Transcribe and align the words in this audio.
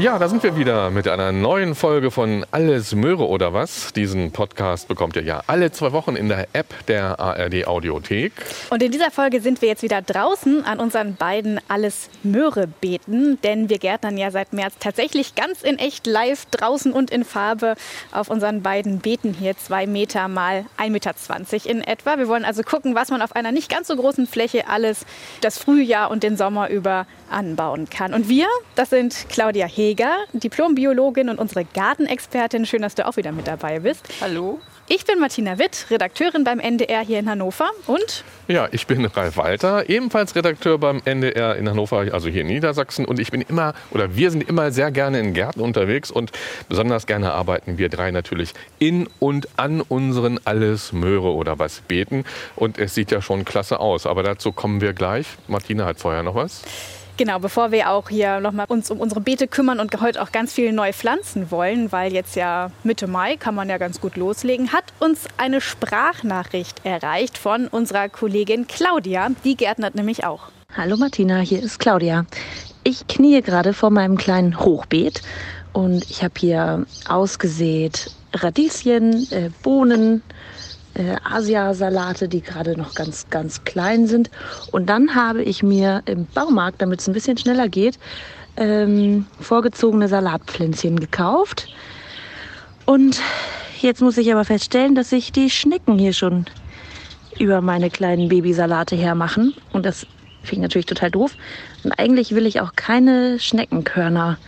Ja, 0.00 0.16
da 0.16 0.28
sind 0.28 0.44
wir 0.44 0.56
wieder 0.56 0.92
mit 0.92 1.08
einer 1.08 1.32
neuen 1.32 1.74
Folge 1.74 2.12
von 2.12 2.46
Alles 2.52 2.94
Möhre 2.94 3.26
oder 3.26 3.52
was. 3.52 3.92
Diesen 3.92 4.30
Podcast 4.30 4.86
bekommt 4.86 5.16
ihr 5.16 5.24
ja 5.24 5.42
alle 5.48 5.72
zwei 5.72 5.90
Wochen 5.90 6.14
in 6.14 6.28
der 6.28 6.46
App 6.52 6.86
der 6.86 7.18
ARD 7.18 7.66
Audiothek. 7.66 8.30
Und 8.70 8.80
in 8.80 8.92
dieser 8.92 9.10
Folge 9.10 9.40
sind 9.40 9.60
wir 9.60 9.68
jetzt 9.68 9.82
wieder 9.82 10.00
draußen 10.00 10.64
an 10.64 10.78
unseren 10.78 11.16
beiden 11.16 11.60
Alles 11.66 12.10
Möhre 12.22 12.68
Beeten, 12.68 13.40
denn 13.42 13.70
wir 13.70 13.78
gärtnern 13.78 14.16
ja 14.16 14.30
seit 14.30 14.52
März 14.52 14.74
tatsächlich 14.78 15.34
ganz 15.34 15.62
in 15.62 15.80
echt 15.80 16.06
live 16.06 16.44
draußen 16.52 16.92
und 16.92 17.10
in 17.10 17.24
Farbe 17.24 17.74
auf 18.12 18.30
unseren 18.30 18.62
beiden 18.62 19.00
Beeten 19.00 19.34
hier 19.34 19.58
zwei 19.58 19.88
Meter 19.88 20.28
mal 20.28 20.66
1,20 20.78 20.90
Meter 20.90 21.70
in 21.70 21.82
etwa. 21.82 22.18
Wir 22.18 22.28
wollen 22.28 22.44
also 22.44 22.62
gucken, 22.62 22.94
was 22.94 23.10
man 23.10 23.20
auf 23.20 23.34
einer 23.34 23.50
nicht 23.50 23.68
ganz 23.68 23.88
so 23.88 23.96
großen 23.96 24.28
Fläche 24.28 24.68
alles 24.68 25.04
das 25.40 25.58
Frühjahr 25.58 26.12
und 26.12 26.22
den 26.22 26.36
Sommer 26.36 26.70
über 26.70 27.08
anbauen 27.30 27.90
kann. 27.90 28.14
Und 28.14 28.28
wir, 28.28 28.46
das 28.74 28.90
sind 28.90 29.26
Claudia 29.28 29.66
Heger, 29.88 30.18
Diplombiologin 30.34 31.30
und 31.30 31.38
unsere 31.38 31.64
Gartenexpertin. 31.64 32.66
Schön, 32.66 32.82
dass 32.82 32.94
du 32.94 33.06
auch 33.06 33.16
wieder 33.16 33.32
mit 33.32 33.46
dabei 33.46 33.78
bist. 33.78 34.06
Hallo. 34.20 34.60
Ich 34.86 35.06
bin 35.06 35.18
Martina 35.18 35.58
Witt, 35.58 35.86
Redakteurin 35.90 36.44
beim 36.44 36.60
NDR 36.60 37.00
hier 37.00 37.18
in 37.18 37.28
Hannover 37.28 37.70
und 37.86 38.22
Ja, 38.48 38.68
ich 38.70 38.86
bin 38.86 39.04
Ralf 39.06 39.38
Walter, 39.38 39.88
ebenfalls 39.88 40.34
Redakteur 40.34 40.76
beim 40.76 41.00
NDR 41.06 41.56
in 41.56 41.70
Hannover, 41.70 42.06
also 42.12 42.28
hier 42.28 42.42
in 42.42 42.48
Niedersachsen. 42.48 43.06
Und 43.06 43.18
ich 43.18 43.30
bin 43.30 43.40
immer, 43.40 43.72
oder 43.90 44.14
wir 44.14 44.30
sind 44.30 44.46
immer 44.46 44.70
sehr 44.70 44.90
gerne 44.90 45.20
in 45.20 45.32
Gärten 45.32 45.60
unterwegs 45.60 46.10
und 46.10 46.32
besonders 46.68 47.06
gerne 47.06 47.32
arbeiten 47.32 47.78
wir 47.78 47.88
drei 47.88 48.10
natürlich 48.10 48.52
in 48.78 49.08
und 49.18 49.48
an 49.56 49.80
unseren 49.80 50.38
Alles 50.44 50.92
Möhre 50.92 51.32
oder 51.32 51.58
was 51.58 51.80
Beeten. 51.80 52.24
Und 52.56 52.78
es 52.78 52.94
sieht 52.94 53.10
ja 53.10 53.22
schon 53.22 53.46
klasse 53.46 53.80
aus, 53.80 54.06
aber 54.06 54.22
dazu 54.22 54.52
kommen 54.52 54.82
wir 54.82 54.92
gleich. 54.92 55.26
Martina 55.48 55.86
hat 55.86 55.98
vorher 55.98 56.22
noch 56.22 56.34
was. 56.34 56.62
Genau, 57.18 57.40
bevor 57.40 57.72
wir 57.72 57.90
auch 57.90 58.10
hier 58.10 58.38
nochmal 58.38 58.66
uns 58.68 58.92
um 58.92 59.00
unsere 59.00 59.20
Beete 59.20 59.48
kümmern 59.48 59.80
und 59.80 60.00
heute 60.00 60.22
auch 60.22 60.30
ganz 60.30 60.52
viele 60.52 60.72
neue 60.72 60.92
pflanzen 60.92 61.50
wollen, 61.50 61.90
weil 61.90 62.12
jetzt 62.12 62.36
ja 62.36 62.70
Mitte 62.84 63.08
Mai 63.08 63.36
kann 63.36 63.56
man 63.56 63.68
ja 63.68 63.76
ganz 63.76 64.00
gut 64.00 64.16
loslegen, 64.16 64.72
hat 64.72 64.84
uns 65.00 65.24
eine 65.36 65.60
Sprachnachricht 65.60 66.86
erreicht 66.86 67.36
von 67.36 67.66
unserer 67.66 68.08
Kollegin 68.08 68.68
Claudia. 68.68 69.30
Die 69.42 69.56
gärtnert 69.56 69.96
nämlich 69.96 70.24
auch. 70.24 70.42
Hallo 70.76 70.96
Martina, 70.96 71.38
hier 71.40 71.60
ist 71.60 71.80
Claudia. 71.80 72.24
Ich 72.84 73.08
kniee 73.08 73.40
gerade 73.40 73.72
vor 73.72 73.90
meinem 73.90 74.16
kleinen 74.16 74.60
Hochbeet 74.60 75.20
und 75.72 76.08
ich 76.08 76.22
habe 76.22 76.34
hier 76.38 76.86
ausgesät 77.08 78.12
Radieschen, 78.32 79.26
äh, 79.32 79.50
Bohnen, 79.64 80.22
äh, 80.98 81.16
Asiasalate, 81.24 82.28
die 82.28 82.42
gerade 82.42 82.76
noch 82.76 82.94
ganz, 82.94 83.28
ganz 83.30 83.64
klein 83.64 84.06
sind. 84.06 84.30
Und 84.72 84.86
dann 84.86 85.14
habe 85.14 85.42
ich 85.42 85.62
mir 85.62 86.02
im 86.06 86.26
Baumarkt, 86.26 86.82
damit 86.82 87.00
es 87.00 87.08
ein 87.08 87.14
bisschen 87.14 87.38
schneller 87.38 87.68
geht, 87.68 87.98
ähm, 88.56 89.26
vorgezogene 89.40 90.08
Salatpflänzchen 90.08 90.98
gekauft. 90.98 91.68
Und 92.84 93.20
jetzt 93.80 94.02
muss 94.02 94.18
ich 94.18 94.32
aber 94.32 94.44
feststellen, 94.44 94.94
dass 94.94 95.10
sich 95.10 95.32
die 95.32 95.50
Schnecken 95.50 95.98
hier 95.98 96.12
schon 96.12 96.46
über 97.38 97.60
meine 97.60 97.90
kleinen 97.90 98.28
Babysalate 98.28 98.96
hermachen. 98.96 99.54
Und 99.72 99.86
das 99.86 100.06
finde 100.42 100.54
ich 100.54 100.62
natürlich 100.62 100.86
total 100.86 101.10
doof. 101.10 101.36
Und 101.84 101.92
eigentlich 101.98 102.34
will 102.34 102.46
ich 102.46 102.60
auch 102.60 102.72
keine 102.74 103.38
Schneckenkörner 103.38 104.38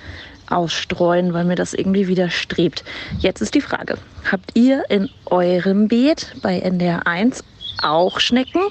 ausstreuen, 0.51 1.33
weil 1.33 1.45
mir 1.45 1.55
das 1.55 1.75
irgendwie 1.75 2.09
widerstrebt. 2.09 2.84
Jetzt 3.19 3.41
ist 3.41 3.55
die 3.55 3.61
Frage, 3.61 3.97
habt 4.31 4.51
ihr 4.55 4.84
in 4.89 5.09
eurem 5.27 5.89
Beet 5.89 6.34
bei 6.43 6.59
NDR 6.59 7.06
1 7.06 7.45
auch 7.83 8.20
Schnecken? 8.20 8.62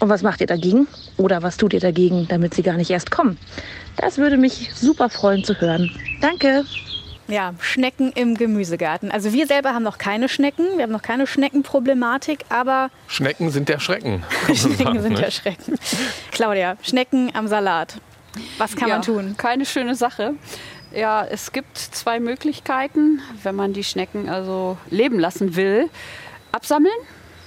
Und 0.00 0.08
was 0.08 0.22
macht 0.22 0.40
ihr 0.40 0.46
dagegen? 0.46 0.86
Oder 1.16 1.42
was 1.42 1.56
tut 1.56 1.72
ihr 1.72 1.80
dagegen, 1.80 2.28
damit 2.28 2.54
sie 2.54 2.62
gar 2.62 2.76
nicht 2.76 2.90
erst 2.90 3.10
kommen? 3.10 3.38
Das 3.96 4.18
würde 4.18 4.36
mich 4.36 4.70
super 4.74 5.08
freuen 5.08 5.42
zu 5.42 5.60
hören. 5.60 5.90
Danke. 6.20 6.64
Ja, 7.28 7.54
Schnecken 7.60 8.12
im 8.12 8.36
Gemüsegarten. 8.36 9.10
Also 9.10 9.32
wir 9.32 9.46
selber 9.46 9.74
haben 9.74 9.82
noch 9.82 9.98
keine 9.98 10.28
Schnecken, 10.28 10.64
wir 10.76 10.84
haben 10.84 10.92
noch 10.92 11.02
keine 11.02 11.26
Schneckenproblematik, 11.26 12.44
aber 12.50 12.90
Schnecken 13.08 13.50
sind 13.50 13.68
der 13.68 13.80
Schrecken. 13.80 14.22
Schnecken 14.54 14.76
sagen, 14.76 15.02
sind 15.02 15.12
ne? 15.14 15.20
der 15.22 15.30
Schrecken. 15.32 15.74
Claudia, 16.30 16.76
Schnecken 16.82 17.32
am 17.34 17.48
Salat. 17.48 17.96
Was 18.58 18.76
kann 18.76 18.88
ja, 18.88 18.96
man 18.96 19.02
tun? 19.02 19.34
Keine 19.36 19.64
schöne 19.64 19.94
Sache. 19.94 20.34
Ja, 20.96 21.26
es 21.26 21.52
gibt 21.52 21.76
zwei 21.76 22.20
Möglichkeiten, 22.20 23.20
wenn 23.42 23.54
man 23.54 23.74
die 23.74 23.84
Schnecken 23.84 24.30
also 24.30 24.78
leben 24.88 25.18
lassen 25.18 25.54
will. 25.54 25.90
Absammeln. 26.52 26.94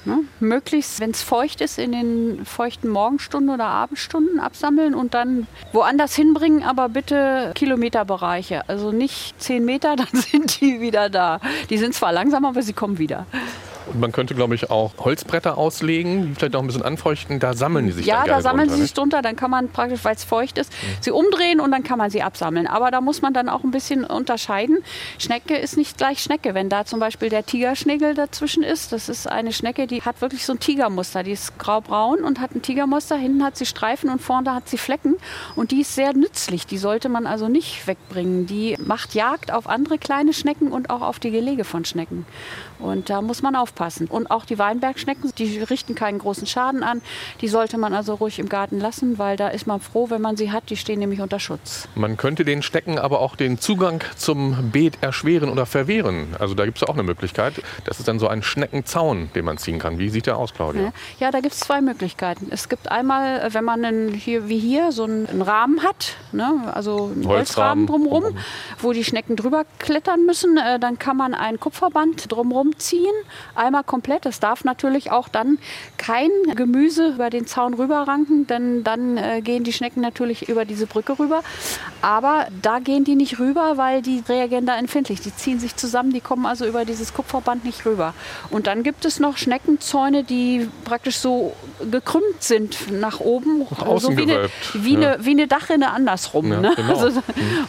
Ne? 0.06 0.20
Möglichst, 0.40 1.00
wenn 1.00 1.10
es 1.10 1.24
feucht 1.24 1.60
ist, 1.60 1.80
in 1.80 1.92
den 1.92 2.46
feuchten 2.46 2.90
Morgenstunden 2.90 3.50
oder 3.50 3.66
Abendstunden 3.66 4.40
absammeln 4.40 4.94
und 4.94 5.16
dann 5.16 5.48
woanders 5.74 6.16
hinbringen, 6.16 6.62
aber 6.62 6.90
bitte 6.90 7.52
Kilometerbereiche. 7.56 8.70
Also 8.70 8.92
nicht 8.92 9.42
10 9.42 9.66
Meter, 9.66 9.96
dann 9.98 10.08
sind 10.14 10.62
die 10.62 10.80
wieder 10.80 11.10
da. 11.10 11.40
Die 11.72 11.80
sind 11.80 11.96
zwar 11.96 12.14
langsam, 12.14 12.46
aber 12.46 12.62
sie 12.62 12.74
kommen 12.74 13.00
wieder. 13.00 13.26
Und 13.94 14.00
man 14.00 14.12
könnte, 14.12 14.36
glaube 14.36 14.56
ich, 14.56 14.70
auch 14.70 14.92
Holzbretter 15.00 15.58
auslegen, 15.58 16.28
die 16.28 16.36
vielleicht 16.36 16.54
noch 16.54 16.62
ein 16.62 16.68
bisschen 16.68 16.84
anfeuchten. 16.84 17.40
Da 17.40 17.54
sammeln 17.54 17.88
die 17.88 17.92
sich 17.92 18.06
Ja, 18.06 18.18
dann 18.18 18.24
da 18.24 18.28
gerne 18.28 18.44
sammeln 18.44 18.60
drunter, 18.68 18.74
sie 18.76 18.80
ne? 18.82 18.86
sich 18.86 18.94
drunter, 18.94 19.22
dann 19.22 19.36
kann 19.36 19.52
man 19.52 19.70
praktisch, 19.70 20.04
weil 20.04 20.16
es 20.16 20.24
feucht 20.24 20.58
ist, 20.58 20.72
sie 21.02 21.12
umdrehen 21.12 21.60
und 21.60 21.72
dann 21.72 21.84
kann 21.84 21.98
man 21.98 22.10
sie 22.10 22.22
absammeln. 22.22 22.68
Aber 22.68 22.92
da 22.92 23.02
muss 23.02 23.22
man 23.22 23.34
dann 23.34 23.50
auch 23.50 23.64
ein 23.64 23.72
bisschen 23.72 24.04
unterscheiden. 24.04 24.78
Schnecke 25.18 25.58
ist 25.58 25.78
nicht 25.78 25.98
gleich 25.98 26.22
Schnecke. 26.22 26.54
Wenn 26.54 26.70
da 26.70 26.86
zum 26.86 27.00
Beispiel 27.00 27.30
der 27.30 27.46
Tigerschnägel 27.46 28.14
dazwischen 28.14 28.64
ist, 28.64 28.92
das 28.92 29.10
ist 29.10 29.28
eine 29.28 29.52
Schnecke, 29.52 29.88
die 29.88 30.02
hat 30.02 30.22
wirklich 30.22 30.46
so 30.46 30.54
ein 30.54 30.60
Tigermuster. 30.60 31.24
Die 31.24 31.32
ist 31.32 31.58
graubraun 31.58 32.24
und 32.24 32.40
hat 32.40 32.56
ein 32.56 32.62
Tigermuster. 32.62 33.16
Hinten 33.16 33.44
hat 33.44 33.58
sie 33.58 33.66
Streifen 33.66 34.10
und 34.10 34.22
vorne 34.22 34.54
hat 34.54 34.70
sie 34.70 34.78
Flecken. 34.78 35.16
Und 35.56 35.72
die 35.72 35.82
ist 35.82 35.96
sehr 35.96 36.14
nützlich. 36.14 36.68
Die 36.68 36.78
sollte 36.78 37.10
man 37.10 37.26
also 37.26 37.48
nicht 37.48 37.88
wegbringen. 37.88 38.46
Die 38.46 38.78
macht 38.80 39.16
Jagd 39.16 39.52
auf 39.52 39.68
andere 39.68 39.98
kleine 39.98 40.34
Schnecken 40.34 40.72
und 40.72 40.90
auch 40.90 41.02
auf 41.02 41.20
die 41.20 41.32
Gelege 41.32 41.64
von 41.64 41.86
Schnecken. 41.86 42.26
Und 42.80 43.10
da 43.10 43.22
muss 43.22 43.42
man 43.42 43.56
aufpassen. 43.56 44.08
Und 44.08 44.32
auch 44.32 44.46
die 44.46 44.58
Weinbergschnecken, 44.58 45.32
die 45.38 45.60
richten 45.60 45.96
keinen 45.96 46.20
großen 46.20 46.48
Schaden 46.48 46.84
an. 46.84 47.02
Die 47.42 47.48
sollte 47.48 47.78
man 47.78 47.94
also 47.94 48.16
ruhig 48.16 48.40
im 48.40 48.50
Garten 48.50 48.80
lassen, 48.80 49.18
weil 49.18 49.38
da 49.38 49.50
ist 49.50 49.68
man 49.68 49.80
froh, 49.80 50.10
wenn 50.10 50.22
man 50.22 50.38
sie 50.38 50.52
hat. 50.52 50.70
Die 50.70 50.78
stehen 50.78 51.00
nämlich 51.00 51.22
unter 51.22 51.40
Schutz. 51.40 51.88
Man 51.96 52.18
könnte 52.18 52.46
den 52.46 52.62
Schnecken 52.62 52.98
aber 52.98 53.20
auch 53.20 53.36
den 53.36 53.60
Zugang 53.60 54.04
zum 54.16 54.72
Beet 54.72 54.98
erschweren 55.02 55.50
oder 55.50 55.66
verwehren. 55.66 56.36
Also 56.40 56.56
da 56.56 56.66
gibt 56.66 56.78
es 56.78 56.88
auch 56.88 56.94
eine 56.94 57.04
Möglichkeit. 57.04 57.62
Das 57.86 58.00
ist 58.00 58.08
dann 58.08 58.20
so 58.20 58.28
ein 58.28 58.44
Schneckenzaun, 58.44 59.30
den 59.36 59.46
man 59.46 59.58
ziehen 59.58 59.80
kann. 59.80 60.00
Wie 60.00 60.10
sieht 60.10 60.26
der 60.26 60.38
aus, 60.38 60.54
Claudia? 60.54 60.94
Ja, 61.20 61.32
da 61.32 61.40
gibt 61.42 61.54
es 61.54 61.60
zwei 61.60 61.82
Möglichkeiten. 61.82 62.48
Es 62.52 62.70
gibt 62.70 62.92
einmal, 62.92 63.40
äh, 63.42 63.54
wenn 63.54 63.66
man 63.66 63.84
einen, 63.84 64.14
hier, 64.14 64.48
wie 64.48 64.60
hier 64.60 64.92
so 64.92 65.04
einen, 65.04 65.42
Rahmen 65.42 65.84
hat, 65.84 66.16
ne? 66.32 66.72
also 66.74 67.12
einen 67.14 67.28
Holzrahmen 67.28 67.30
Holzrahmen 67.30 67.88
drumherum, 67.88 68.24
drumherum. 68.24 68.46
wo 68.80 68.94
die 68.94 69.04
Schnecken 69.04 69.36
drüber 69.36 69.66
klettern 69.80 70.26
müssen, 70.26 70.58
äh, 70.58 70.80
dann 70.80 71.00
kann 71.00 71.18
man 71.18 71.34
ein 71.34 71.60
Kupferband 71.60 72.32
drumherum 72.32 72.69
ziehen, 72.78 73.14
einmal 73.56 73.84
komplett. 73.84 74.26
Das 74.26 74.40
darf 74.40 74.64
natürlich 74.64 75.12
auch 75.12 75.28
dann 75.28 75.58
kein 75.98 76.30
Gemüse 76.56 77.10
über 77.10 77.30
den 77.30 77.48
Zaun 77.48 77.74
rüberranken, 77.74 78.48
denn 78.48 78.84
dann 78.84 79.18
äh, 79.18 79.42
gehen 79.42 79.64
die 79.64 79.74
Schnecken 79.74 80.02
natürlich 80.02 80.50
über 80.50 80.66
diese 80.66 80.88
Brücke 80.88 81.18
rüber. 81.18 81.42
Aber 82.02 82.48
da 82.62 82.80
gehen 82.80 83.04
die 83.04 83.16
nicht 83.16 83.40
rüber, 83.40 83.74
weil 83.78 84.02
die 84.02 84.24
reagieren 84.28 84.66
da 84.66 84.78
empfindlich. 84.78 85.22
Die 85.22 85.36
ziehen 85.36 85.60
sich 85.60 85.76
zusammen, 85.76 86.12
die 86.12 86.22
kommen 86.22 86.46
also 86.46 86.66
über 86.66 86.86
dieses 86.86 87.14
Kupferband 87.14 87.66
nicht 87.66 87.86
rüber. 87.86 88.14
Und 88.50 88.68
dann 88.68 88.84
gibt 88.84 89.06
es 89.06 89.20
noch 89.20 89.38
Schneckenzäune, 89.38 90.24
die 90.24 90.70
praktisch 90.86 91.18
so 91.18 91.54
gekrümmt 91.92 92.42
sind 92.42 92.92
nach 92.92 93.20
oben, 93.20 93.60
Nach 93.60 94.00
so 94.00 94.16
wie 94.18 94.24
eine, 94.24 94.50
wie, 94.74 94.94
ja. 94.94 95.14
eine, 95.14 95.26
wie 95.26 95.32
eine 95.32 95.48
Dachrinne 95.48 95.92
andersrum. 95.92 96.52
Ja, 96.52 96.60
ne? 96.62 96.74
genau. 96.76 96.98
also, 96.98 97.22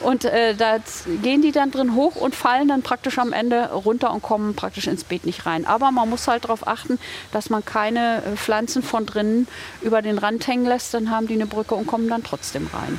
und 0.02 0.24
äh, 0.24 0.54
da 0.54 0.76
gehen 1.22 1.42
die 1.42 1.52
dann 1.52 1.70
drin 1.70 1.94
hoch 1.94 2.16
und 2.16 2.34
fallen 2.34 2.68
dann 2.68 2.82
praktisch 2.82 3.18
am 3.18 3.32
Ende 3.32 3.70
runter 3.72 4.12
und 4.12 4.22
kommen 4.22 4.54
praktisch 4.54 4.86
ins 4.90 5.04
Beet 5.04 5.24
nicht 5.24 5.46
rein. 5.46 5.66
Aber 5.66 5.90
man 5.90 6.10
muss 6.10 6.28
halt 6.28 6.44
darauf 6.44 6.66
achten, 6.66 6.98
dass 7.32 7.50
man 7.50 7.64
keine 7.64 8.22
äh, 8.24 8.36
Pflanzen 8.36 8.82
von 8.82 9.06
drinnen 9.06 9.48
über 9.82 10.02
den 10.02 10.18
Rand 10.18 10.46
hängen 10.46 10.66
lässt, 10.66 10.94
dann 10.94 11.10
haben 11.10 11.26
die 11.26 11.34
eine 11.34 11.46
Brücke 11.46 11.74
und 11.74 11.86
kommen 11.86 12.08
dann 12.08 12.22
trotzdem 12.22 12.68
rein. 12.72 12.98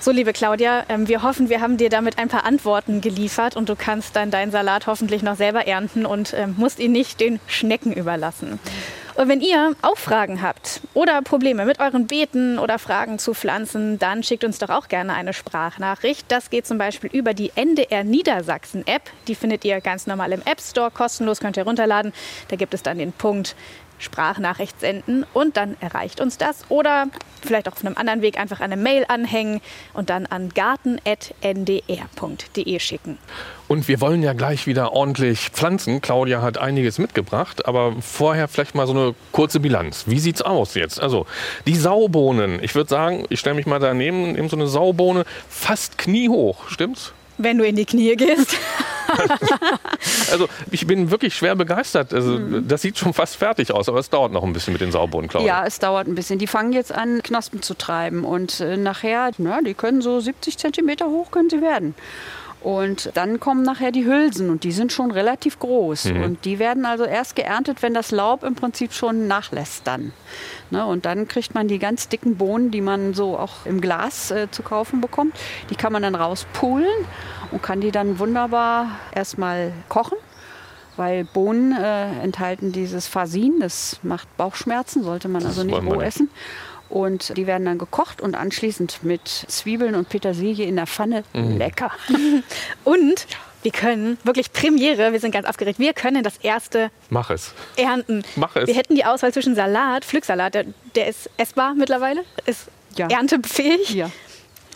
So, 0.00 0.12
liebe 0.12 0.32
Claudia, 0.32 0.84
ähm, 0.88 1.08
wir 1.08 1.22
hoffen, 1.22 1.48
wir 1.48 1.60
haben 1.60 1.78
dir 1.78 1.88
damit 1.88 2.18
ein 2.18 2.28
paar 2.28 2.44
Antworten 2.44 3.00
geliefert 3.00 3.56
und 3.56 3.68
du 3.68 3.74
kannst 3.76 4.14
dann 4.14 4.30
deinen 4.30 4.52
Salat 4.52 4.86
hoffentlich 4.86 5.22
noch 5.22 5.36
selber 5.36 5.66
ernten 5.66 6.06
und 6.06 6.32
ähm, 6.34 6.54
musst 6.56 6.78
ihn 6.78 6.92
nicht 6.92 7.18
den 7.18 7.40
Schnecken 7.46 7.92
überlassen. 7.92 8.60
Und 9.16 9.28
wenn 9.28 9.40
ihr 9.40 9.74
auch 9.80 9.96
Fragen 9.96 10.42
habt 10.42 10.82
oder 10.92 11.22
Probleme 11.22 11.64
mit 11.64 11.80
euren 11.80 12.06
Beeten 12.06 12.58
oder 12.58 12.78
Fragen 12.78 13.18
zu 13.18 13.32
Pflanzen, 13.32 13.98
dann 13.98 14.22
schickt 14.22 14.44
uns 14.44 14.58
doch 14.58 14.68
auch 14.68 14.88
gerne 14.88 15.14
eine 15.14 15.32
Sprachnachricht. 15.32 16.26
Das 16.28 16.50
geht 16.50 16.66
zum 16.66 16.76
Beispiel 16.76 17.08
über 17.10 17.32
die 17.32 17.50
NDR 17.54 18.04
Niedersachsen 18.04 18.86
App. 18.86 19.02
Die 19.26 19.34
findet 19.34 19.64
ihr 19.64 19.80
ganz 19.80 20.06
normal 20.06 20.32
im 20.32 20.42
App 20.42 20.60
Store, 20.60 20.90
kostenlos 20.90 21.40
könnt 21.40 21.56
ihr 21.56 21.64
runterladen. 21.64 22.12
Da 22.48 22.56
gibt 22.56 22.74
es 22.74 22.82
dann 22.82 22.98
den 22.98 23.12
Punkt 23.12 23.56
Sprachnachricht 23.98 24.80
senden 24.80 25.24
und 25.32 25.56
dann 25.56 25.76
erreicht 25.80 26.20
uns 26.20 26.38
das. 26.38 26.64
Oder 26.68 27.06
vielleicht 27.42 27.68
auch 27.68 27.72
auf 27.72 27.84
einem 27.84 27.96
anderen 27.96 28.22
Weg 28.22 28.38
einfach 28.38 28.60
eine 28.60 28.76
Mail 28.76 29.04
anhängen 29.08 29.60
und 29.94 30.10
dann 30.10 30.26
an 30.26 30.50
garten.ndr.de 30.50 31.06
schicken. 32.78 33.18
Und 33.68 33.88
wir 33.88 34.00
wollen 34.00 34.22
ja 34.22 34.32
gleich 34.32 34.66
wieder 34.66 34.92
ordentlich 34.92 35.50
pflanzen. 35.50 36.00
Claudia 36.00 36.40
hat 36.40 36.58
einiges 36.58 36.98
mitgebracht, 36.98 37.66
aber 37.66 37.96
vorher 38.00 38.46
vielleicht 38.48 38.74
mal 38.74 38.86
so 38.86 38.92
eine 38.92 39.14
kurze 39.32 39.58
Bilanz. 39.60 40.04
Wie 40.06 40.20
sieht's 40.20 40.42
aus 40.42 40.74
jetzt? 40.74 41.00
Also 41.00 41.26
die 41.66 41.74
Saubohnen. 41.74 42.62
Ich 42.62 42.74
würde 42.74 42.88
sagen, 42.88 43.24
ich 43.28 43.40
stelle 43.40 43.56
mich 43.56 43.66
mal 43.66 43.80
daneben, 43.80 44.32
nehme 44.32 44.48
so 44.48 44.56
eine 44.56 44.68
Saubohne 44.68 45.24
fast 45.48 45.98
kniehoch. 45.98 46.68
Stimmt's? 46.68 47.12
Wenn 47.38 47.58
du 47.58 47.66
in 47.66 47.76
die 47.76 47.84
Knie 47.84 48.16
gehst. 48.16 48.56
Also 50.30 50.48
ich 50.70 50.86
bin 50.86 51.10
wirklich 51.10 51.34
schwer 51.34 51.54
begeistert. 51.54 52.12
Also 52.12 52.38
das 52.38 52.82
sieht 52.82 52.98
schon 52.98 53.14
fast 53.14 53.36
fertig 53.36 53.72
aus, 53.72 53.88
aber 53.88 54.00
es 54.00 54.10
dauert 54.10 54.32
noch 54.32 54.42
ein 54.42 54.52
bisschen 54.52 54.72
mit 54.72 54.80
den 54.80 54.90
Saubohnen, 54.90 55.28
Claudia. 55.30 55.60
Ja, 55.60 55.66
es 55.66 55.78
dauert 55.78 56.08
ein 56.08 56.14
bisschen. 56.14 56.38
Die 56.38 56.46
fangen 56.46 56.72
jetzt 56.72 56.92
an, 56.92 57.22
Knospen 57.22 57.62
zu 57.62 57.74
treiben. 57.74 58.24
Und 58.24 58.60
äh, 58.60 58.76
nachher, 58.76 59.30
na, 59.38 59.60
die 59.62 59.74
können 59.74 60.02
so 60.02 60.18
70 60.18 60.58
Zentimeter 60.58 61.06
hoch 61.06 61.30
können 61.30 61.50
sie 61.50 61.62
werden. 61.62 61.94
Und 62.66 63.12
dann 63.14 63.38
kommen 63.38 63.62
nachher 63.62 63.92
die 63.92 64.06
Hülsen 64.06 64.50
und 64.50 64.64
die 64.64 64.72
sind 64.72 64.90
schon 64.90 65.12
relativ 65.12 65.60
groß. 65.60 66.06
Und 66.06 66.44
die 66.44 66.58
werden 66.58 66.84
also 66.84 67.04
erst 67.04 67.36
geerntet, 67.36 67.80
wenn 67.80 67.94
das 67.94 68.10
Laub 68.10 68.42
im 68.42 68.56
Prinzip 68.56 68.92
schon 68.92 69.28
nachlässt 69.28 69.86
dann. 69.86 70.12
Ne, 70.70 70.84
und 70.84 71.06
dann 71.06 71.28
kriegt 71.28 71.54
man 71.54 71.68
die 71.68 71.78
ganz 71.78 72.08
dicken 72.08 72.34
Bohnen, 72.34 72.72
die 72.72 72.80
man 72.80 73.14
so 73.14 73.38
auch 73.38 73.66
im 73.66 73.80
Glas 73.80 74.32
äh, 74.32 74.50
zu 74.50 74.64
kaufen 74.64 75.00
bekommt. 75.00 75.36
Die 75.70 75.76
kann 75.76 75.92
man 75.92 76.02
dann 76.02 76.16
rauspulen 76.16 77.06
und 77.52 77.62
kann 77.62 77.80
die 77.80 77.92
dann 77.92 78.18
wunderbar 78.18 78.98
erstmal 79.14 79.72
kochen. 79.88 80.18
Weil 80.96 81.22
Bohnen 81.24 81.70
äh, 81.70 82.20
enthalten 82.20 82.72
dieses 82.72 83.06
Fasin, 83.06 83.60
das 83.60 84.00
macht 84.02 84.36
Bauchschmerzen, 84.36 85.04
sollte 85.04 85.28
man 85.28 85.46
also 85.46 85.62
nicht 85.62 85.76
roh 85.76 85.94
nicht. 85.94 86.02
essen. 86.02 86.30
Und 86.88 87.36
die 87.36 87.46
werden 87.46 87.64
dann 87.64 87.78
gekocht 87.78 88.20
und 88.20 88.34
anschließend 88.36 89.02
mit 89.02 89.26
Zwiebeln 89.28 89.94
und 89.94 90.08
Petersilie 90.08 90.66
in 90.66 90.76
der 90.76 90.86
Pfanne. 90.86 91.24
Mhm. 91.32 91.58
Lecker. 91.58 91.90
Und 92.84 93.26
wir 93.62 93.72
können, 93.72 94.16
wirklich 94.22 94.52
Premiere, 94.52 95.12
wir 95.12 95.18
sind 95.18 95.32
ganz 95.32 95.48
aufgeregt, 95.48 95.80
wir 95.80 95.92
können 95.92 96.22
das 96.22 96.36
erste 96.38 96.90
Mach 97.10 97.30
es. 97.30 97.52
ernten. 97.76 98.22
Mach 98.36 98.54
es. 98.54 98.68
Wir 98.68 98.74
hätten 98.76 98.94
die 98.94 99.04
Auswahl 99.04 99.32
zwischen 99.32 99.56
Salat, 99.56 100.04
Pflücksalat, 100.04 100.54
der, 100.54 100.66
der 100.94 101.08
ist 101.08 101.28
essbar 101.36 101.74
mittlerweile, 101.74 102.22
ist 102.44 102.68
Ja. 102.96 103.08
erntefähig, 103.08 103.90
Ja. 103.90 104.10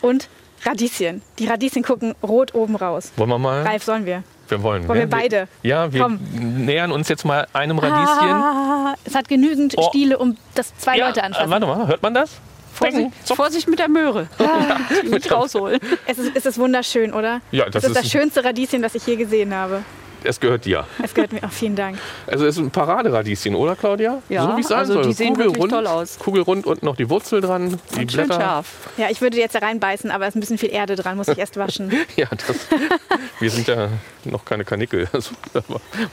und 0.01 0.27
Radieschen. 0.65 1.21
Die 1.39 1.47
Radieschen 1.47 1.83
gucken 1.83 2.13
rot 2.23 2.53
oben 2.53 2.75
raus. 2.75 3.11
Wollen 3.15 3.29
wir 3.29 3.39
mal? 3.39 3.63
Ralf, 3.63 3.83
sollen 3.83 4.05
wir? 4.05 4.23
Wir 4.47 4.61
wollen. 4.63 4.87
Wollen 4.87 4.99
wir 4.99 5.09
beide? 5.09 5.47
Ja, 5.63 5.91
wir 5.93 6.01
Komm. 6.03 6.19
nähern 6.33 6.91
uns 6.91 7.07
jetzt 7.07 7.23
mal 7.25 7.47
einem 7.53 7.79
Radieschen. 7.79 8.29
Ah, 8.29 8.95
es 9.05 9.15
hat 9.15 9.27
genügend 9.29 9.75
Oh. 9.77 9.87
Stiele, 9.89 10.17
um 10.17 10.37
das 10.55 10.75
zwei 10.77 10.97
ja, 10.97 11.07
Leute 11.07 11.21
äh, 11.21 11.23
anfassen. 11.23 11.49
warte 11.49 11.65
mal, 11.65 11.87
hört 11.87 12.03
man 12.03 12.13
das? 12.13 12.31
Vorsicht. 12.73 13.11
So. 13.25 13.35
Vorsicht 13.35 13.67
mit 13.67 13.79
der 13.79 13.89
Möhre. 13.89 14.27
Die 15.03 15.09
nicht 15.09 15.31
rausholen. 15.31 15.79
Es 16.05 16.17
ist, 16.17 16.31
es 16.35 16.45
ist 16.45 16.57
wunderschön, 16.57 17.13
oder? 17.13 17.41
Ja, 17.51 17.65
das 17.65 17.83
es 17.83 17.89
ist 17.91 17.95
ist 17.97 18.05
das 18.05 18.11
schönste 18.11 18.43
Radieschen, 18.43 18.81
das 18.81 18.95
ich 18.95 19.05
je 19.05 19.15
gesehen 19.17 19.53
habe. 19.53 19.83
Es 20.23 20.39
gehört 20.39 20.65
dir. 20.65 20.85
Es 21.03 21.13
gehört 21.13 21.33
mir. 21.33 21.39
Oh, 21.43 21.47
vielen 21.49 21.75
Dank. 21.75 21.97
Also 22.27 22.45
es 22.45 22.55
ist 22.57 22.63
ein 22.63 22.69
Paraderadieschen, 22.71 23.55
oder 23.55 23.75
Claudia? 23.75 24.21
Ja, 24.29 24.43
so 24.43 24.57
wie 24.57 24.61
es 24.61 24.67
sein 24.67 24.79
also 24.79 24.93
soll. 24.93 25.03
die 25.03 25.13
sehen 25.13 25.35
wirklich 25.37 25.47
Kugelrund, 25.59 25.71
toll 25.71 25.87
aus. 25.87 26.19
Kugelrund 26.19 26.65
und 26.67 26.83
noch 26.83 26.95
die 26.95 27.09
Wurzel 27.09 27.41
dran, 27.41 27.79
die 27.95 28.01
Und 28.01 28.11
schön 28.11 28.25
Blätter. 28.27 28.39
scharf. 28.41 28.89
Ja, 28.97 29.07
ich 29.09 29.21
würde 29.21 29.37
jetzt 29.37 29.55
da 29.55 29.59
reinbeißen, 29.59 30.11
aber 30.11 30.25
es 30.25 30.29
ist 30.29 30.35
ein 30.37 30.39
bisschen 30.41 30.57
viel 30.57 30.71
Erde 30.71 30.95
dran, 30.95 31.17
muss 31.17 31.27
ich 31.27 31.37
erst 31.37 31.57
waschen. 31.57 31.91
Ja, 32.15 32.27
das, 32.29 32.67
wir 33.39 33.49
sind 33.49 33.67
ja 33.67 33.87
noch 34.25 34.45
keine 34.45 34.63
Kanickel. 34.65 35.07
Also, 35.13 35.31
da 35.53 35.61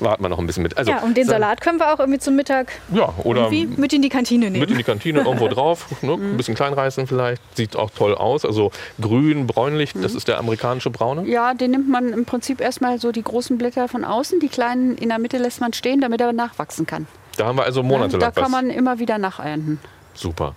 warten 0.01 0.23
wir 0.23 0.29
noch 0.29 0.39
ein 0.39 0.47
bisschen 0.47 0.63
mit. 0.63 0.77
Also, 0.79 0.91
Ja, 0.91 1.01
und 1.03 1.17
den 1.17 1.25
sa- 1.27 1.33
Salat 1.33 1.61
können 1.61 1.79
wir 1.79 1.93
auch 1.93 1.99
irgendwie 1.99 2.19
zum 2.19 2.35
Mittag 2.37 2.73
Ja, 2.93 3.13
oder 3.25 3.51
irgendwie 3.51 3.67
mit 3.81 3.93
in 3.93 4.03
die 4.03 4.09
Kantine 4.09 4.47
nehmen. 4.51 4.61
mit 4.61 4.71
in 4.71 4.77
die 4.79 4.85
Kantine 4.85 5.21
irgendwo 5.21 5.49
drauf. 5.49 5.87
Ne? 6.03 6.17
Mhm. 6.17 6.33
Ein 6.33 6.37
bisschen 6.37 6.55
klein 6.55 6.73
reißen 6.73 7.07
vielleicht. 7.07 7.41
Sieht 7.57 7.77
auch 7.77 7.91
toll 7.91 8.15
aus. 8.15 8.45
Also 8.45 8.71
grün, 9.01 9.47
bräunlich, 9.47 9.93
das 9.95 10.13
Mhm. 10.13 10.19
ist 10.19 10.29
der 10.29 10.39
amerikanische 10.39 10.91
Braune. 10.91 11.27
Ja, 11.29 11.55
den 11.55 11.71
nimmt 11.73 11.89
man 11.89 12.13
im 12.13 12.25
Prinzip 12.25 12.61
erstmal 12.61 12.99
so 12.99 13.13
die 13.13 13.23
großen 13.23 13.59
Blätter 13.59 13.89
von 13.89 13.98
außen, 14.05 14.41
die 14.41 14.49
kleinen 14.49 14.97
in 14.97 15.09
der 15.09 15.19
Mitte 15.19 15.39
lässt 15.39 15.61
man 15.61 15.73
stehen, 15.73 16.01
damit 16.01 16.21
er 16.21 16.33
nachwachsen 16.33 16.87
kann. 16.87 17.07
Da 17.37 17.47
haben 17.47 17.57
wir 17.59 17.65
also 17.65 17.83
Da 17.83 17.89
monatelang 17.89 18.35
kann 18.35 18.45
was. 18.45 18.51
man 18.51 18.71
immer 18.71 18.99
wieder 18.99 19.19
nachernten. 19.19 19.79
Super. 20.15 20.55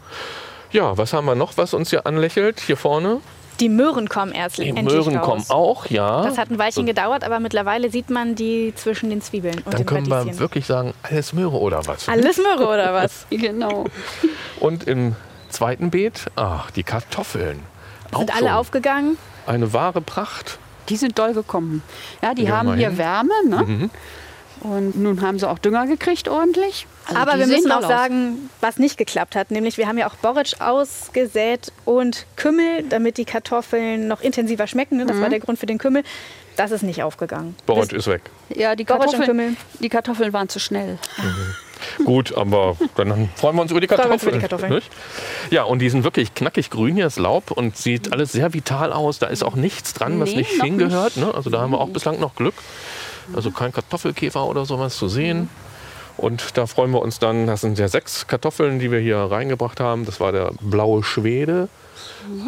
Ja, 0.72 0.98
was 0.98 1.14
haben 1.14 1.26
wir 1.26 1.36
noch, 1.36 1.58
was 1.58 1.74
uns 1.74 1.90
hier 1.90 2.06
anlächelt? 2.08 2.60
Hier 2.62 2.78
vorne. 2.78 3.20
Die 3.60 3.70
Möhren 3.70 4.10
kommen 4.10 4.32
erst 4.32 4.58
Die 4.58 4.70
endlich 4.70 4.86
Möhren 4.88 5.18
raus. 5.18 5.26
kommen 5.26 5.46
auch, 5.50 5.86
ja. 5.88 6.24
Das 6.24 6.38
hat 6.40 6.50
ein 6.50 6.58
Weilchen 6.58 6.86
gedauert, 6.88 7.24
aber 7.24 7.40
mittlerweile 7.40 7.92
sieht 7.92 8.10
man 8.10 8.34
die 8.34 8.74
zwischen 8.76 9.10
den 9.12 9.22
Zwiebeln 9.22 9.58
und 9.60 9.68
Dann 9.68 9.76
den 9.82 9.86
können 9.86 10.08
wir 10.08 10.16
Radieschen. 10.16 10.40
wirklich 10.40 10.66
sagen, 10.66 10.94
alles 11.04 11.34
Möhre 11.34 11.60
oder 11.60 11.86
was? 11.86 12.10
Alles 12.10 12.38
Möhre 12.38 12.66
oder 12.68 12.94
was? 12.96 13.28
Genau. 13.30 13.86
Und 14.60 14.86
im 14.88 15.16
zweiten 15.50 15.92
Beet, 15.92 16.26
ach, 16.38 16.72
die 16.72 16.82
Kartoffeln. 16.84 17.60
Auch 18.14 18.20
Sind 18.20 18.32
alle 18.32 18.48
schon 18.48 18.56
aufgegangen? 18.58 19.18
Eine 19.46 19.74
wahre 19.74 20.02
Pracht. 20.02 20.58
Die 20.90 20.98
sind 20.98 21.18
doll 21.20 21.34
gekommen. 21.34 21.84
Ja, 22.22 22.34
die 22.34 22.44
wir 22.48 22.58
haben 22.58 22.76
hier 22.76 22.90
hin. 22.90 22.98
Wärme. 22.98 23.34
Ne? 23.48 23.90
Und 24.62 24.96
nun 24.96 25.22
haben 25.22 25.40
sie 25.40 25.50
auch 25.50 25.58
Dünger 25.58 25.88
gekriegt 25.88 26.28
ordentlich. 26.30 26.86
Also 27.08 27.20
Aber 27.20 27.40
wir 27.40 27.48
müssen 27.48 27.72
auch 27.72 27.82
sagen, 27.82 28.50
was 28.62 28.78
nicht 28.78 28.98
geklappt 28.98 29.36
hat. 29.36 29.50
Nämlich 29.50 29.78
wir 29.78 29.88
haben 29.88 29.98
ja 29.98 30.08
auch 30.08 30.16
Borretsch 30.16 30.62
ausgesät 30.62 31.72
und 31.86 32.26
Kümmel, 32.36 32.84
damit 32.88 33.18
die 33.18 33.26
Kartoffeln 33.26 34.08
noch 34.08 34.22
intensiver 34.22 34.68
schmecken. 34.68 34.98
ne? 34.98 35.06
Das 35.08 35.18
Mhm. 35.18 35.22
war 35.22 35.30
der 35.30 35.40
Grund 35.40 35.58
für 35.58 35.66
den 35.66 35.80
Kümmel. 35.80 36.04
Das 36.58 36.70
ist 36.72 36.84
nicht 36.84 37.02
aufgegangen. 37.02 37.56
Borot 37.66 37.92
ist 37.94 38.08
weg. 38.08 38.22
Ja, 38.50 38.76
die 38.76 38.84
Borretsch 38.84 39.14
und 39.14 39.22
Kartoffeln, 39.22 39.28
Kümmel. 39.38 39.56
die 39.80 39.90
Kartoffeln 39.90 40.34
waren 40.34 40.50
zu 40.50 40.60
schnell. 40.60 41.00
Gut, 42.06 42.36
aber 42.36 42.78
dann 42.96 43.30
freuen 43.36 43.56
wir 43.56 43.62
uns 43.62 43.72
über 43.72 43.82
die 43.82 43.88
Kartoffeln. 43.88 44.40
Kartoffeln. 44.40 44.82
Ja, 45.50 45.64
und 45.64 45.80
die 45.80 45.90
sind 45.90 46.04
wirklich 46.04 46.34
knackig 46.34 46.70
grün 46.70 46.96
hier, 46.96 47.06
das 47.06 47.18
Laub, 47.18 47.52
und 47.52 47.78
sieht 47.78 48.12
alles 48.14 48.32
sehr 48.32 48.54
vital 48.54 48.94
aus. 48.94 49.20
Da 49.20 49.28
ist 49.28 49.44
auch 49.44 49.56
nichts 49.56 49.94
dran, 49.94 50.20
was 50.20 50.32
Nee, 50.32 50.38
nicht 50.38 50.62
hingehört. 50.62 51.18
Ne? 51.18 51.34
Also 51.34 51.50
da 51.50 51.60
haben 51.62 51.72
wir 51.72 51.80
auch 51.80 51.90
bislang 51.90 52.20
noch 52.20 52.36
Glück. 52.36 52.56
Also 53.34 53.52
kein 53.52 53.72
Kartoffelkäfer 53.72 54.46
oder 54.46 54.66
sowas 54.66 54.96
zu 54.98 55.08
sehen. 55.08 55.50
Und 56.18 56.58
da 56.58 56.68
freuen 56.68 56.92
wir 56.92 57.02
uns 57.02 57.20
dann, 57.20 57.48
das 57.48 57.62
sind 57.62 57.80
ja 57.80 57.88
sechs 57.88 58.28
Kartoffeln, 58.28 58.80
die 58.80 58.92
wir 58.92 59.00
hier 59.00 59.18
reingebracht 59.18 59.80
haben. 59.80 60.06
Das 60.06 60.20
war 60.20 60.32
der 60.32 60.52
blaue 60.60 61.04
Schwede, 61.04 61.70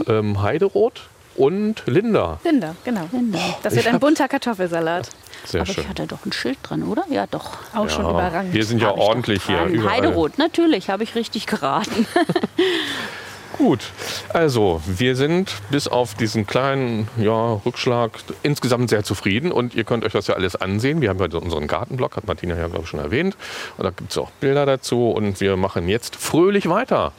ähm, 0.07 0.41
Heiderot 0.41 1.09
und 1.35 1.83
Linda. 1.85 2.39
Linda, 2.43 2.75
genau. 2.83 3.07
Linda. 3.11 3.39
Das 3.63 3.73
Ich 3.73 3.83
wird 3.83 3.93
ein 3.93 3.99
bunter 3.99 4.27
Kartoffelsalat. 4.27 5.09
Sehr 5.45 5.61
Aber 5.61 5.73
schön. 5.73 5.83
ich 5.83 5.89
hatte 5.89 6.07
doch 6.07 6.25
ein 6.25 6.31
Schild 6.31 6.57
dran, 6.63 6.83
oder? 6.83 7.03
Ja, 7.09 7.25
doch. 7.27 7.57
Auch 7.73 7.89
schon 7.89 8.05
Ja, 8.05 8.11
überragend. 8.11 8.53
wir 8.53 8.65
sind 8.65 8.81
ja 8.81 8.89
Hab 8.89 8.97
ordentlich 8.97 9.43
hier. 9.45 9.65
Überall. 9.65 9.93
Heiderot, 9.97 10.37
natürlich, 10.37 10.89
habe 10.89 11.03
ich 11.03 11.15
richtig 11.15 11.47
geraten. 11.47 12.07
Gut, 13.57 13.81
also 14.29 14.81
wir 14.87 15.15
sind 15.15 15.53
bis 15.69 15.87
auf 15.87 16.15
diesen 16.15 16.47
kleinen 16.47 17.07
ja, 17.17 17.53
Rückschlag 17.65 18.11
insgesamt 18.41 18.89
sehr 18.89 19.03
zufrieden 19.03 19.51
und 19.51 19.75
ihr 19.75 19.83
könnt 19.83 20.03
euch 20.03 20.13
das 20.13 20.25
ja 20.25 20.33
alles 20.33 20.55
ansehen. 20.55 21.01
Wir 21.01 21.09
haben 21.09 21.19
ja 21.19 21.37
unseren 21.37 21.67
Gartenblog, 21.67 22.15
hat 22.17 22.25
Martina 22.25 22.57
ja 22.57 22.67
glaube 22.67 22.83
ich 22.85 22.89
schon 22.89 22.99
erwähnt. 22.99 23.37
Und 23.77 23.83
da 23.83 23.91
gibt 23.91 24.09
es 24.11 24.17
auch 24.17 24.31
Bilder 24.39 24.65
dazu 24.65 25.11
und 25.11 25.39
wir 25.39 25.55
machen 25.55 25.87
jetzt 25.87 26.15
fröhlich 26.15 26.67
weiter. 26.67 27.11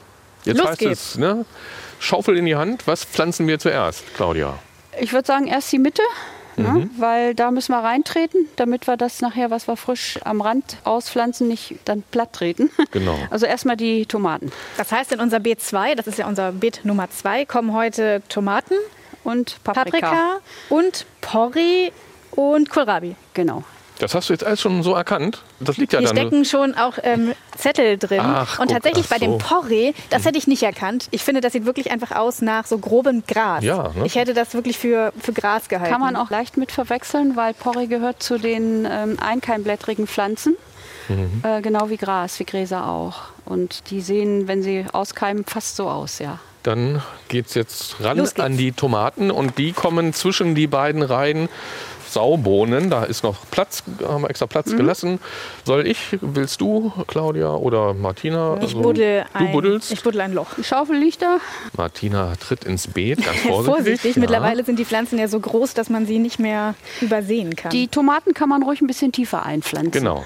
Jetzt 0.44 0.58
Los 0.58 0.68
heißt 0.70 0.78
geht's. 0.80 1.10
es, 1.12 1.18
ne? 1.18 1.44
Schaufel 2.04 2.37
in 2.37 2.44
die 2.46 2.56
Hand. 2.56 2.87
Was 2.87 3.04
pflanzen 3.04 3.46
wir 3.49 3.58
zuerst, 3.58 4.14
Claudia? 4.14 4.58
Ich 5.00 5.12
würde 5.12 5.26
sagen, 5.26 5.46
erst 5.46 5.73
die 5.73 5.78
Mitte, 5.78 6.02
Mhm. 6.56 6.64
ne? 6.64 6.90
weil 6.99 7.34
da 7.34 7.50
müssen 7.50 7.73
wir 7.73 7.78
reintreten, 7.82 8.46
damit 8.56 8.87
wir 8.87 8.96
das 8.96 9.20
nachher, 9.20 9.50
was 9.50 9.66
wir 9.66 9.76
frisch 9.76 10.20
am 10.25 10.40
Rand 10.40 10.76
auspflanzen, 10.84 11.49
nicht 11.49 11.75
dann 11.84 12.02
platt 12.12 12.32
treten. 12.32 12.70
Genau. 12.92 13.16
Also 13.30 13.46
erstmal 13.46 13.76
die 13.76 14.06
Tomaten 14.06 14.52
Das 14.76 14.92
heißt, 14.92 15.11
in 15.12 15.18
unser 15.20 15.40
Beet 15.40 15.61
2, 15.61 15.96
das 15.96 16.06
ist 16.06 16.18
ja 16.18 16.28
unser 16.28 16.52
Beet 16.52 16.82
Nummer 16.84 17.11
2, 17.11 17.44
kommen 17.46 17.73
heute 17.73 18.23
Tomaten, 18.28 18.75
und 19.25 19.56
Paprika. 19.64 19.90
Paprika 19.90 20.40
und 20.68 21.06
Porree 21.23 21.90
und 22.32 22.68
Kohlrabi. 22.70 23.16
Genau. 23.32 23.64
Das 23.98 24.14
hast 24.14 24.28
du 24.28 24.32
jetzt 24.32 24.44
alles 24.44 24.60
schon 24.60 24.82
so 24.82 24.94
erkannt? 24.94 25.42
Das 25.60 25.76
liegt 25.76 25.92
ja 25.92 26.00
Hier 26.00 26.08
dann. 26.08 26.16
stecken 26.16 26.44
schon 26.44 26.74
auch 26.74 26.94
ähm, 27.02 27.32
Zettel 27.56 27.96
drin. 27.96 28.20
Ach, 28.22 28.58
und 28.58 28.66
guck, 28.66 28.74
tatsächlich 28.74 29.06
ach 29.06 29.10
bei 29.10 29.18
dem. 29.18 29.38
Porree, 29.38 29.92
das 30.10 30.24
hätte 30.24 30.36
ich 30.36 30.46
nicht 30.46 30.64
erkannt. 30.64 31.06
Ich 31.12 31.22
finde, 31.22 31.40
das 31.40 31.52
sieht 31.52 31.64
wirklich 31.64 31.90
einfach 31.92 32.10
aus 32.10 32.42
nach 32.42 32.66
so 32.66 32.78
grobem 32.78 33.22
Gras. 33.26 33.62
Ja, 33.62 33.92
ne? 33.94 34.04
Ich 34.04 34.16
hätte 34.16 34.34
das 34.34 34.54
wirklich 34.54 34.78
für, 34.78 35.12
für 35.20 35.32
Gras 35.32 35.68
gehalten. 35.68 35.92
Kann 35.92 36.00
man 36.00 36.16
auch 36.16 36.30
leicht 36.30 36.56
mit 36.56 36.72
verwechseln, 36.72 37.36
weil 37.36 37.54
Porree 37.54 37.86
gehört 37.86 38.22
zu 38.22 38.38
den 38.38 38.86
ähm, 38.90 39.16
einkeimblättrigen 39.20 40.08
Pflanzen. 40.08 40.56
Mhm. 41.08 41.42
Äh, 41.44 41.60
genau 41.60 41.88
wie 41.88 41.96
Gras, 41.96 42.38
wie 42.40 42.44
Gräser 42.44 42.88
auch. 42.88 43.16
Und 43.44 43.90
die 43.90 44.00
sehen, 44.00 44.48
wenn 44.48 44.62
sie 44.62 44.86
auskeimen, 44.92 45.44
fast 45.44 45.76
so 45.76 45.88
aus, 45.88 46.18
ja. 46.18 46.38
Dann 46.62 47.02
geht 47.28 47.48
es 47.48 47.54
jetzt 47.54 47.96
ran 48.00 48.18
an 48.38 48.56
die 48.56 48.72
Tomaten 48.72 49.30
und 49.30 49.58
die 49.58 49.72
kommen 49.72 50.14
zwischen 50.14 50.54
die 50.54 50.66
beiden 50.66 51.02
Reihen 51.02 51.50
Saubohnen. 52.14 52.88
Da 52.90 53.04
ist 53.04 53.23
noch 53.23 53.37
Platz, 53.50 53.83
haben 54.06 54.23
wir 54.23 54.30
extra 54.30 54.47
Mhm. 54.47 54.49
Platz 54.49 54.76
gelassen. 54.76 55.18
Soll 55.64 55.87
ich, 55.87 56.16
willst 56.21 56.61
du, 56.61 56.92
Claudia 57.06 57.54
oder 57.54 57.92
Martina? 57.94 58.54
Ich 58.56 58.62
Also, 58.62 58.80
buddel 58.80 59.25
Du 59.33 59.38
ein, 59.38 59.52
buddelst? 59.52 59.92
ich 59.92 60.02
buddel 60.02 60.21
ein 60.23 60.33
Loch. 60.33 60.54
Die 60.56 60.64
Schaufel 60.64 60.97
liegt 60.97 61.21
da. 61.23 61.38
Martina 61.76 62.33
tritt 62.37 62.64
ins 62.64 62.87
Beet, 62.87 63.23
ganz 63.25 63.38
vorsichtig. 63.42 63.75
Vorsichtig, 63.75 64.16
ja. 64.16 64.21
mittlerweile 64.21 64.64
sind 64.64 64.78
die 64.78 64.85
Pflanzen 64.85 65.18
ja 65.18 65.28
so 65.28 65.38
groß, 65.40 65.75
dass 65.75 65.90
man 65.90 66.06
sie 66.06 66.18
nicht 66.18 66.38
mehr 66.38 66.75
übersehen 67.00 67.54
kann. 67.56 67.71
Die 67.71 67.88
Tomaten 67.88 68.33
kann 68.35 68.49
man 68.49 68.62
ruhig 68.62 68.80
ein 68.80 68.87
bisschen 68.87 69.12
tiefer 69.12 69.44
einpflanzen. 69.44 69.92
Genau. 69.92 70.25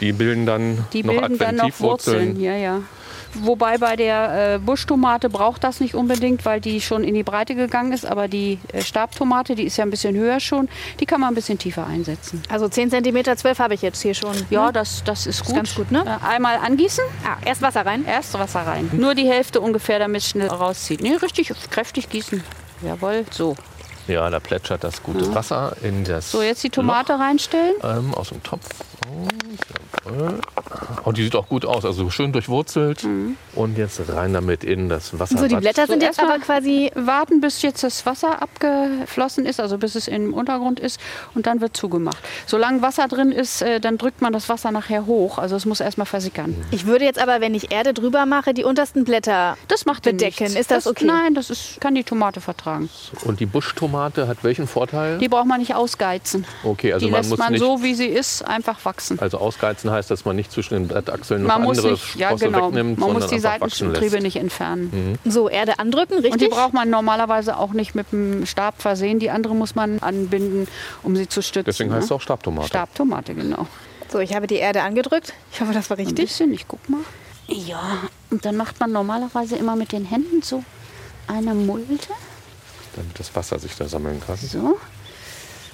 Die 0.00 0.12
bilden 0.12 0.46
dann 0.46 0.86
Die 0.92 1.02
noch 1.04 1.14
bilden 1.14 1.38
dann 1.38 1.56
noch. 1.56 1.80
Wurzeln. 1.80 2.40
Ja, 2.40 2.54
ja. 2.56 2.80
Wobei 3.34 3.78
bei 3.78 3.96
der 3.96 4.54
äh, 4.54 4.58
Buschtomate 4.58 5.28
braucht 5.30 5.62
das 5.64 5.80
nicht 5.80 5.94
unbedingt, 5.94 6.44
weil 6.44 6.60
die 6.60 6.80
schon 6.80 7.04
in 7.04 7.14
die 7.14 7.22
Breite 7.22 7.54
gegangen 7.54 7.92
ist. 7.92 8.04
Aber 8.04 8.28
die 8.28 8.58
äh, 8.72 8.82
Stabtomate, 8.82 9.54
die 9.54 9.64
ist 9.64 9.76
ja 9.76 9.84
ein 9.84 9.90
bisschen 9.90 10.16
höher 10.16 10.40
schon, 10.40 10.68
die 10.98 11.06
kann 11.06 11.20
man 11.20 11.28
ein 11.32 11.34
bisschen 11.34 11.58
tiefer 11.58 11.86
einsetzen. 11.86 12.42
Also 12.48 12.68
10 12.68 12.90
cm 12.90 13.36
12 13.36 13.58
habe 13.58 13.74
ich 13.74 13.82
jetzt 13.82 14.00
hier 14.02 14.14
schon. 14.14 14.34
Ja, 14.50 14.66
ne? 14.66 14.72
das, 14.72 15.02
das 15.04 15.26
ist 15.26 15.44
gut. 15.44 15.54
ganz 15.54 15.74
gut, 15.74 15.90
ne? 15.92 16.04
Äh, 16.06 16.26
Einmal 16.26 16.56
angießen, 16.56 17.04
Ah, 17.24 17.36
erst 17.44 17.62
Wasser 17.62 17.86
rein. 17.86 18.04
erst 18.06 18.34
Wasser 18.38 18.60
rein. 18.66 18.90
Nur 18.92 19.14
die 19.14 19.26
Hälfte 19.28 19.60
ungefähr, 19.60 19.98
damit 19.98 20.22
es 20.22 20.28
schnell 20.30 20.48
rauszieht. 20.48 21.00
Nee, 21.00 21.14
richtig 21.14 21.52
kräftig 21.70 22.08
gießen. 22.08 22.42
Jawohl, 22.82 23.24
so. 23.30 23.54
Ja, 24.08 24.28
da 24.28 24.40
plätschert 24.40 24.82
das 24.82 25.02
gute 25.02 25.32
Wasser 25.34 25.76
in 25.82 26.04
das 26.04 26.32
So, 26.32 26.42
jetzt 26.42 26.64
die 26.64 26.70
Tomate 26.70 27.18
reinstellen. 27.18 27.74
Loch, 27.80 27.96
ähm, 27.96 28.14
aus 28.14 28.30
dem 28.30 28.42
Topf. 28.42 28.66
Und, 30.04 30.40
oh, 31.04 31.12
die 31.12 31.24
sieht 31.24 31.34
auch 31.36 31.48
gut 31.48 31.64
aus, 31.64 31.84
also 31.84 32.10
schön 32.10 32.32
durchwurzelt. 32.32 33.06
Und 33.54 33.78
jetzt 33.78 34.00
rein 34.08 34.32
damit 34.32 34.64
in 34.64 34.88
das 34.88 35.18
Wasser. 35.18 35.38
So, 35.38 35.46
die 35.46 35.56
Blätter 35.56 35.86
So, 35.86 35.92
sind 35.92 36.02
jetzt 36.02 36.18
erstmal- 36.18 36.36
aber 36.36 36.44
quasi. 36.44 36.90
Warten, 36.94 37.40
bis 37.40 37.62
jetzt 37.62 37.82
das 37.82 38.04
Wasser 38.06 38.42
abgeflossen 38.42 39.46
ist, 39.46 39.60
also 39.60 39.78
bis 39.78 39.94
es 39.94 40.08
im 40.08 40.34
Untergrund 40.34 40.80
ist 40.80 41.00
und 41.34 41.46
dann 41.46 41.60
wird 41.60 41.76
zugemacht. 41.76 42.18
Solange 42.46 42.82
Wasser 42.82 43.08
drin 43.08 43.32
ist, 43.32 43.62
äh, 43.62 43.80
dann 43.80 43.98
drückt 43.98 44.20
man 44.22 44.32
das 44.32 44.48
Wasser 44.48 44.70
nachher 44.70 45.06
hoch. 45.06 45.38
Also 45.38 45.56
es 45.56 45.66
muss 45.66 45.80
erstmal 45.80 46.06
versickern. 46.06 46.54
Ich 46.70 46.86
würde 46.86 47.04
jetzt 47.04 47.18
aber, 47.20 47.40
wenn 47.40 47.54
ich 47.54 47.72
Erde 47.72 47.94
drüber 47.94 48.26
mache, 48.26 48.54
die 48.54 48.64
untersten 48.64 49.04
Blätter. 49.04 49.56
Das 49.68 49.86
macht 49.86 50.02
Bedecken. 50.04 50.44
nichts. 50.44 50.58
Ist 50.58 50.70
das 50.70 50.86
okay? 50.86 51.04
Nein, 51.04 51.34
das 51.34 51.50
ist, 51.50 51.80
kann 51.80 51.94
die 51.94 52.04
Tomate 52.04 52.40
vertragen. 52.40 52.88
Und 53.24 53.40
die 53.40 53.46
Buschtomate 53.46 54.28
hat 54.28 54.44
welchen 54.44 54.66
Vorteil? 54.66 55.18
Die 55.18 55.28
braucht 55.28 55.46
man 55.46 55.60
nicht 55.60 55.74
ausgeizen. 55.74 56.44
okay, 56.64 56.92
also 56.92 57.06
die 57.06 57.12
man 57.12 57.20
lässt 57.20 57.30
muss 57.30 57.38
man 57.38 57.52
nicht. 57.52 57.60
so, 57.60 57.82
wie 57.82 57.94
sie 57.94 58.06
ist, 58.06 58.42
einfach 58.46 58.78
wachsen. 58.90 59.18
also 59.18 59.38
ausgeizen 59.38 59.90
heißt, 59.90 60.10
dass 60.10 60.24
man 60.24 60.36
nicht 60.36 60.50
zwischen 60.52 60.74
den 60.74 60.88
Blattachseln 60.88 61.42
noch 61.42 61.48
Man 61.48 61.62
muss 61.62 61.78
andere 61.78 61.92
nicht, 61.92 62.16
ja 62.16 62.28
Sprosse 62.28 62.46
genau, 62.46 62.68
wegnimmt, 62.68 62.98
man 62.98 63.12
muss 63.12 63.26
die 63.28 63.38
Seitentriebe 63.38 64.20
nicht 64.20 64.36
entfernen. 64.36 65.18
So, 65.24 65.48
Erde 65.48 65.78
andrücken, 65.78 66.16
richtig? 66.16 66.32
Und 66.32 66.40
die 66.42 66.48
braucht 66.48 66.74
man 66.74 66.90
normalerweise 66.90 67.56
auch 67.56 67.72
nicht 67.72 67.94
mit 67.94 68.12
dem 68.12 68.46
Stab 68.46 68.80
versehen. 68.82 69.18
Die 69.18 69.30
andere 69.30 69.54
muss 69.54 69.74
man 69.74 70.00
anbinden, 70.00 70.68
um 71.02 71.16
sie 71.16 71.28
zu 71.28 71.42
stützen. 71.42 71.66
Deswegen 71.66 71.90
ne? 71.90 71.96
heißt 71.96 72.06
es 72.06 72.12
auch 72.12 72.20
Stabtomate. 72.20 72.68
Stabtomate, 72.68 73.34
genau. 73.34 73.66
so, 74.08 74.18
ich 74.18 74.34
habe 74.34 74.46
die 74.46 74.56
Erde 74.56 74.82
angedrückt. 74.82 75.32
Ich 75.52 75.60
hoffe, 75.60 75.72
das 75.72 75.90
war 75.90 75.98
Ein 75.98 76.06
richtig. 76.06 76.26
bisschen, 76.26 76.52
ich 76.52 76.66
guck 76.66 76.88
mal. 76.88 77.00
Ja, 77.48 77.98
und 78.30 78.44
dann 78.44 78.56
macht 78.56 78.78
man 78.80 78.92
normalerweise 78.92 79.56
immer 79.56 79.76
mit 79.76 79.92
den 79.92 80.04
Händen 80.04 80.42
so 80.42 80.62
eine 81.26 81.54
Mulde. 81.54 81.96
Damit 82.96 83.18
das 83.18 83.34
Wasser 83.34 83.58
sich 83.58 83.74
da 83.76 83.88
sammeln 83.88 84.20
kann. 84.24 84.36
So. 84.36 84.78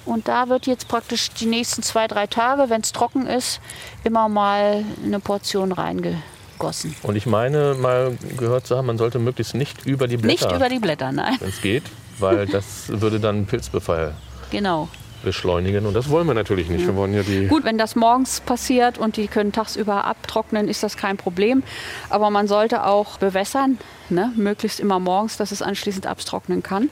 Und 0.07 0.29
da 0.29 0.49
wird 0.49 0.67
jetzt 0.67 0.89
praktisch 0.89 1.31
die 1.31 1.47
nächsten 1.47 1.83
zwei, 1.83 2.07
drei 2.07 2.27
Tage, 2.27 2.71
wenn 2.71 2.81
es 2.81 2.93
trocken 2.93 3.27
ist, 3.27 3.61
immer 4.05 4.29
mal 4.29 4.85
eine 5.05 5.19
Portion 5.21 5.73
reingegossen. 5.73 6.95
Und 7.03 7.17
ich 7.17 7.27
meine 7.27 7.75
mal 7.75 8.17
gehört 8.39 8.67
zu 8.67 8.77
haben, 8.77 8.87
man 8.87 8.99
sollte 8.99 9.19
möglichst 9.19 9.55
nicht 9.55 9.85
über 9.85 10.07
die 10.09 10.17
Nicht 10.17 10.41
Blätter, 10.41 10.57
über 10.57 10.69
die 10.69 10.79
Blätter, 10.79 11.13
nein. 11.13 11.37
wenn 11.41 11.49
es 11.49 11.61
geht, 11.61 11.83
weil 12.19 12.47
das 12.53 12.85
würde 12.89 13.19
dann 13.21 13.47
Pilzbefall 13.47 14.15
Genau. 14.53 14.89
beschleunigen. 15.25 15.87
Und 15.87 15.95
das 15.95 16.09
wollen 16.09 16.27
wir 16.29 16.35
natürlich 16.35 16.69
nicht. 16.69 16.87
Wir 16.87 16.95
wollen 16.95 17.13
ja 17.13 17.25
die. 17.25 17.49
Gut, 17.49 17.65
wenn 17.65 17.79
das 17.79 17.97
morgens 17.97 18.41
passiert 18.41 18.99
und 18.99 19.17
die 19.17 19.27
können 19.27 19.51
tagsüber 19.51 20.05
abtrocknen, 20.05 20.69
ist 20.69 20.85
das 20.85 20.97
kein 20.97 21.17
Problem. 21.17 21.65
Aber 22.11 22.31
man 22.31 22.47
sollte 22.47 22.85
auch 22.85 23.19
bewässern, 23.19 23.79
ne? 24.09 24.31
möglichst 24.37 24.79
immer 24.79 25.01
morgens, 25.01 25.37
dass 25.37 25.51
es 25.51 25.63
anschließend 25.63 26.07
abtrocknen 26.07 26.63
kann. 26.63 26.91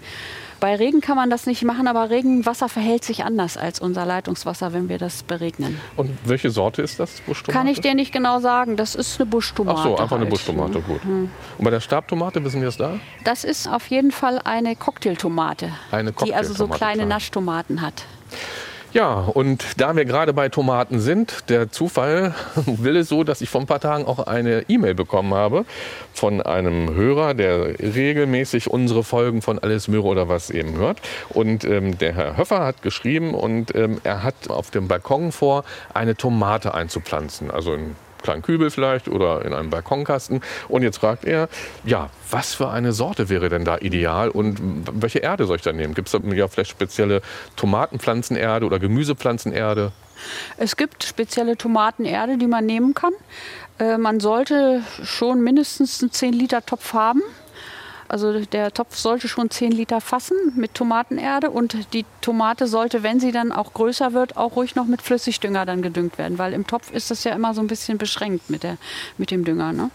Bei 0.65 0.77
Regen 0.77 1.03
kann 1.03 1.17
man 1.17 1.29
das 1.29 1.45
nicht 1.45 1.63
machen, 1.63 1.87
aber 1.89 2.09
Regenwasser 2.09 2.71
verhält 2.71 3.05
sich 3.05 3.23
anders 3.23 3.59
als 3.59 3.81
unser 3.81 4.07
Leitungswasser, 4.07 4.73
wenn 4.73 4.89
wir 4.89 4.97
das 4.97 5.23
beregnen. 5.23 5.79
Und 5.95 6.11
welche 6.25 6.49
Sorte 6.49 6.81
ist 6.81 6.99
das? 6.99 7.21
Buschtomate? 7.21 7.53
Kann 7.53 7.67
ich 7.67 7.83
dir 7.83 7.95
nicht 7.95 8.15
genau 8.15 8.41
sagen. 8.41 8.79
Das 8.79 8.95
ist 8.95 9.21
eine 9.21 9.27
Buschtomate. 9.27 9.79
Ach 9.79 9.85
so, 9.85 9.99
einfach 9.99 10.17
eine 10.17 10.25
halt, 10.25 10.31
Buschtomate, 10.31 10.79
ne? 10.79 10.85
gut. 10.89 11.05
Und 11.05 11.31
bei 11.59 11.69
der 11.69 11.81
Stabtomate, 11.81 12.43
wissen 12.43 12.63
wir 12.63 12.69
es 12.69 12.79
da? 12.79 12.99
Das 13.25 13.45
ist 13.45 13.69
auf 13.69 13.89
jeden 13.89 14.11
Fall 14.11 14.41
eine 14.43 14.75
Cocktailtomate, 14.75 15.71
Eine 15.91 16.13
die 16.13 16.35
also 16.35 16.55
so 16.55 16.67
kleine. 16.67 17.05
Naschtomaten 17.05 17.83
hat. 17.83 18.05
Ja, 18.95 19.15
und 19.15 19.81
da 19.81 19.97
wir 19.97 20.05
gerade 20.05 20.33
bei 20.33 20.49
Tomaten 20.49 21.01
sind, 21.01 21.51
der 21.51 21.73
Zufall 21.73 22.33
will 22.67 22.97
es 22.97 23.09
so, 23.09 23.25
dass 23.25 23.41
ich 23.41 23.51
vor 23.51 23.61
ein 23.61 23.67
paar 23.67 23.81
Tagen 23.81 24.07
auch 24.07 24.21
eine 24.29 24.67
E-Mail 24.69 24.95
bekommen 24.95 25.35
habe 25.35 25.65
von 26.13 26.41
einem 26.41 26.95
Hörer, 26.95 27.35
der 27.35 27.77
regelmäßig 27.81 28.71
unsere 28.71 29.03
Folgen 29.03 29.43
von 29.43 29.59
Alles 29.59 29.89
Möhre 29.89 30.07
oder 30.07 30.29
was 30.29 30.51
eben 30.51 30.77
hört. 30.77 31.01
Und 31.31 31.65
ähm, 31.65 31.99
der 31.99 32.15
Herr 32.15 32.37
Höffer 32.37 32.65
hat 32.65 32.83
geschrieben 32.83 33.35
und 33.35 33.75
ähm, 33.75 34.01
er 34.05 34.23
hat 34.23 34.49
auf 34.49 34.71
dem 34.71 34.87
Balkon 34.87 35.33
vor, 35.33 35.65
eine 35.93 36.15
Tomate 36.15 36.73
einzupflanzen. 36.73 37.51
Also 37.51 37.75
in 37.75 37.97
kleinen 38.25 38.43
Kübel 38.43 38.71
vielleicht 38.71 39.07
oder 39.09 39.45
in 39.45 39.53
einem 39.53 39.71
Balkonkasten. 39.71 40.41
Und 40.69 40.83
jetzt 40.83 40.99
fragt 40.99 41.25
er, 41.25 41.49
ja, 41.85 42.11
was 42.31 42.55
für 42.55 42.71
eine 42.71 42.93
Sorte 42.93 43.29
wäre 43.29 43.49
denn 43.49 43.65
da 43.65 43.79
ideal 43.79 44.31
und 44.31 44.59
welche 44.93 45.21
Erde 45.21 45.47
soll 45.47 45.57
ich 45.57 45.63
da 45.63 45.73
nehmen? 45.73 45.95
Gibt 45.95 46.09
es 46.09 46.13
da 46.13 46.19
ja 46.35 46.49
vielleicht 46.49 46.71
spezielle 46.71 47.23
Tomatenpflanzenerde 47.55 48.67
oder 48.67 48.81
Gemüsepflanzenerde? 48.81 49.93
Es 50.57 50.77
gibt 50.77 51.05
spezielle 51.05 51.57
Tomatenerde, 51.57 52.39
die 52.39 52.47
man 52.47 52.67
nehmen 52.67 52.95
kann. 52.95 53.13
Äh, 53.79 53.99
man 53.99 54.21
sollte 54.21 54.83
schon 55.03 55.43
mindestens 55.43 56.03
einen 56.03 56.13
10 56.13 56.33
Liter 56.33 56.65
Topf 56.65 56.93
haben. 56.95 57.23
Also 58.09 58.41
der 58.41 58.73
Topf 58.73 58.97
sollte 58.97 59.29
schon 59.29 59.51
10 59.51 59.73
Liter 59.73 60.01
fassen 60.01 60.37
mit 60.57 60.75
Tomatenerde 60.75 61.51
und 61.51 61.93
die 61.93 62.05
Tomate 62.21 62.67
sollte, 62.67 63.03
wenn 63.03 63.21
sie 63.21 63.33
dann 63.33 63.53
auch 63.53 63.73
größer 63.73 64.13
wird, 64.13 64.37
auch 64.37 64.57
ruhig 64.57 64.75
noch 64.75 64.87
mit 64.87 65.03
Flüssigdünger 65.03 65.67
dann 65.67 65.83
gedüngt 65.83 66.19
werden, 66.19 66.39
weil 66.39 66.53
im 66.53 66.67
Topf 66.67 66.93
ist 66.93 67.11
das 67.11 67.25
ja 67.25 67.33
immer 67.33 67.55
so 67.55 67.61
ein 67.61 67.67
bisschen 67.67 67.99
beschränkt 67.99 68.51
mit, 68.51 68.63
der, 68.63 68.77
mit 69.19 69.31
dem 69.31 69.45
Dünger. 69.45 69.73
Ne? 69.73 69.91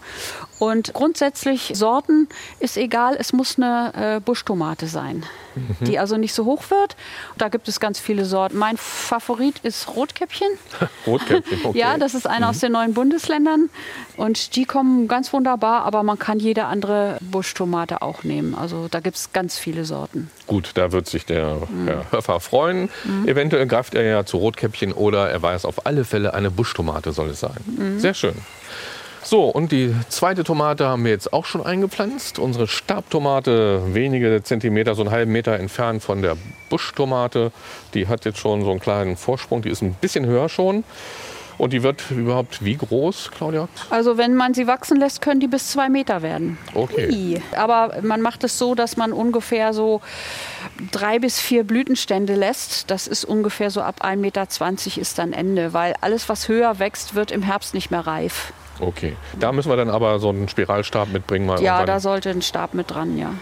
Und 0.60 0.92
grundsätzlich 0.94 1.72
Sorten 1.74 2.28
ist 2.60 2.76
egal, 2.76 3.16
es 3.18 3.32
muss 3.32 3.56
eine 3.56 3.92
äh, 4.16 4.20
Buschtomate 4.20 4.86
sein, 4.86 5.24
die 5.80 5.98
also 5.98 6.16
nicht 6.18 6.34
so 6.34 6.44
hoch 6.44 6.70
wird. 6.70 6.96
Da 7.38 7.48
gibt 7.48 7.66
es 7.66 7.80
ganz 7.80 7.98
viele 7.98 8.24
Sorten. 8.26 8.56
Mein 8.58 8.76
Favorit 8.76 9.58
ist 9.64 9.88
Rotkäppchen. 9.96 10.46
Rotkäppchen, 11.06 11.58
okay. 11.64 11.78
Ja, 11.78 11.96
das 11.96 12.14
ist 12.14 12.26
einer 12.28 12.50
aus 12.50 12.58
den 12.60 12.72
neuen 12.72 12.92
Bundesländern. 12.94 13.70
Und 14.18 14.54
die 14.54 14.66
kommen 14.66 15.08
ganz 15.08 15.32
wunderbar, 15.32 15.84
aber 15.84 16.02
man 16.02 16.18
kann 16.18 16.38
jede 16.38 16.66
andere 16.66 17.16
Buschtomate 17.22 18.02
auch 18.02 18.22
nehmen. 18.22 18.54
Also 18.54 18.86
da 18.90 19.00
gibt 19.00 19.16
es 19.16 19.32
ganz 19.32 19.56
viele 19.58 19.86
Sorten. 19.86 20.30
Gut, 20.46 20.72
da 20.74 20.92
wird 20.92 21.08
sich 21.08 21.24
der 21.24 21.56
Mhm. 21.70 21.88
Herr 21.88 22.12
Höffer 22.12 22.38
freuen. 22.40 22.90
Eventuell 23.26 23.66
greift 23.66 23.94
er 23.94 24.02
ja 24.02 24.26
zu 24.26 24.36
Rotkäppchen 24.36 24.92
oder 24.92 25.30
er 25.30 25.40
weiß 25.40 25.64
auf 25.64 25.86
alle 25.86 26.04
Fälle, 26.04 26.34
eine 26.34 26.50
Buschtomate 26.50 27.12
soll 27.12 27.30
es 27.30 27.40
sein. 27.40 27.56
Mhm. 27.78 27.98
Sehr 27.98 28.12
schön. 28.14 28.34
So, 29.22 29.44
und 29.44 29.70
die 29.70 29.94
zweite 30.08 30.44
Tomate 30.44 30.86
haben 30.86 31.04
wir 31.04 31.10
jetzt 31.10 31.32
auch 31.32 31.44
schon 31.44 31.64
eingepflanzt. 31.64 32.38
Unsere 32.38 32.66
Stabtomate, 32.66 33.94
wenige 33.94 34.42
Zentimeter, 34.42 34.94
so 34.94 35.02
einen 35.02 35.10
halben 35.10 35.32
Meter 35.32 35.58
entfernt 35.58 36.02
von 36.02 36.22
der 36.22 36.36
Buschtomate. 36.70 37.52
Die 37.94 38.08
hat 38.08 38.24
jetzt 38.24 38.38
schon 38.38 38.64
so 38.64 38.70
einen 38.70 38.80
kleinen 38.80 39.16
Vorsprung, 39.16 39.62
die 39.62 39.68
ist 39.68 39.82
ein 39.82 39.94
bisschen 39.94 40.26
höher 40.26 40.48
schon. 40.48 40.84
Und 41.58 41.74
die 41.74 41.82
wird 41.82 42.10
überhaupt 42.10 42.64
wie 42.64 42.74
groß, 42.74 43.32
Claudia? 43.36 43.68
Also 43.90 44.16
wenn 44.16 44.34
man 44.34 44.54
sie 44.54 44.66
wachsen 44.66 44.98
lässt, 44.98 45.20
können 45.20 45.40
die 45.40 45.46
bis 45.46 45.70
zwei 45.70 45.90
Meter 45.90 46.22
werden. 46.22 46.56
Okay. 46.72 47.42
Aber 47.54 47.98
man 48.00 48.22
macht 48.22 48.42
es 48.44 48.58
so, 48.58 48.74
dass 48.74 48.96
man 48.96 49.12
ungefähr 49.12 49.74
so 49.74 50.00
drei 50.90 51.18
bis 51.18 51.38
vier 51.38 51.64
Blütenstände 51.64 52.34
lässt. 52.34 52.90
Das 52.90 53.06
ist 53.06 53.26
ungefähr 53.26 53.68
so 53.70 53.82
ab 53.82 54.02
1,20 54.02 54.16
Meter 54.16 54.46
ist 54.96 55.18
dann 55.18 55.34
Ende, 55.34 55.74
weil 55.74 55.94
alles, 56.00 56.30
was 56.30 56.48
höher 56.48 56.78
wächst, 56.78 57.14
wird 57.14 57.30
im 57.30 57.42
Herbst 57.42 57.74
nicht 57.74 57.90
mehr 57.90 58.06
reif. 58.06 58.54
Okay. 58.80 59.16
Da 59.38 59.52
müssen 59.52 59.68
wir 59.70 59.76
dann 59.76 59.90
aber 59.90 60.18
so 60.18 60.30
einen 60.30 60.48
Spiralstab 60.48 61.08
mitbringen. 61.08 61.46
Mal 61.46 61.62
Ja, 61.62 61.84
da 61.84 62.00
sollte 62.00 62.30
ein 62.30 62.42
Stab 62.42 62.74
mit 62.74 62.90
dran, 62.90 63.18
ja. 63.18 63.34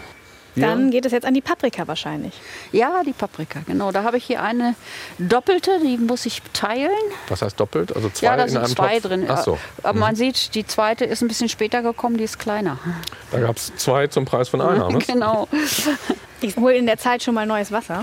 Dann 0.55 0.91
geht 0.91 1.05
es 1.05 1.11
jetzt 1.11 1.25
an 1.25 1.33
die 1.33 1.41
Paprika 1.41 1.87
wahrscheinlich. 1.87 2.33
Ja, 2.71 3.03
die 3.05 3.13
Paprika, 3.13 3.61
genau. 3.65 3.91
Da 3.91 4.03
habe 4.03 4.17
ich 4.17 4.25
hier 4.25 4.43
eine 4.43 4.75
doppelte, 5.17 5.79
die 5.81 5.97
muss 5.97 6.25
ich 6.25 6.41
teilen. 6.53 6.89
Was 7.29 7.41
heißt 7.41 7.59
doppelt? 7.59 7.95
Also 7.95 8.09
zwei 8.09 8.25
ja, 8.27 8.35
da 8.35 8.43
in 8.43 8.49
sind 8.49 8.57
einem 8.63 8.75
zwei 8.75 8.99
Topf? 8.99 9.03
drin. 9.03 9.25
Ach 9.29 9.43
so. 9.43 9.57
Aber 9.83 9.97
man 9.97 10.15
sieht, 10.15 10.55
die 10.55 10.65
zweite 10.65 11.05
ist 11.05 11.21
ein 11.21 11.27
bisschen 11.27 11.49
später 11.49 11.81
gekommen, 11.81 12.17
die 12.17 12.23
ist 12.23 12.39
kleiner. 12.39 12.77
Da 13.31 13.39
gab 13.39 13.57
es 13.57 13.73
zwei 13.77 14.07
zum 14.07 14.25
Preis 14.25 14.49
von 14.49 14.59
einer. 14.61 14.89
Ne? 14.89 14.99
genau. 14.99 15.47
Ich 16.41 16.55
hole 16.55 16.75
in 16.75 16.85
der 16.85 16.97
Zeit 16.97 17.21
schon 17.23 17.33
mal 17.35 17.45
neues 17.45 17.71
Wasser. 17.71 18.01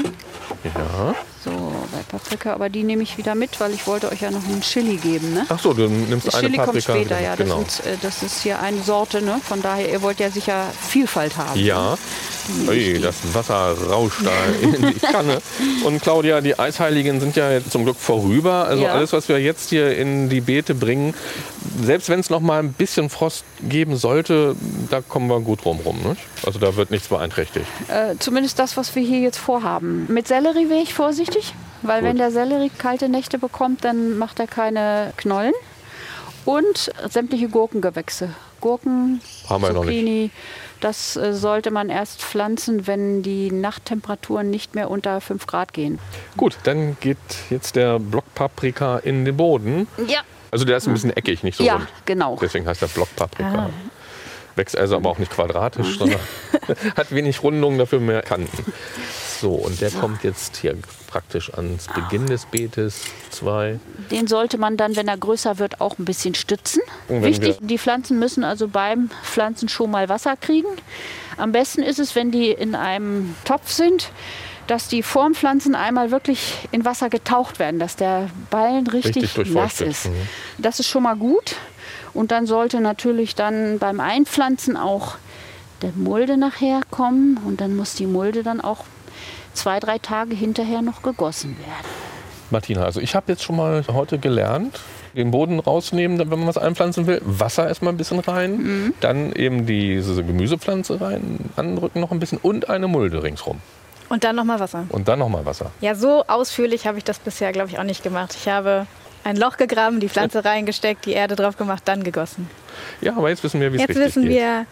Ja. 0.64 1.14
So, 1.44 1.50
bei 1.92 2.02
Paprika, 2.10 2.52
aber 2.54 2.68
die 2.68 2.82
nehme 2.82 3.02
ich 3.02 3.16
wieder 3.18 3.34
mit, 3.34 3.58
weil 3.60 3.72
ich 3.72 3.86
wollte 3.86 4.10
euch 4.10 4.20
ja 4.20 4.30
noch 4.30 4.44
einen 4.44 4.60
Chili 4.62 4.96
geben. 4.96 5.32
Ne? 5.32 5.46
Ach 5.48 5.58
so, 5.60 5.72
du 5.72 5.86
nimmst 5.88 6.26
Das 6.26 6.34
eine 6.34 6.46
Chili 6.48 6.56
kommt 6.58 6.66
Paprika. 6.68 6.92
später, 6.94 7.20
ja. 7.20 7.36
Das, 7.36 7.38
Genau. 7.38 7.58
sind, 7.58 7.86
äh, 7.86 7.96
das 8.02 8.22
ist 8.22 8.42
hier 8.42 8.60
eine 8.60 8.82
Sorte, 8.82 9.22
ne? 9.22 9.40
Von 9.46 9.62
daher, 9.62 9.88
ihr 9.90 10.02
wollt 10.02 10.18
ja 10.18 10.30
sicher 10.30 10.64
Vielfalt 10.88 11.36
haben. 11.36 11.58
Ja. 11.60 11.96
Ui, 12.68 13.00
das 13.00 13.14
Wasser 13.32 13.76
rauscht 13.90 14.24
da 14.24 14.30
in 14.60 14.72
die 14.92 14.98
Kanne. 15.12 15.40
Und 15.84 16.02
Claudia, 16.02 16.40
die 16.40 16.58
Eisheiligen 16.58 17.20
sind 17.20 17.36
ja 17.36 17.50
jetzt 17.52 17.70
zum 17.70 17.84
Glück 17.84 17.96
vorüber. 17.96 18.66
Also 18.66 18.82
Ja. 18.84 18.92
alles, 18.92 19.12
was 19.12 19.28
wir 19.28 19.38
jetzt 19.40 19.70
hier 19.70 19.96
in 19.96 20.28
die 20.28 20.40
Beete 20.40 20.74
bringen, 20.74 21.14
selbst 21.82 22.08
wenn 22.08 22.20
es 22.20 22.28
noch 22.30 22.40
mal 22.40 22.58
ein 22.60 22.72
bisschen 22.72 23.08
Frost 23.10 23.44
geben 23.62 23.96
sollte, 23.96 24.56
da 24.90 25.00
kommen 25.00 25.28
wir 25.28 25.40
gut 25.40 25.64
rum 25.64 25.78
rum. 25.84 25.98
Nicht? 26.08 26.20
Also 26.46 26.58
da 26.58 26.76
wird 26.76 26.90
nichts 26.90 27.08
beeinträchtigt. 27.08 27.66
Äh, 27.88 28.14
zumindest 28.18 28.58
das, 28.58 28.76
was 28.76 28.94
wir 28.94 29.02
hier 29.02 29.20
jetzt 29.20 29.38
vorhaben. 29.38 30.06
Mit 30.08 30.28
Sellerie 30.28 30.68
wäre 30.70 30.80
ich 30.80 30.94
vorsichtig, 30.94 31.54
weil 31.82 32.00
Gut. 32.00 32.08
wenn 32.10 32.16
der 32.18 32.30
Sellerie 32.30 32.70
kalte 32.70 33.08
Nächte 33.08 33.38
bekommt, 33.38 33.84
dann 33.84 34.16
macht 34.16 34.38
er 34.38 34.46
keine 34.46 35.12
Knollen. 35.16 35.52
Und 36.44 36.92
sämtliche 37.10 37.48
Gurkengewächse. 37.48 38.30
Gurken, 38.60 39.20
Haben 39.50 39.62
wir 39.62 39.72
noch 39.72 39.84
nicht. 39.84 39.98
Zucchini. 39.98 40.30
Das 40.80 41.16
äh, 41.16 41.32
sollte 41.34 41.70
man 41.72 41.88
erst 41.90 42.22
pflanzen, 42.22 42.86
wenn 42.86 43.22
die 43.22 43.50
Nachttemperaturen 43.50 44.48
nicht 44.50 44.74
mehr 44.74 44.90
unter 44.90 45.20
5 45.20 45.46
Grad 45.46 45.72
gehen. 45.72 45.98
Gut, 46.36 46.56
dann 46.64 46.96
geht 47.00 47.16
jetzt 47.50 47.74
der 47.76 47.98
Blockpaprika 47.98 48.98
in 48.98 49.24
den 49.24 49.36
Boden. 49.36 49.88
Ja. 50.06 50.20
Also 50.52 50.64
der 50.64 50.76
ist 50.76 50.86
ein 50.86 50.92
bisschen 50.94 51.10
eckig, 51.16 51.42
nicht 51.42 51.58
so 51.58 51.64
Ja, 51.64 51.74
rund. 51.76 51.88
genau. 52.04 52.38
Deswegen 52.40 52.66
heißt 52.66 52.82
er 52.82 52.88
Blockpaprika. 52.88 53.66
Ah. 53.66 53.70
Wächst 54.56 54.76
also 54.76 54.96
aber 54.96 55.10
auch 55.10 55.18
nicht 55.18 55.30
quadratisch, 55.30 55.98
sondern 55.98 56.20
hat 56.96 57.12
wenig 57.12 57.42
Rundung, 57.42 57.78
dafür 57.78 58.00
mehr 58.00 58.22
Kanten. 58.22 58.64
So, 59.40 59.52
und 59.52 59.80
der 59.82 59.90
kommt 59.90 60.24
jetzt 60.24 60.56
hier 60.56 60.76
praktisch 61.06 61.52
ans 61.52 61.86
Beginn 61.88 62.26
des 62.26 62.46
Beetes. 62.46 63.02
Zwei. 63.30 63.78
Den 64.10 64.26
sollte 64.26 64.56
man 64.56 64.76
dann, 64.78 64.96
wenn 64.96 65.08
er 65.08 65.18
größer 65.18 65.58
wird, 65.58 65.80
auch 65.80 65.98
ein 65.98 66.06
bisschen 66.06 66.34
stützen. 66.34 66.80
Wichtig, 67.08 67.58
die 67.60 67.78
Pflanzen 67.78 68.18
müssen 68.18 68.44
also 68.44 68.68
beim 68.68 69.10
Pflanzen 69.24 69.68
schon 69.68 69.90
mal 69.90 70.08
Wasser 70.08 70.36
kriegen. 70.36 70.68
Am 71.36 71.52
besten 71.52 71.82
ist 71.82 71.98
es, 71.98 72.14
wenn 72.14 72.30
die 72.30 72.50
in 72.50 72.74
einem 72.74 73.34
Topf 73.44 73.70
sind, 73.70 74.10
dass 74.66 74.88
die 74.88 75.02
vorm 75.02 75.34
Pflanzen 75.34 75.74
einmal 75.74 76.10
wirklich 76.10 76.54
in 76.72 76.84
Wasser 76.84 77.08
getaucht 77.08 77.58
werden, 77.58 77.78
dass 77.78 77.96
der 77.96 78.30
Ballen 78.50 78.86
richtig, 78.86 79.36
Richtig 79.36 79.54
nass 79.54 79.80
ist. 79.80 80.06
Mhm. 80.06 80.28
Das 80.58 80.80
ist 80.80 80.88
schon 80.88 81.02
mal 81.02 81.16
gut. 81.16 81.56
Und 82.16 82.30
dann 82.30 82.46
sollte 82.46 82.80
natürlich 82.80 83.34
dann 83.34 83.78
beim 83.78 84.00
Einpflanzen 84.00 84.76
auch 84.76 85.16
der 85.82 85.92
Mulde 85.94 86.36
nachher 86.36 86.80
kommen. 86.90 87.38
Und 87.46 87.60
dann 87.60 87.76
muss 87.76 87.94
die 87.94 88.06
Mulde 88.06 88.42
dann 88.42 88.60
auch 88.60 88.84
zwei, 89.52 89.78
drei 89.80 89.98
Tage 89.98 90.34
hinterher 90.34 90.82
noch 90.82 91.02
gegossen 91.02 91.56
werden. 91.58 91.86
Martina, 92.50 92.84
also 92.84 93.00
ich 93.00 93.14
habe 93.14 93.32
jetzt 93.32 93.42
schon 93.42 93.56
mal 93.56 93.84
heute 93.92 94.18
gelernt, 94.18 94.80
den 95.14 95.30
Boden 95.30 95.58
rausnehmen, 95.58 96.18
wenn 96.18 96.28
man 96.28 96.46
was 96.46 96.58
einpflanzen 96.58 97.06
will. 97.06 97.20
Wasser 97.24 97.66
erstmal 97.66 97.92
ein 97.92 97.96
bisschen 97.96 98.20
rein, 98.20 98.56
Mhm. 98.56 98.94
dann 99.00 99.32
eben 99.32 99.66
diese 99.66 100.22
Gemüsepflanze 100.22 101.00
rein, 101.00 101.50
andrücken 101.56 102.00
noch 102.00 102.12
ein 102.12 102.20
bisschen 102.20 102.38
und 102.38 102.68
eine 102.70 102.86
Mulde 102.86 103.22
ringsrum. 103.22 103.60
Und 104.08 104.22
dann 104.22 104.36
nochmal 104.36 104.60
Wasser. 104.60 104.86
Und 104.90 105.08
dann 105.08 105.18
nochmal 105.18 105.44
Wasser. 105.44 105.72
Ja, 105.80 105.94
so 105.96 106.24
ausführlich 106.28 106.86
habe 106.86 106.98
ich 106.98 107.04
das 107.04 107.18
bisher, 107.18 107.50
glaube 107.52 107.70
ich, 107.70 107.78
auch 107.78 107.84
nicht 107.84 108.04
gemacht. 108.04 108.36
Ich 108.40 108.48
habe 108.48 108.86
ein 109.26 109.36
Loch 109.36 109.56
gegraben, 109.56 109.98
die 109.98 110.08
Pflanze 110.08 110.44
reingesteckt, 110.44 111.04
die 111.04 111.12
Erde 111.12 111.34
drauf 111.34 111.56
gemacht, 111.56 111.82
dann 111.86 112.04
gegossen. 112.04 112.48
Ja, 113.00 113.16
aber 113.16 113.28
jetzt 113.28 113.42
wissen 113.42 113.60
wir, 113.60 113.72
wie 113.72 113.76
es 113.76 113.82
Jetzt 113.82 113.90
richtig 113.90 114.06
wissen 114.06 114.22
geht. 114.22 114.30
wir, 114.30 114.66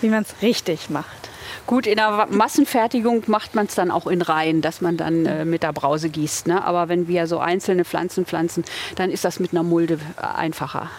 wie 0.00 0.08
man 0.08 0.22
es 0.22 0.42
richtig 0.42 0.90
macht. 0.90 1.30
Gut, 1.66 1.86
in 1.86 1.96
der 1.96 2.26
Massenfertigung 2.28 3.22
macht 3.28 3.54
man 3.54 3.66
es 3.66 3.74
dann 3.74 3.90
auch 3.90 4.06
in 4.06 4.20
Reihen, 4.20 4.60
dass 4.60 4.80
man 4.80 4.96
dann 4.96 5.24
äh, 5.24 5.44
mit 5.44 5.62
der 5.62 5.72
Brause 5.72 6.10
gießt. 6.10 6.48
Ne? 6.48 6.62
Aber 6.62 6.88
wenn 6.88 7.08
wir 7.08 7.26
so 7.26 7.38
einzelne 7.38 7.84
Pflanzen 7.84 8.26
pflanzen, 8.26 8.64
dann 8.96 9.10
ist 9.10 9.24
das 9.24 9.40
mit 9.40 9.52
einer 9.52 9.62
Mulde 9.62 9.98
äh, 10.20 10.26
einfacher. 10.36 10.90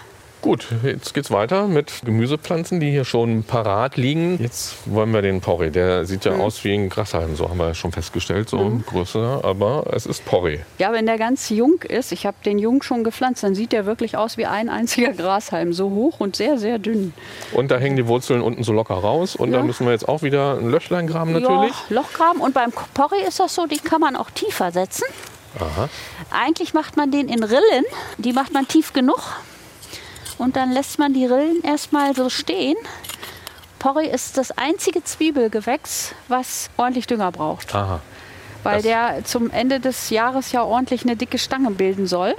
Gut, 0.45 0.67
jetzt 0.83 1.15
geht's 1.15 1.31
weiter 1.31 1.65
mit 1.67 2.01
Gemüsepflanzen, 2.05 2.79
die 2.79 2.91
hier 2.91 3.03
schon 3.03 3.43
parat 3.43 3.97
liegen. 3.97 4.37
Jetzt 4.39 4.75
wollen 4.85 5.11
wir 5.11 5.23
den 5.23 5.41
Porree. 5.41 5.71
Der 5.71 6.05
sieht 6.05 6.23
ja 6.23 6.33
Mhm. 6.33 6.41
aus 6.41 6.63
wie 6.63 6.71
ein 6.75 6.87
Grashalm, 6.87 7.35
so 7.35 7.49
haben 7.49 7.57
wir 7.57 7.73
schon 7.73 7.91
festgestellt, 7.91 8.47
so 8.47 8.79
größer, 8.85 9.41
aber 9.43 9.85
es 9.91 10.05
ist 10.05 10.23
Porree. 10.23 10.59
Ja, 10.77 10.93
wenn 10.93 11.07
der 11.07 11.17
ganz 11.17 11.49
jung 11.49 11.81
ist, 11.81 12.11
ich 12.11 12.27
habe 12.27 12.37
den 12.45 12.59
Jung 12.59 12.83
schon 12.83 13.03
gepflanzt, 13.03 13.41
dann 13.41 13.55
sieht 13.55 13.71
der 13.71 13.87
wirklich 13.87 14.17
aus 14.17 14.37
wie 14.37 14.45
ein 14.45 14.69
einziger 14.69 15.13
Grashalm. 15.13 15.73
So 15.73 15.89
hoch 15.89 16.19
und 16.19 16.35
sehr, 16.35 16.59
sehr 16.59 16.77
dünn. 16.77 17.15
Und 17.51 17.71
da 17.71 17.77
hängen 17.79 17.95
die 17.95 18.05
Wurzeln 18.05 18.41
unten 18.41 18.63
so 18.63 18.71
locker 18.71 18.93
raus. 18.93 19.35
Und 19.35 19.51
Ja. 19.51 19.57
da 19.57 19.63
müssen 19.63 19.87
wir 19.87 19.93
jetzt 19.93 20.07
auch 20.07 20.21
wieder 20.21 20.59
ein 20.59 20.69
Löchlein 20.69 21.07
graben 21.07 21.31
natürlich. 21.33 21.71
Ja, 21.89 21.95
Lochgraben. 21.95 22.39
Und 22.39 22.53
beim 22.53 22.71
Porree 22.93 23.23
ist 23.27 23.39
das 23.39 23.55
so, 23.55 23.65
den 23.65 23.83
kann 23.83 23.99
man 23.99 24.15
auch 24.15 24.29
tiefer 24.29 24.71
setzen. 24.71 25.05
Aha. 25.59 25.89
Eigentlich 26.29 26.75
macht 26.75 26.97
man 26.97 27.09
den 27.09 27.29
in 27.29 27.41
Rillen. 27.41 27.85
Die 28.19 28.31
macht 28.31 28.53
man 28.53 28.67
tief 28.67 28.93
genug. 28.93 29.17
Und 30.37 30.55
dann 30.55 30.71
lässt 30.71 30.99
man 30.99 31.13
die 31.13 31.25
Rillen 31.25 31.61
erstmal 31.63 32.15
so 32.15 32.29
stehen. 32.29 32.75
Porree 33.79 34.07
ist 34.09 34.37
das 34.37 34.51
einzige 34.57 35.03
Zwiebelgewächs, 35.03 36.13
was 36.27 36.69
ordentlich 36.77 37.07
Dünger 37.07 37.31
braucht. 37.31 37.73
Aha. 37.75 37.99
Weil 38.63 38.75
Das- 38.77 38.83
der 38.83 39.23
zum 39.25 39.51
Ende 39.51 39.79
des 39.79 40.09
Jahres 40.09 40.51
ja 40.51 40.63
ordentlich 40.63 41.03
eine 41.03 41.15
dicke 41.15 41.37
Stange 41.37 41.71
bilden 41.71 42.07
soll. 42.07 42.35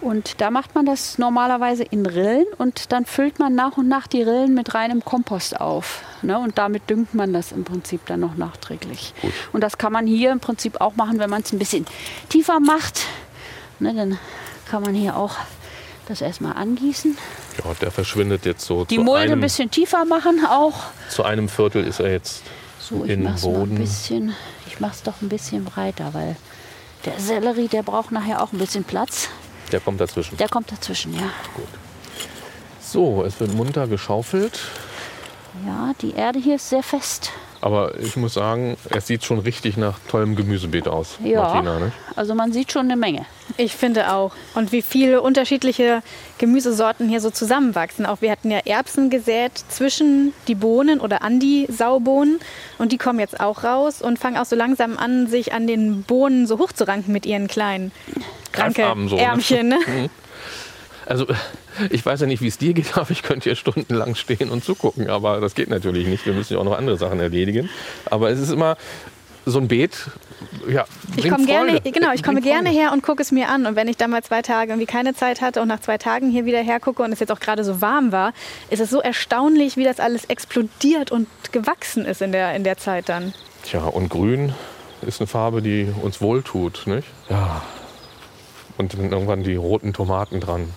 Und 0.00 0.40
da 0.40 0.50
macht 0.50 0.74
man 0.74 0.84
das 0.84 1.16
normalerweise 1.18 1.84
in 1.84 2.04
Rillen 2.04 2.46
und 2.58 2.90
dann 2.90 3.06
füllt 3.06 3.38
man 3.38 3.54
nach 3.54 3.76
und 3.76 3.86
nach 3.86 4.08
die 4.08 4.20
Rillen 4.24 4.52
mit 4.52 4.74
reinem 4.74 5.04
Kompost 5.04 5.60
auf. 5.60 6.02
Ne? 6.22 6.36
Und 6.40 6.58
damit 6.58 6.90
düngt 6.90 7.14
man 7.14 7.32
das 7.32 7.52
im 7.52 7.62
Prinzip 7.62 8.04
dann 8.06 8.18
noch 8.18 8.34
nachträglich. 8.34 9.14
Gut. 9.22 9.32
Und 9.52 9.60
das 9.60 9.78
kann 9.78 9.92
man 9.92 10.08
hier 10.08 10.32
im 10.32 10.40
Prinzip 10.40 10.80
auch 10.80 10.96
machen, 10.96 11.20
wenn 11.20 11.30
man 11.30 11.42
es 11.42 11.52
ein 11.52 11.60
bisschen 11.60 11.86
tiefer 12.30 12.58
macht. 12.58 13.02
Ne? 13.78 13.94
Dann 13.94 14.18
kann 14.68 14.82
man 14.82 14.92
hier 14.94 15.16
auch 15.16 15.36
das 16.06 16.20
erstmal 16.20 16.54
angießen. 16.54 17.16
Ja, 17.64 17.74
der 17.80 17.90
verschwindet 17.90 18.44
jetzt 18.44 18.64
so. 18.64 18.84
Die 18.84 18.98
Mulde 18.98 19.24
einem, 19.24 19.32
ein 19.34 19.40
bisschen 19.40 19.70
tiefer 19.70 20.04
machen 20.04 20.44
auch. 20.48 20.74
Zu 21.08 21.22
einem 21.24 21.48
Viertel 21.48 21.84
ist 21.84 22.00
er 22.00 22.10
jetzt 22.10 22.42
So, 22.80 23.04
ich 23.04 23.10
in 23.10 23.20
den 23.20 23.24
mal 23.24 23.34
ein 23.34 23.40
Boden. 23.40 23.74
bisschen, 23.76 24.34
ich 24.66 24.80
mach's 24.80 25.02
doch 25.02 25.22
ein 25.22 25.28
bisschen 25.28 25.64
breiter, 25.64 26.12
weil 26.14 26.36
der 27.04 27.18
Sellerie, 27.18 27.68
der 27.68 27.82
braucht 27.82 28.12
nachher 28.12 28.42
auch 28.42 28.52
ein 28.52 28.58
bisschen 28.58 28.84
Platz. 28.84 29.28
Der 29.70 29.80
kommt 29.80 30.00
dazwischen. 30.00 30.36
Der 30.36 30.48
kommt 30.48 30.70
dazwischen, 30.70 31.14
ja. 31.14 31.30
So, 32.80 33.24
es 33.24 33.40
wird 33.40 33.54
munter 33.54 33.86
geschaufelt. 33.86 34.60
Ja, 35.66 35.92
die 36.00 36.12
Erde 36.12 36.38
hier 36.38 36.56
ist 36.56 36.68
sehr 36.68 36.82
fest. 36.82 37.30
Aber 37.62 37.96
ich 38.00 38.16
muss 38.16 38.34
sagen, 38.34 38.76
es 38.90 39.06
sieht 39.06 39.24
schon 39.24 39.38
richtig 39.38 39.76
nach 39.76 40.00
tollem 40.10 40.34
Gemüsebeet 40.34 40.88
aus, 40.88 41.16
Ja. 41.22 41.42
Martina. 41.42 41.78
Ne? 41.78 41.92
Also 42.16 42.34
man 42.34 42.52
sieht 42.52 42.72
schon 42.72 42.86
eine 42.86 42.96
Menge. 42.96 43.24
Ich 43.56 43.74
finde 43.76 44.12
auch. 44.12 44.32
Und 44.54 44.72
wie 44.72 44.82
viele 44.82 45.22
unterschiedliche 45.22 46.02
Gemüsesorten 46.38 47.08
hier 47.08 47.20
so 47.20 47.30
zusammenwachsen. 47.30 48.04
Auch 48.04 48.20
wir 48.20 48.32
hatten 48.32 48.50
ja 48.50 48.58
Erbsen 48.64 49.10
gesät 49.10 49.52
zwischen 49.68 50.34
die 50.48 50.56
Bohnen 50.56 50.98
oder 50.98 51.22
an 51.22 51.38
die 51.38 51.66
Saubohnen. 51.70 52.40
Und 52.78 52.90
die 52.90 52.98
kommen 52.98 53.20
jetzt 53.20 53.38
auch 53.38 53.62
raus 53.62 54.02
und 54.02 54.18
fangen 54.18 54.38
auch 54.38 54.44
so 54.44 54.56
langsam 54.56 54.98
an, 54.98 55.28
sich 55.28 55.52
an 55.52 55.68
den 55.68 56.02
Bohnen 56.02 56.48
so 56.48 56.58
hochzuranken 56.58 57.12
mit 57.12 57.26
ihren 57.26 57.46
kleinen 57.46 57.92
ranke 58.54 58.92
so, 59.08 59.14
ne? 59.16 59.22
Ärmchen. 59.22 59.68
Ne? 59.68 59.78
Also, 61.04 61.26
ich 61.90 62.04
weiß 62.04 62.20
ja 62.20 62.26
nicht, 62.26 62.42
wie 62.42 62.48
es 62.48 62.58
dir 62.58 62.74
geht, 62.74 62.96
aber 62.96 63.10
ich 63.10 63.22
könnte 63.22 63.44
hier 63.44 63.56
stundenlang 63.56 64.14
stehen 64.14 64.50
und 64.50 64.64
zugucken. 64.64 65.10
Aber 65.10 65.40
das 65.40 65.54
geht 65.54 65.68
natürlich 65.68 66.06
nicht. 66.06 66.26
Wir 66.26 66.32
müssen 66.32 66.54
ja 66.54 66.58
auch 66.58 66.64
noch 66.64 66.76
andere 66.76 66.96
Sachen 66.96 67.20
erledigen. 67.20 67.68
Aber 68.06 68.30
es 68.30 68.38
ist 68.38 68.50
immer 68.50 68.76
so 69.44 69.58
ein 69.58 69.68
Beet. 69.68 70.10
Ja, 70.68 70.84
Ich 71.16 71.28
komme 71.28 71.46
gerne, 71.46 71.80
genau, 71.80 72.12
ich 72.12 72.22
komme 72.22 72.40
gerne 72.40 72.70
her 72.70 72.92
und 72.92 73.02
gucke 73.02 73.22
es 73.22 73.32
mir 73.32 73.48
an. 73.48 73.66
Und 73.66 73.76
wenn 73.76 73.88
ich 73.88 73.96
dann 73.96 74.10
mal 74.10 74.22
zwei 74.22 74.42
Tage 74.42 74.72
irgendwie 74.72 74.86
keine 74.86 75.14
Zeit 75.14 75.40
hatte 75.40 75.60
und 75.60 75.68
nach 75.68 75.80
zwei 75.80 75.98
Tagen 75.98 76.30
hier 76.30 76.44
wieder 76.44 76.60
hergucke 76.60 77.02
und 77.02 77.12
es 77.12 77.20
jetzt 77.20 77.32
auch 77.32 77.40
gerade 77.40 77.64
so 77.64 77.80
warm 77.80 78.12
war, 78.12 78.32
ist 78.70 78.80
es 78.80 78.90
so 78.90 79.00
erstaunlich, 79.00 79.76
wie 79.76 79.84
das 79.84 80.00
alles 80.00 80.24
explodiert 80.26 81.10
und 81.10 81.28
gewachsen 81.52 82.04
ist 82.04 82.22
in 82.22 82.32
der, 82.32 82.54
in 82.54 82.64
der 82.64 82.76
Zeit 82.76 83.08
dann. 83.08 83.34
Tja, 83.64 83.84
und 83.84 84.08
grün 84.08 84.52
ist 85.02 85.20
eine 85.20 85.26
Farbe, 85.26 85.62
die 85.62 85.92
uns 86.02 86.20
wohltut, 86.20 86.86
nicht? 86.86 87.08
Ja. 87.28 87.62
Und 88.78 88.94
dann 88.94 89.10
irgendwann 89.10 89.42
die 89.42 89.56
roten 89.56 89.92
Tomaten 89.92 90.40
dran. 90.40 90.72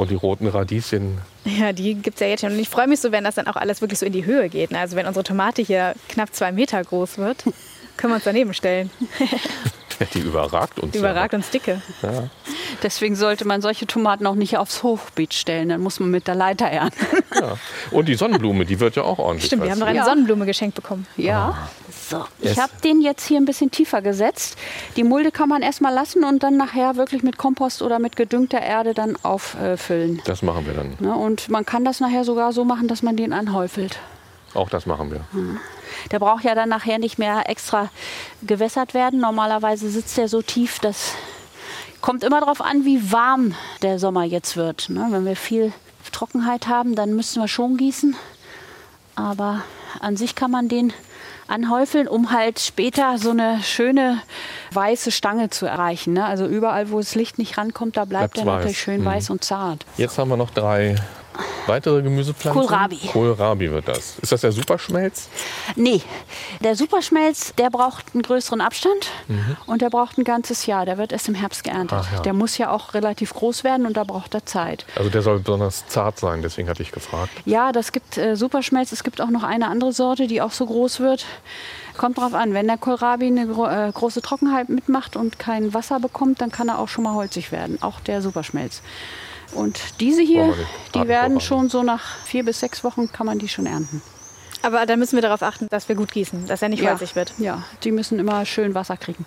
Und 0.00 0.10
die 0.10 0.14
roten 0.14 0.46
Radieschen. 0.46 1.18
Ja, 1.44 1.74
die 1.74 1.92
gibt 1.92 2.14
es 2.14 2.20
ja 2.20 2.28
jetzt 2.28 2.40
schon. 2.40 2.52
Und 2.52 2.58
ich 2.58 2.70
freue 2.70 2.88
mich 2.88 3.00
so, 3.00 3.12
wenn 3.12 3.22
das 3.22 3.34
dann 3.34 3.46
auch 3.46 3.56
alles 3.56 3.82
wirklich 3.82 3.98
so 3.98 4.06
in 4.06 4.14
die 4.14 4.24
Höhe 4.24 4.48
geht. 4.48 4.70
ne? 4.70 4.78
Also 4.78 4.96
wenn 4.96 5.06
unsere 5.06 5.24
Tomate 5.24 5.60
hier 5.60 5.94
knapp 6.08 6.34
zwei 6.34 6.52
Meter 6.52 6.82
groß 6.82 7.18
wird, 7.18 7.44
können 7.98 8.12
wir 8.12 8.14
uns 8.14 8.24
daneben 8.24 8.54
stellen. 8.54 8.88
Die 10.14 10.20
überragt 10.20 10.78
uns. 10.80 10.92
Die 10.92 10.98
überragt 10.98 11.34
uns 11.34 11.50
dicke. 11.50 11.82
Ja. 12.02 12.24
Deswegen 12.82 13.16
sollte 13.16 13.46
man 13.46 13.60
solche 13.60 13.86
Tomaten 13.86 14.26
auch 14.26 14.34
nicht 14.34 14.56
aufs 14.56 14.82
Hochbeet 14.82 15.34
stellen. 15.34 15.68
Dann 15.68 15.80
muss 15.80 16.00
man 16.00 16.10
mit 16.10 16.26
der 16.26 16.34
Leiter 16.34 16.66
ernten. 16.66 17.06
Ja. 17.34 17.56
Und 17.90 18.08
die 18.08 18.14
Sonnenblume, 18.14 18.64
die 18.64 18.80
wird 18.80 18.96
ja 18.96 19.02
auch 19.02 19.18
ordentlich. 19.18 19.46
Stimmt, 19.46 19.64
wir 19.64 19.70
haben 19.70 19.78
noch 19.78 19.86
eine 19.86 19.98
Ja. 19.98 20.04
Sonnenblume 20.04 20.46
geschenkt 20.46 20.74
bekommen. 20.74 21.06
Ja. 21.16 21.68
So, 22.08 22.24
ich 22.40 22.58
habe 22.58 22.72
den 22.82 23.00
jetzt 23.00 23.26
hier 23.26 23.36
ein 23.36 23.44
bisschen 23.44 23.70
tiefer 23.70 24.02
gesetzt. 24.02 24.56
Die 24.96 25.04
Mulde 25.04 25.30
kann 25.30 25.48
man 25.48 25.62
erstmal 25.62 25.94
lassen 25.94 26.24
und 26.24 26.42
dann 26.42 26.56
nachher 26.56 26.96
wirklich 26.96 27.22
mit 27.22 27.36
Kompost 27.36 27.82
oder 27.82 27.98
mit 27.98 28.16
gedüngter 28.16 28.60
Erde 28.60 28.94
dann 28.94 29.16
auffüllen. 29.22 30.20
Das 30.24 30.42
machen 30.42 30.66
wir 30.66 30.74
dann. 30.74 30.96
Ne? 30.98 31.14
Und 31.14 31.48
man 31.50 31.64
kann 31.64 31.84
das 31.84 32.00
nachher 32.00 32.24
sogar 32.24 32.52
so 32.52 32.64
machen, 32.64 32.88
dass 32.88 33.02
man 33.02 33.16
den 33.16 33.32
anhäufelt. 33.32 33.98
Auch 34.54 34.68
das 34.68 34.86
machen 34.86 35.10
wir. 35.10 35.24
Der 36.10 36.18
braucht 36.18 36.44
ja 36.44 36.54
dann 36.54 36.68
nachher 36.68 36.98
nicht 36.98 37.18
mehr 37.18 37.48
extra 37.48 37.88
gewässert 38.42 38.94
werden. 38.94 39.20
Normalerweise 39.20 39.88
sitzt 39.90 40.18
er 40.18 40.28
so 40.28 40.42
tief, 40.42 40.78
das 40.80 41.14
kommt 42.00 42.24
immer 42.24 42.40
darauf 42.40 42.60
an, 42.60 42.84
wie 42.84 43.12
warm 43.12 43.54
der 43.82 43.98
Sommer 43.98 44.24
jetzt 44.24 44.56
wird. 44.56 44.88
Ne? 44.88 45.06
Wenn 45.10 45.24
wir 45.24 45.36
viel 45.36 45.72
Trockenheit 46.12 46.66
haben, 46.66 46.94
dann 46.96 47.14
müssen 47.14 47.40
wir 47.40 47.46
schon 47.48 47.76
gießen. 47.76 48.16
Aber 49.14 49.62
an 50.00 50.16
sich 50.16 50.34
kann 50.34 50.50
man 50.50 50.68
den 50.68 50.92
anhäufeln, 51.46 52.08
um 52.08 52.30
halt 52.32 52.60
später 52.60 53.18
so 53.18 53.30
eine 53.30 53.60
schöne 53.62 54.20
weiße 54.72 55.10
Stange 55.10 55.50
zu 55.50 55.66
erreichen. 55.66 56.12
Ne? 56.14 56.24
Also 56.24 56.46
überall, 56.46 56.90
wo 56.90 56.98
das 56.98 57.14
Licht 57.14 57.38
nicht 57.38 57.58
rankommt, 57.58 57.96
da 57.96 58.04
bleibt 58.04 58.34
Bleibt's 58.34 58.48
er 58.48 58.56
natürlich 58.56 58.80
schön 58.80 59.00
Mhm. 59.02 59.06
weiß 59.06 59.30
und 59.30 59.44
zart. 59.44 59.84
Jetzt 59.96 60.16
haben 60.18 60.28
wir 60.28 60.36
noch 60.36 60.50
drei 60.50 60.96
Weitere 61.66 62.02
Gemüsepflanzen? 62.02 62.62
Kohlrabi. 62.62 62.96
Kohlrabi 63.12 63.70
wird 63.70 63.88
das. 63.88 64.18
Ist 64.20 64.32
das 64.32 64.40
der 64.42 64.52
Superschmelz? 64.52 65.28
Nee, 65.76 66.00
der 66.62 66.76
Superschmelz, 66.76 67.54
der 67.56 67.70
braucht 67.70 68.06
einen 68.14 68.22
größeren 68.22 68.60
Abstand 68.60 69.08
Mhm. 69.28 69.56
und 69.66 69.82
der 69.82 69.90
braucht 69.90 70.18
ein 70.18 70.24
ganzes 70.24 70.66
Jahr. 70.66 70.84
Der 70.86 70.98
wird 70.98 71.12
erst 71.12 71.28
im 71.28 71.34
Herbst 71.34 71.64
geerntet. 71.64 72.04
Ja. 72.12 72.20
Der 72.20 72.32
muss 72.32 72.58
ja 72.58 72.70
auch 72.70 72.94
relativ 72.94 73.32
groß 73.34 73.64
werden 73.64 73.86
und 73.86 73.96
da 73.96 74.04
braucht 74.04 74.34
er 74.34 74.44
Zeit. 74.46 74.84
Also 74.96 75.10
der 75.10 75.22
soll 75.22 75.38
besonders 75.40 75.86
zart 75.88 76.18
sein, 76.18 76.42
deswegen 76.42 76.68
hatte 76.68 76.82
ich 76.82 76.92
gefragt. 76.92 77.30
Ja, 77.44 77.72
das 77.72 77.92
gibt 77.92 78.18
äh, 78.18 78.36
Superschmelz. 78.36 78.92
Es 78.92 79.04
gibt 79.04 79.20
auch 79.20 79.30
noch 79.30 79.42
eine 79.42 79.68
andere 79.68 79.92
Sorte, 79.92 80.26
die 80.26 80.40
auch 80.42 80.52
so 80.52 80.66
groß 80.66 81.00
wird. 81.00 81.24
Kommt 81.96 82.18
drauf 82.18 82.34
an, 82.34 82.54
wenn 82.54 82.66
der 82.66 82.78
Kohlrabi 82.78 83.26
eine 83.26 83.46
gro 83.46 83.66
äh, 83.66 83.90
große 83.92 84.22
Trockenheit 84.22 84.68
mitmacht 84.68 85.16
und 85.16 85.38
kein 85.38 85.74
Wasser 85.74 86.00
bekommt, 86.00 86.40
dann 86.40 86.50
kann 86.50 86.68
er 86.68 86.78
auch 86.78 86.88
schon 86.88 87.04
mal 87.04 87.14
holzig 87.14 87.52
werden. 87.52 87.78
Auch 87.82 88.00
der 88.00 88.22
Superschmelz. 88.22 88.80
Und 89.52 89.80
diese 90.00 90.22
hier, 90.22 90.54
die 90.94 91.08
werden 91.08 91.40
schon 91.40 91.68
so 91.68 91.82
nach 91.82 92.16
vier 92.24 92.44
bis 92.44 92.60
sechs 92.60 92.84
Wochen 92.84 93.10
kann 93.12 93.26
man 93.26 93.38
die 93.38 93.48
schon 93.48 93.66
ernten. 93.66 94.02
Aber 94.62 94.84
da 94.86 94.96
müssen 94.96 95.16
wir 95.16 95.22
darauf 95.22 95.42
achten, 95.42 95.66
dass 95.70 95.88
wir 95.88 95.96
gut 95.96 96.12
gießen, 96.12 96.46
dass 96.46 96.60
er 96.62 96.68
nicht 96.68 96.86
holzig 96.86 97.16
wird. 97.16 97.32
Ja, 97.38 97.62
die 97.82 97.92
müssen 97.92 98.18
immer 98.18 98.44
schön 98.44 98.74
Wasser 98.74 98.96
kriegen. 98.96 99.24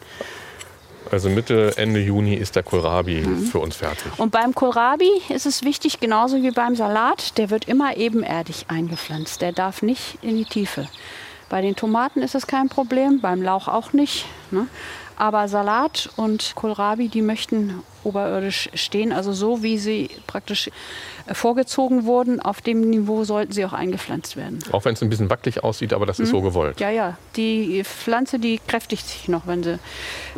Also 1.11 1.29
Mitte, 1.29 1.73
Ende 1.77 1.99
Juni 1.99 2.33
ist 2.35 2.55
der 2.55 2.63
Kohlrabi 2.63 3.21
Mhm. 3.21 3.45
für 3.47 3.59
uns 3.59 3.75
fertig. 3.75 4.11
Und 4.17 4.31
beim 4.31 4.55
Kohlrabi 4.55 5.09
ist 5.29 5.45
es 5.45 5.63
wichtig, 5.63 5.99
genauso 5.99 6.41
wie 6.41 6.51
beim 6.51 6.75
Salat, 6.75 7.37
der 7.37 7.49
wird 7.49 7.65
immer 7.67 7.97
ebenerdig 7.97 8.65
eingepflanzt. 8.69 9.41
Der 9.41 9.51
darf 9.51 9.81
nicht 9.81 10.17
in 10.21 10.37
die 10.37 10.45
Tiefe. 10.45 10.87
Bei 11.53 11.61
den 11.61 11.75
Tomaten 11.75 12.23
ist 12.23 12.33
es 12.33 12.47
kein 12.47 12.67
Problem, 12.67 13.21
beim 13.21 13.43
Lauch 13.43 13.67
auch 13.67 13.93
nicht. 13.93 14.25
Ne? 14.49 14.65
Aber 15.17 15.47
Salat 15.47 16.09
und 16.15 16.53
Kohlrabi, 16.55 17.09
die 17.09 17.21
möchten 17.21 17.83
oberirdisch 18.03 18.71
stehen, 18.73 19.13
also 19.13 19.33
so 19.33 19.61
wie 19.61 19.77
sie 19.77 20.09
praktisch 20.25 20.71
äh, 21.27 21.35
vorgezogen 21.35 22.05
wurden, 22.05 22.39
auf 22.39 22.61
dem 22.61 22.89
Niveau 22.89 23.23
sollten 23.23 23.51
sie 23.51 23.63
auch 23.65 23.73
eingepflanzt 23.73 24.35
werden. 24.35 24.57
Auch 24.71 24.83
wenn 24.85 24.95
es 24.95 25.03
ein 25.03 25.09
bisschen 25.09 25.29
wackelig 25.29 25.63
aussieht, 25.63 25.93
aber 25.93 26.07
das 26.07 26.19
ist 26.19 26.29
so 26.29 26.41
gewollt. 26.41 26.79
Ja, 26.79 26.89
ja, 26.89 27.17
die 27.35 27.83
Pflanze, 27.83 28.39
die 28.39 28.59
kräftigt 28.67 29.07
sich 29.07 29.27
noch, 29.27 29.45
wenn 29.45 29.61
sie 29.61 29.77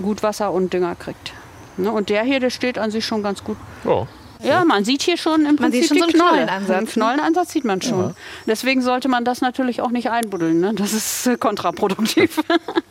gut 0.01 0.21
Wasser 0.21 0.51
und 0.51 0.73
Dünger 0.73 0.95
kriegt. 0.95 1.31
Ne? 1.77 1.93
Und 1.93 2.09
der 2.09 2.23
hier, 2.23 2.41
der 2.41 2.49
steht 2.49 2.77
an 2.77 2.91
sich 2.91 3.05
schon 3.05 3.23
ganz 3.23 3.41
gut 3.41 3.55
Ja. 3.85 4.05
Ja, 4.43 4.63
man 4.65 4.85
sieht 4.85 5.01
hier 5.01 5.17
schon 5.17 5.41
im 5.41 5.43
Man 5.47 5.55
Prinzip 5.57 5.81
sieht 5.83 5.89
schon 5.89 5.97
so 5.99 6.05
die 6.07 6.13
einen 6.13 6.21
Knolle. 6.21 6.45
Knollenansatz, 6.45 6.69
ne? 6.69 6.77
Einen 6.77 6.87
Knollenansatz 6.87 7.51
sieht 7.51 7.65
man 7.65 7.81
schon. 7.81 8.15
Deswegen 8.45 8.81
sollte 8.81 9.07
man 9.07 9.25
das 9.25 9.41
natürlich 9.41 9.81
auch 9.81 9.91
nicht 9.91 10.09
einbuddeln. 10.09 10.59
Ne? 10.59 10.73
Das 10.73 10.93
ist 10.93 11.27
äh, 11.27 11.37
kontraproduktiv. 11.37 12.41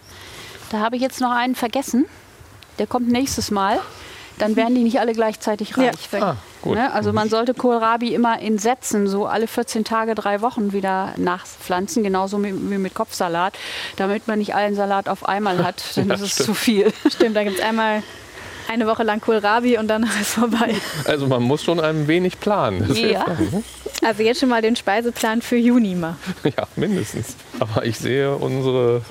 da 0.71 0.79
habe 0.81 0.97
ich 0.97 1.03
jetzt 1.03 1.21
noch 1.21 1.31
einen 1.33 1.55
vergessen. 1.55 2.07
Der 2.79 2.87
kommt 2.87 3.09
nächstes 3.09 3.51
Mal. 3.51 3.79
Dann 4.39 4.57
werden 4.57 4.75
die 4.75 4.83
nicht 4.83 4.99
alle 4.99 5.13
gleichzeitig 5.13 5.71
Ja, 5.77 5.85
reif. 5.85 6.13
Ah, 6.15 6.37
gut. 6.61 6.75
Ne? 6.75 6.93
Also 6.93 7.13
man 7.13 7.29
sollte 7.29 7.55
Kohlrabi 7.55 8.13
immer 8.15 8.41
in 8.41 8.59
Sätzen, 8.59 9.07
so 9.07 9.27
alle 9.27 9.47
14 9.47 9.85
Tage, 9.85 10.17
drei 10.17 10.41
Wochen 10.41 10.73
wieder 10.73 11.15
nachpflanzen, 11.17 12.03
genauso 12.03 12.43
wie 12.43 12.53
wie 12.53 12.79
mit 12.79 12.95
Kopfsalat, 12.95 13.55
damit 13.95 14.27
man 14.27 14.41
nicht 14.41 14.57
allen 14.57 14.75
Salat 14.75 15.09
auf 15.09 15.29
einmal 15.29 15.59
hat, 15.65 15.85
denn 15.97 16.09
Ja, 16.09 16.15
das 16.15 16.23
ist 16.23 16.33
stimmt. 16.33 16.47
zu 16.47 16.55
viel. 16.55 16.93
Stimmt, 17.15 17.37
da 17.37 17.45
gibt 17.45 17.59
es 17.61 17.65
einmal 17.65 18.03
eine 18.69 18.87
Woche 18.87 19.03
lang 19.03 19.21
Kohlrabi 19.21 19.79
und 19.79 19.89
dann 19.89 20.03
ist 20.05 20.21
es 20.21 20.29
vorbei. 20.35 20.75
Also 21.07 21.27
man 21.27 21.43
muss 21.43 21.63
schon 21.63 21.81
ein 21.81 22.09
wenig 22.09 22.41
planen. 22.41 22.85
Das 22.89 22.99
Ja. 22.99 23.27
ne? 23.29 23.63
Also 24.03 24.23
jetzt 24.23 24.41
schon 24.41 24.49
mal 24.49 24.63
den 24.63 24.77
Speiseplan 24.77 25.41
für 25.43 25.57
Juni 25.57 25.95
mal. 25.95 26.17
ja, 26.45 26.67
mindestens. 26.77 27.37
Aber 27.59 27.85
ich 27.87 27.99
sehe, 27.99 28.35
unsere 28.35 29.03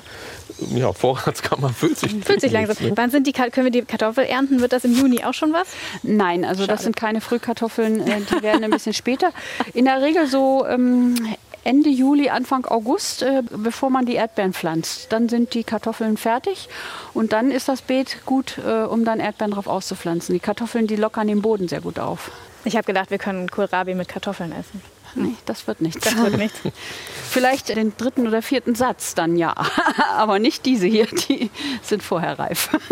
ja, 0.74 0.92
Vorratskammer 0.92 1.70
füllt 1.70 1.98
sich. 1.98 2.12
Fühlt 2.24 2.40
sich 2.40 2.52
langsam. 2.52 2.76
ne? 2.86 2.92
Wann 2.94 3.10
sind 3.10 3.26
die, 3.26 3.32
können 3.32 3.64
wir 3.64 3.70
die 3.70 3.82
Kartoffel 3.82 4.24
ernten? 4.24 4.60
Wird 4.60 4.72
das 4.72 4.84
im 4.84 4.94
Juni 4.96 5.24
auch 5.24 5.34
schon 5.34 5.52
was? 5.52 5.68
Nein, 6.02 6.44
also 6.44 6.66
das 6.66 6.82
sind 6.82 6.96
keine 6.96 7.20
Frühkartoffeln, 7.20 8.06
äh, 8.06 8.20
die 8.20 8.42
werden 8.42 8.62
ein 8.62 8.70
bisschen 8.70 8.92
später. 8.92 9.32
In 9.72 9.86
der 9.86 10.00
Regel 10.00 10.26
so 10.26 10.64
ähm, 10.68 11.16
Ende 11.64 11.88
Juli, 11.88 12.28
Anfang 12.28 12.66
August, 12.66 13.22
äh, 13.22 13.42
bevor 13.50 13.90
man 13.90 14.06
die 14.06 14.14
Erdbeeren 14.14 14.52
pflanzt. 14.52 15.12
Dann 15.12 15.28
sind 15.28 15.54
die 15.54 15.64
Kartoffeln 15.64 16.16
fertig 16.16 16.68
und 17.14 17.32
dann 17.32 17.50
ist 17.50 17.68
das 17.68 17.82
Beet 17.82 18.24
gut, 18.26 18.58
äh, 18.58 18.84
um 18.84 19.04
dann 19.04 19.18
Erdbeeren 19.18 19.52
drauf 19.52 19.66
auszupflanzen. 19.66 20.34
Die 20.34 20.40
Kartoffeln, 20.40 20.86
die 20.86 20.96
lockern 20.96 21.26
den 21.26 21.42
Boden 21.42 21.68
sehr 21.68 21.80
gut 21.80 21.98
auf. 21.98 22.30
Ich 22.64 22.76
habe 22.76 22.84
gedacht, 22.86 23.10
wir 23.10 23.18
können 23.18 23.50
Kohlrabi 23.50 23.94
mit 23.94 24.08
Kartoffeln 24.08 24.52
essen. 24.52 24.80
Nee, 25.16 25.34
das 25.46 25.66
wird 25.66 25.80
nichts. 25.80 26.04
Das 26.04 26.16
wird 26.16 26.36
nichts. 26.36 26.58
Vielleicht 27.30 27.68
den 27.68 27.96
dritten 27.96 28.26
oder 28.26 28.42
vierten 28.42 28.74
Satz 28.74 29.14
dann 29.14 29.36
ja, 29.36 29.54
aber 30.16 30.38
nicht 30.38 30.66
diese 30.66 30.86
hier, 30.86 31.06
die 31.06 31.50
sind 31.82 32.02
vorher 32.02 32.38
reif. 32.38 32.70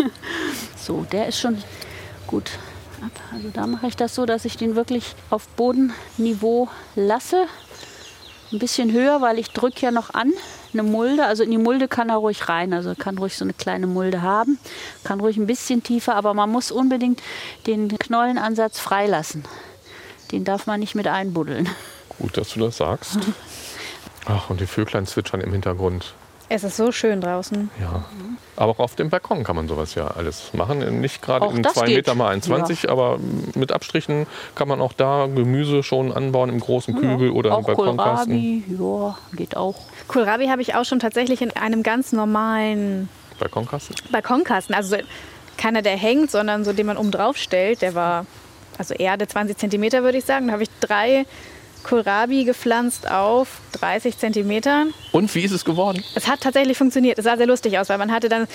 So, 0.77 1.05
der 1.13 1.27
ist 1.27 1.39
schon 1.39 1.63
gut. 2.27 2.51
ab. 3.01 3.11
Also 3.31 3.49
da 3.53 3.67
mache 3.67 3.87
ich 3.87 3.95
das 3.95 4.15
so, 4.15 4.25
dass 4.25 4.43
ich 4.43 4.57
den 4.57 4.75
wirklich 4.75 5.15
auf 5.29 5.47
Bodenniveau 5.49 6.67
lasse. 6.95 7.45
Ein 8.53 8.59
bisschen 8.59 8.91
höher, 8.91 9.19
weil 9.19 9.39
ich 9.39 9.49
drücke 9.49 9.81
ja 9.81 9.89
noch 9.89 10.13
an 10.13 10.31
eine 10.73 10.83
Mulde. 10.83 11.25
Also 11.25 11.41
in 11.41 11.49
die 11.49 11.57
Mulde 11.57 11.87
kann 11.87 12.09
er 12.09 12.17
ruhig 12.17 12.49
rein. 12.49 12.71
Also 12.71 12.93
kann 12.93 13.17
ruhig 13.17 13.35
so 13.35 13.43
eine 13.43 13.53
kleine 13.53 13.87
Mulde 13.87 14.21
haben. 14.21 14.59
Kann 15.03 15.19
ruhig 15.19 15.37
ein 15.37 15.47
bisschen 15.47 15.81
tiefer, 15.81 16.13
aber 16.13 16.35
man 16.35 16.51
muss 16.51 16.71
unbedingt 16.71 17.19
den 17.65 17.97
Knollenansatz 17.97 18.79
freilassen. 18.79 19.43
Den 20.31 20.43
darf 20.43 20.67
man 20.67 20.79
nicht 20.79 20.93
mit 20.93 21.07
einbuddeln. 21.07 21.67
Gut, 22.19 22.37
dass 22.37 22.53
du 22.53 22.59
das 22.59 22.77
sagst. 22.77 23.17
Ach, 24.25 24.51
und 24.51 24.61
die 24.61 24.67
Vöglein 24.67 25.07
zwitschern 25.07 25.41
im 25.41 25.51
Hintergrund. 25.51 26.13
Es 26.53 26.63
ist 26.63 26.77
so 26.77 26.91
schön 26.91 27.19
draußen. 27.19 27.71
Ja. 27.81 28.05
Aber 28.55 28.73
auch 28.73 28.79
auf 28.79 28.93
dem 28.93 29.09
Balkon 29.09 29.43
kann 29.43 29.55
man 29.55 29.67
sowas 29.67 29.95
ja 29.95 30.05
alles 30.05 30.53
machen. 30.53 31.01
Nicht 31.01 31.19
gerade 31.19 31.47
in 31.47 31.63
das 31.63 31.73
2 31.73 31.85
geht. 31.87 31.95
Meter 31.95 32.13
mal 32.13 32.31
1,20, 32.35 32.89
aber 32.89 33.17
mit 33.55 33.71
Abstrichen 33.71 34.27
kann 34.53 34.67
man 34.67 34.79
auch 34.79 34.93
da 34.93 35.25
Gemüse 35.25 35.81
schon 35.81 36.11
anbauen 36.11 36.49
im 36.49 36.59
großen 36.59 36.93
Kübel 36.93 37.31
oder 37.31 37.49
im 37.49 37.55
auch 37.55 37.63
Balkonkasten. 37.63 38.67
Kohlrabi, 38.67 39.07
ja, 39.07 39.17
geht 39.35 39.57
auch. 39.57 39.77
Kohlrabi 40.07 40.49
habe 40.49 40.61
ich 40.61 40.75
auch 40.75 40.85
schon 40.85 40.99
tatsächlich 40.99 41.41
in 41.41 41.49
einem 41.55 41.81
ganz 41.81 42.11
normalen 42.11 43.09
Balkonkasten? 43.39 43.95
Balkonkasten. 44.11 44.75
Also 44.75 44.97
so 44.97 45.01
keiner, 45.57 45.81
der 45.81 45.97
hängt, 45.97 46.29
sondern 46.29 46.65
so, 46.65 46.71
den 46.71 46.85
man 46.85 46.97
oben 46.97 47.09
drauf 47.09 47.35
stellt. 47.35 47.81
Der 47.81 47.95
war 47.95 48.27
also 48.77 48.93
Erde 48.93 49.27
20 49.27 49.57
Zentimeter, 49.57 50.03
würde 50.03 50.19
ich 50.19 50.25
sagen. 50.25 50.45
Da 50.45 50.53
habe 50.53 50.61
ich 50.61 50.69
drei 50.81 51.25
Kohlrabi 51.83 52.43
gepflanzt 52.45 53.09
auf 53.09 53.59
30 53.73 54.17
Zentimetern. 54.17 54.93
Und 55.11 55.33
wie 55.35 55.41
ist 55.41 55.51
es 55.51 55.65
geworden? 55.65 56.03
Es 56.15 56.27
hat 56.27 56.41
tatsächlich 56.41 56.77
funktioniert. 56.77 57.17
Es 57.19 57.25
sah 57.25 57.37
sehr 57.37 57.47
lustig 57.47 57.77
aus, 57.79 57.89
weil 57.89 57.97
man 57.97 58.11
hatte 58.11 58.29
dann 58.29 58.47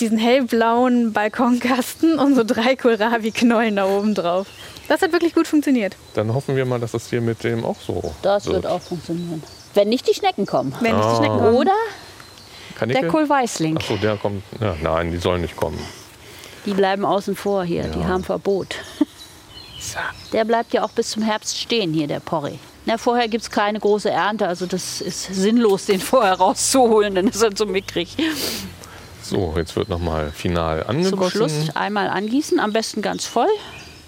diesen 0.00 0.18
hellblauen 0.18 1.12
Balkonkasten 1.12 2.18
und 2.18 2.34
so 2.36 2.44
drei 2.44 2.76
Kohlrabi-Knollen 2.76 3.76
da 3.76 3.86
oben 3.86 4.14
drauf. 4.14 4.46
Das 4.88 5.00
hat 5.02 5.12
wirklich 5.12 5.34
gut 5.34 5.46
funktioniert. 5.46 5.96
Dann 6.14 6.32
hoffen 6.34 6.56
wir 6.56 6.66
mal, 6.66 6.78
dass 6.78 6.92
das 6.92 7.08
hier 7.08 7.20
mit 7.20 7.42
dem 7.42 7.64
auch 7.64 7.76
so 7.80 8.14
Das 8.22 8.46
wird 8.46 8.66
auch 8.66 8.82
funktionieren. 8.82 9.42
Wenn 9.72 9.88
nicht 9.88 10.06
die 10.08 10.14
Schnecken 10.14 10.46
kommen. 10.46 10.74
Wenn 10.80 10.94
nicht 10.96 11.04
die 11.04 11.12
Ah. 11.12 11.16
Schnecken 11.16 11.38
kommen. 11.38 11.54
Oder 11.56 11.72
Kanickel? 12.78 13.02
der 13.02 13.10
Kohlweißling. 13.10 13.76
Achso, 13.78 13.96
der 13.96 14.16
kommt. 14.16 14.42
Ja, 14.60 14.76
nein, 14.82 15.10
die 15.10 15.16
sollen 15.18 15.40
nicht 15.42 15.56
kommen. 15.56 15.78
Die 16.66 16.74
bleiben 16.74 17.04
außen 17.04 17.34
vor 17.36 17.64
hier, 17.64 17.84
die 17.84 18.04
haben 18.04 18.24
Verbot. 18.24 18.76
Der 20.32 20.44
bleibt 20.44 20.72
ja 20.72 20.82
auch 20.82 20.90
bis 20.90 21.10
zum 21.10 21.22
Herbst 21.22 21.58
stehen 21.58 21.92
hier, 21.92 22.06
der 22.06 22.20
Porree. 22.20 22.56
Na, 22.86 22.98
vorher 22.98 23.28
gibt 23.28 23.44
es 23.44 23.50
keine 23.50 23.80
große 23.80 24.10
Ernte, 24.10 24.46
also 24.46 24.66
das 24.66 25.00
ist 25.00 25.34
sinnlos, 25.34 25.86
den 25.86 26.00
vorher 26.00 26.34
rauszuholen, 26.34 27.14
dann 27.14 27.28
ist 27.28 27.42
er 27.42 27.50
so 27.56 27.64
mickrig. 27.64 28.16
So, 29.22 29.54
jetzt 29.56 29.74
wird 29.74 29.88
nochmal 29.88 30.30
final 30.32 30.80
Zum 30.82 30.90
angegossen. 30.90 31.30
Schluss 31.30 31.76
einmal 31.76 32.08
angießen, 32.08 32.60
am 32.60 32.74
besten 32.74 33.00
ganz 33.00 33.24
voll. 33.24 33.48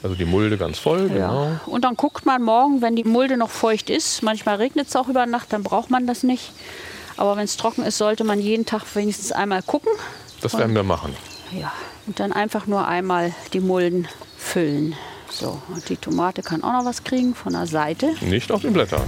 Also 0.02 0.14
die 0.14 0.26
Mulde 0.26 0.58
ganz 0.58 0.78
voll, 0.78 1.08
genau. 1.08 1.58
Und 1.64 1.84
dann 1.84 1.96
guckt 1.96 2.26
man 2.26 2.42
morgen, 2.42 2.82
wenn 2.82 2.96
die 2.96 3.04
Mulde 3.04 3.38
noch 3.38 3.48
feucht 3.48 3.88
ist, 3.88 4.22
manchmal 4.22 4.56
regnet 4.56 4.88
es 4.88 4.94
auch 4.96 5.08
über 5.08 5.24
Nacht, 5.24 5.52
dann 5.54 5.62
braucht 5.62 5.90
man 5.90 6.06
das 6.06 6.22
nicht. 6.22 6.52
Aber 7.16 7.36
wenn 7.38 7.44
es 7.44 7.56
trocken 7.56 7.82
ist, 7.82 7.96
sollte 7.96 8.24
man 8.24 8.40
jeden 8.40 8.66
Tag 8.66 8.82
wenigstens 8.94 9.32
einmal 9.32 9.62
gucken. 9.62 9.90
Das 10.42 10.56
werden 10.58 10.74
wir 10.74 10.82
machen. 10.82 11.16
Ja, 11.50 11.72
und 12.06 12.20
dann 12.20 12.32
einfach 12.32 12.66
nur 12.66 12.86
einmal 12.86 13.34
die 13.54 13.60
Mulden 13.60 14.06
füllen. 14.36 14.94
So, 15.38 15.61
und 15.68 15.87
die 15.90 15.99
Tomate 15.99 16.42
kann 16.42 16.62
auch 16.62 16.72
noch 16.72 16.87
was 16.87 17.05
kriegen 17.05 17.35
von 17.35 17.53
der 17.53 17.66
Seite. 17.66 18.14
Nicht 18.22 18.51
auf 18.51 18.62
die 18.62 18.68
Blätter. 18.68 19.05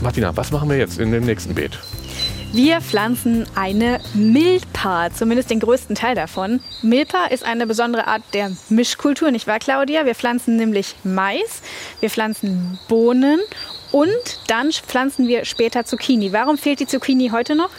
Martina, 0.00 0.36
was 0.36 0.52
machen 0.52 0.68
wir 0.68 0.76
jetzt 0.76 1.00
in 1.00 1.10
dem 1.10 1.24
nächsten 1.24 1.54
Beet? 1.56 1.76
Wir 2.52 2.80
pflanzen 2.80 3.46
eine 3.56 3.98
Milpa, 4.14 5.10
zumindest 5.12 5.50
den 5.50 5.58
größten 5.58 5.96
Teil 5.96 6.14
davon. 6.14 6.60
Milpa 6.82 7.26
ist 7.26 7.44
eine 7.44 7.66
besondere 7.66 8.06
Art 8.06 8.22
der 8.32 8.52
Mischkultur, 8.68 9.32
nicht 9.32 9.48
wahr, 9.48 9.58
Claudia? 9.58 10.06
Wir 10.06 10.14
pflanzen 10.14 10.56
nämlich 10.56 10.94
Mais, 11.02 11.62
wir 11.98 12.10
pflanzen 12.10 12.78
Bohnen 12.88 13.40
und 13.92 14.10
dann 14.46 14.72
pflanzen 14.72 15.28
wir 15.28 15.44
später 15.44 15.84
Zucchini. 15.84 16.32
Warum 16.32 16.58
fehlt 16.58 16.80
die 16.80 16.86
Zucchini 16.86 17.28
heute 17.28 17.54
noch? 17.54 17.70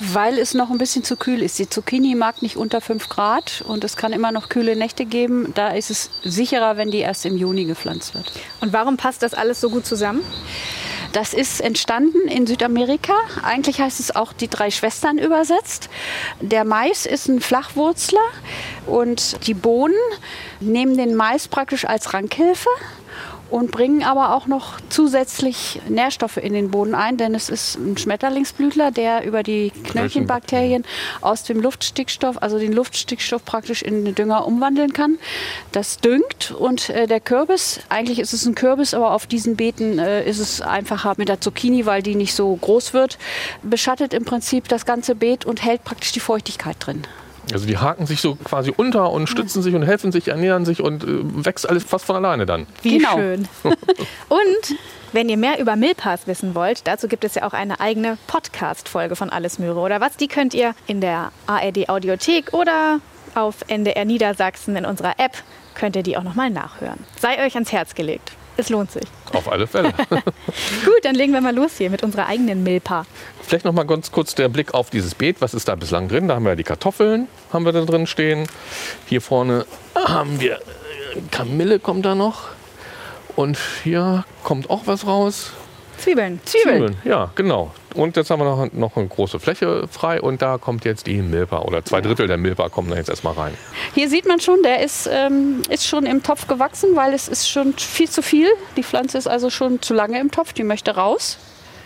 Weil 0.00 0.38
es 0.38 0.52
noch 0.52 0.70
ein 0.70 0.78
bisschen 0.78 1.04
zu 1.04 1.16
kühl 1.16 1.42
ist. 1.42 1.58
Die 1.58 1.70
Zucchini 1.70 2.14
mag 2.16 2.42
nicht 2.42 2.56
unter 2.56 2.80
5 2.80 3.08
Grad 3.08 3.64
und 3.66 3.84
es 3.84 3.96
kann 3.96 4.12
immer 4.12 4.32
noch 4.32 4.48
kühle 4.48 4.76
Nächte 4.76 5.04
geben. 5.04 5.52
Da 5.54 5.68
ist 5.68 5.90
es 5.90 6.10
sicherer, 6.24 6.76
wenn 6.76 6.90
die 6.90 6.98
erst 6.98 7.24
im 7.24 7.36
Juni 7.36 7.64
gepflanzt 7.64 8.14
wird. 8.14 8.30
Und 8.60 8.72
warum 8.72 8.96
passt 8.96 9.22
das 9.22 9.32
alles 9.32 9.60
so 9.60 9.70
gut 9.70 9.86
zusammen? 9.86 10.22
Das 11.12 11.32
ist 11.32 11.60
entstanden 11.60 12.26
in 12.26 12.44
Südamerika. 12.48 13.12
Eigentlich 13.44 13.80
heißt 13.80 14.00
es 14.00 14.16
auch 14.16 14.32
die 14.32 14.48
drei 14.48 14.72
Schwestern 14.72 15.18
übersetzt. 15.18 15.88
Der 16.40 16.64
Mais 16.64 17.06
ist 17.06 17.28
ein 17.28 17.40
Flachwurzler 17.40 18.18
und 18.86 19.46
die 19.46 19.54
Bohnen 19.54 19.94
nehmen 20.58 20.96
den 20.96 21.14
Mais 21.14 21.46
praktisch 21.46 21.84
als 21.84 22.12
Rankhilfe 22.14 22.68
und 23.54 23.70
bringen 23.70 24.02
aber 24.02 24.34
auch 24.34 24.48
noch 24.48 24.80
zusätzlich 24.88 25.80
Nährstoffe 25.88 26.38
in 26.38 26.54
den 26.54 26.72
Boden 26.72 26.96
ein, 26.96 27.16
denn 27.16 27.36
es 27.36 27.48
ist 27.48 27.76
ein 27.76 27.96
Schmetterlingsblütler, 27.96 28.90
der 28.90 29.24
über 29.24 29.44
die 29.44 29.70
Knöllchenbakterien 29.84 30.84
aus 31.20 31.44
dem 31.44 31.60
Luftstickstoff, 31.60 32.42
also 32.42 32.58
den 32.58 32.72
Luftstickstoff 32.72 33.44
praktisch 33.44 33.82
in 33.82 34.04
den 34.04 34.16
Dünger 34.16 34.44
umwandeln 34.44 34.92
kann. 34.92 35.20
Das 35.70 35.98
düngt 35.98 36.50
und 36.50 36.90
äh, 36.90 37.06
der 37.06 37.20
Kürbis, 37.20 37.78
eigentlich 37.90 38.18
ist 38.18 38.32
es 38.32 38.44
ein 38.44 38.56
Kürbis, 38.56 38.92
aber 38.92 39.12
auf 39.12 39.28
diesen 39.28 39.54
Beeten 39.54 40.00
äh, 40.00 40.28
ist 40.28 40.40
es 40.40 40.60
einfacher 40.60 41.14
mit 41.16 41.28
der 41.28 41.40
Zucchini, 41.40 41.86
weil 41.86 42.02
die 42.02 42.16
nicht 42.16 42.34
so 42.34 42.56
groß 42.56 42.92
wird, 42.92 43.18
beschattet 43.62 44.14
im 44.14 44.24
Prinzip 44.24 44.66
das 44.66 44.84
ganze 44.84 45.14
Beet 45.14 45.44
und 45.44 45.62
hält 45.62 45.84
praktisch 45.84 46.10
die 46.10 46.18
Feuchtigkeit 46.18 46.74
drin. 46.80 47.04
Also 47.52 47.66
die 47.66 47.78
haken 47.78 48.06
sich 48.06 48.20
so 48.20 48.36
quasi 48.36 48.72
unter 48.76 49.10
und 49.10 49.28
stützen 49.28 49.62
sich 49.62 49.74
und 49.74 49.82
helfen 49.82 50.12
sich, 50.12 50.28
ernähren 50.28 50.64
sich 50.64 50.80
und 50.80 51.04
äh, 51.04 51.06
wächst 51.44 51.68
alles 51.68 51.84
fast 51.84 52.04
von 52.04 52.16
alleine 52.16 52.46
dann. 52.46 52.66
Wie 52.82 52.98
Genau. 52.98 53.16
schön. 53.16 53.48
Und 54.28 54.76
wenn 55.12 55.28
ihr 55.28 55.36
mehr 55.36 55.60
über 55.60 55.76
Milpas 55.76 56.26
wissen 56.26 56.54
wollt, 56.54 56.86
dazu 56.88 57.06
gibt 57.06 57.24
es 57.24 57.36
ja 57.36 57.46
auch 57.46 57.52
eine 57.52 57.78
eigene 57.80 58.18
Podcast-Folge 58.26 59.14
von 59.14 59.30
Alles 59.30 59.58
Möhre 59.58 59.78
oder 59.78 60.00
was. 60.00 60.16
Die 60.16 60.26
könnt 60.26 60.54
ihr 60.54 60.74
in 60.86 61.00
der 61.00 61.30
ARD 61.46 61.88
Audiothek 61.88 62.52
oder 62.52 63.00
auf 63.34 63.56
NDR 63.68 64.04
Niedersachsen 64.04 64.74
in 64.76 64.84
unserer 64.86 65.14
App 65.18 65.32
könnt 65.74 65.96
ihr 65.96 66.02
die 66.02 66.16
auch 66.16 66.22
nochmal 66.22 66.50
nachhören. 66.50 66.98
Sei 67.20 67.44
euch 67.44 67.54
ans 67.54 67.72
Herz 67.72 67.94
gelegt. 67.94 68.32
Es 68.56 68.68
lohnt 68.68 68.90
sich. 68.90 69.04
Auf 69.32 69.50
alle 69.50 69.66
Fälle. 69.66 69.92
Gut, 70.08 71.00
dann 71.02 71.14
legen 71.14 71.32
wir 71.32 71.40
mal 71.40 71.54
los 71.54 71.76
hier 71.76 71.90
mit 71.90 72.02
unserer 72.02 72.26
eigenen 72.26 72.62
Milpa. 72.62 73.04
Vielleicht 73.42 73.64
noch 73.64 73.72
mal 73.72 73.84
ganz 73.84 74.12
kurz 74.12 74.34
der 74.34 74.48
Blick 74.48 74.74
auf 74.74 74.90
dieses 74.90 75.14
Beet. 75.14 75.40
Was 75.40 75.54
ist 75.54 75.68
da 75.68 75.74
bislang 75.74 76.08
drin? 76.08 76.28
Da 76.28 76.36
haben 76.36 76.44
wir 76.44 76.54
die 76.56 76.62
Kartoffeln, 76.64 77.26
haben 77.52 77.64
wir 77.64 77.72
da 77.72 77.84
drin 77.84 78.06
stehen. 78.06 78.46
Hier 79.06 79.20
vorne 79.20 79.66
haben 79.94 80.40
wir 80.40 80.54
äh, 80.54 80.60
Kamille 81.30 81.80
kommt 81.80 82.04
da 82.06 82.14
noch. 82.14 82.48
Und 83.36 83.58
hier 83.82 84.24
kommt 84.44 84.70
auch 84.70 84.82
was 84.86 85.06
raus. 85.06 85.50
Zwiebeln. 86.04 86.38
Zwiebeln. 86.44 86.96
Ja, 87.04 87.30
genau. 87.34 87.72
Und 87.94 88.16
jetzt 88.16 88.28
haben 88.28 88.40
wir 88.40 88.44
noch, 88.44 88.70
noch 88.74 88.96
eine 88.98 89.08
große 89.08 89.40
Fläche 89.40 89.88
frei 89.88 90.20
und 90.20 90.42
da 90.42 90.58
kommt 90.58 90.84
jetzt 90.84 91.06
die 91.06 91.22
Milpa 91.22 91.60
oder 91.60 91.82
zwei 91.82 92.02
Drittel 92.02 92.26
der 92.26 92.36
Milpa 92.36 92.68
kommen 92.68 92.90
da 92.90 92.96
jetzt 92.96 93.08
erstmal 93.08 93.32
rein. 93.32 93.54
Hier 93.94 94.10
sieht 94.10 94.26
man 94.26 94.38
schon, 94.38 94.62
der 94.62 94.82
ist, 94.82 95.08
ähm, 95.10 95.62
ist 95.70 95.86
schon 95.86 96.04
im 96.04 96.22
Topf 96.22 96.46
gewachsen, 96.46 96.94
weil 96.94 97.14
es 97.14 97.28
ist 97.28 97.48
schon 97.48 97.72
viel 97.72 98.10
zu 98.10 98.20
viel. 98.20 98.48
Die 98.76 98.82
Pflanze 98.82 99.16
ist 99.16 99.26
also 99.26 99.48
schon 99.48 99.80
zu 99.80 99.94
lange 99.94 100.20
im 100.20 100.30
Topf, 100.30 100.52
die 100.52 100.62
möchte 100.62 100.94
raus. 100.94 101.38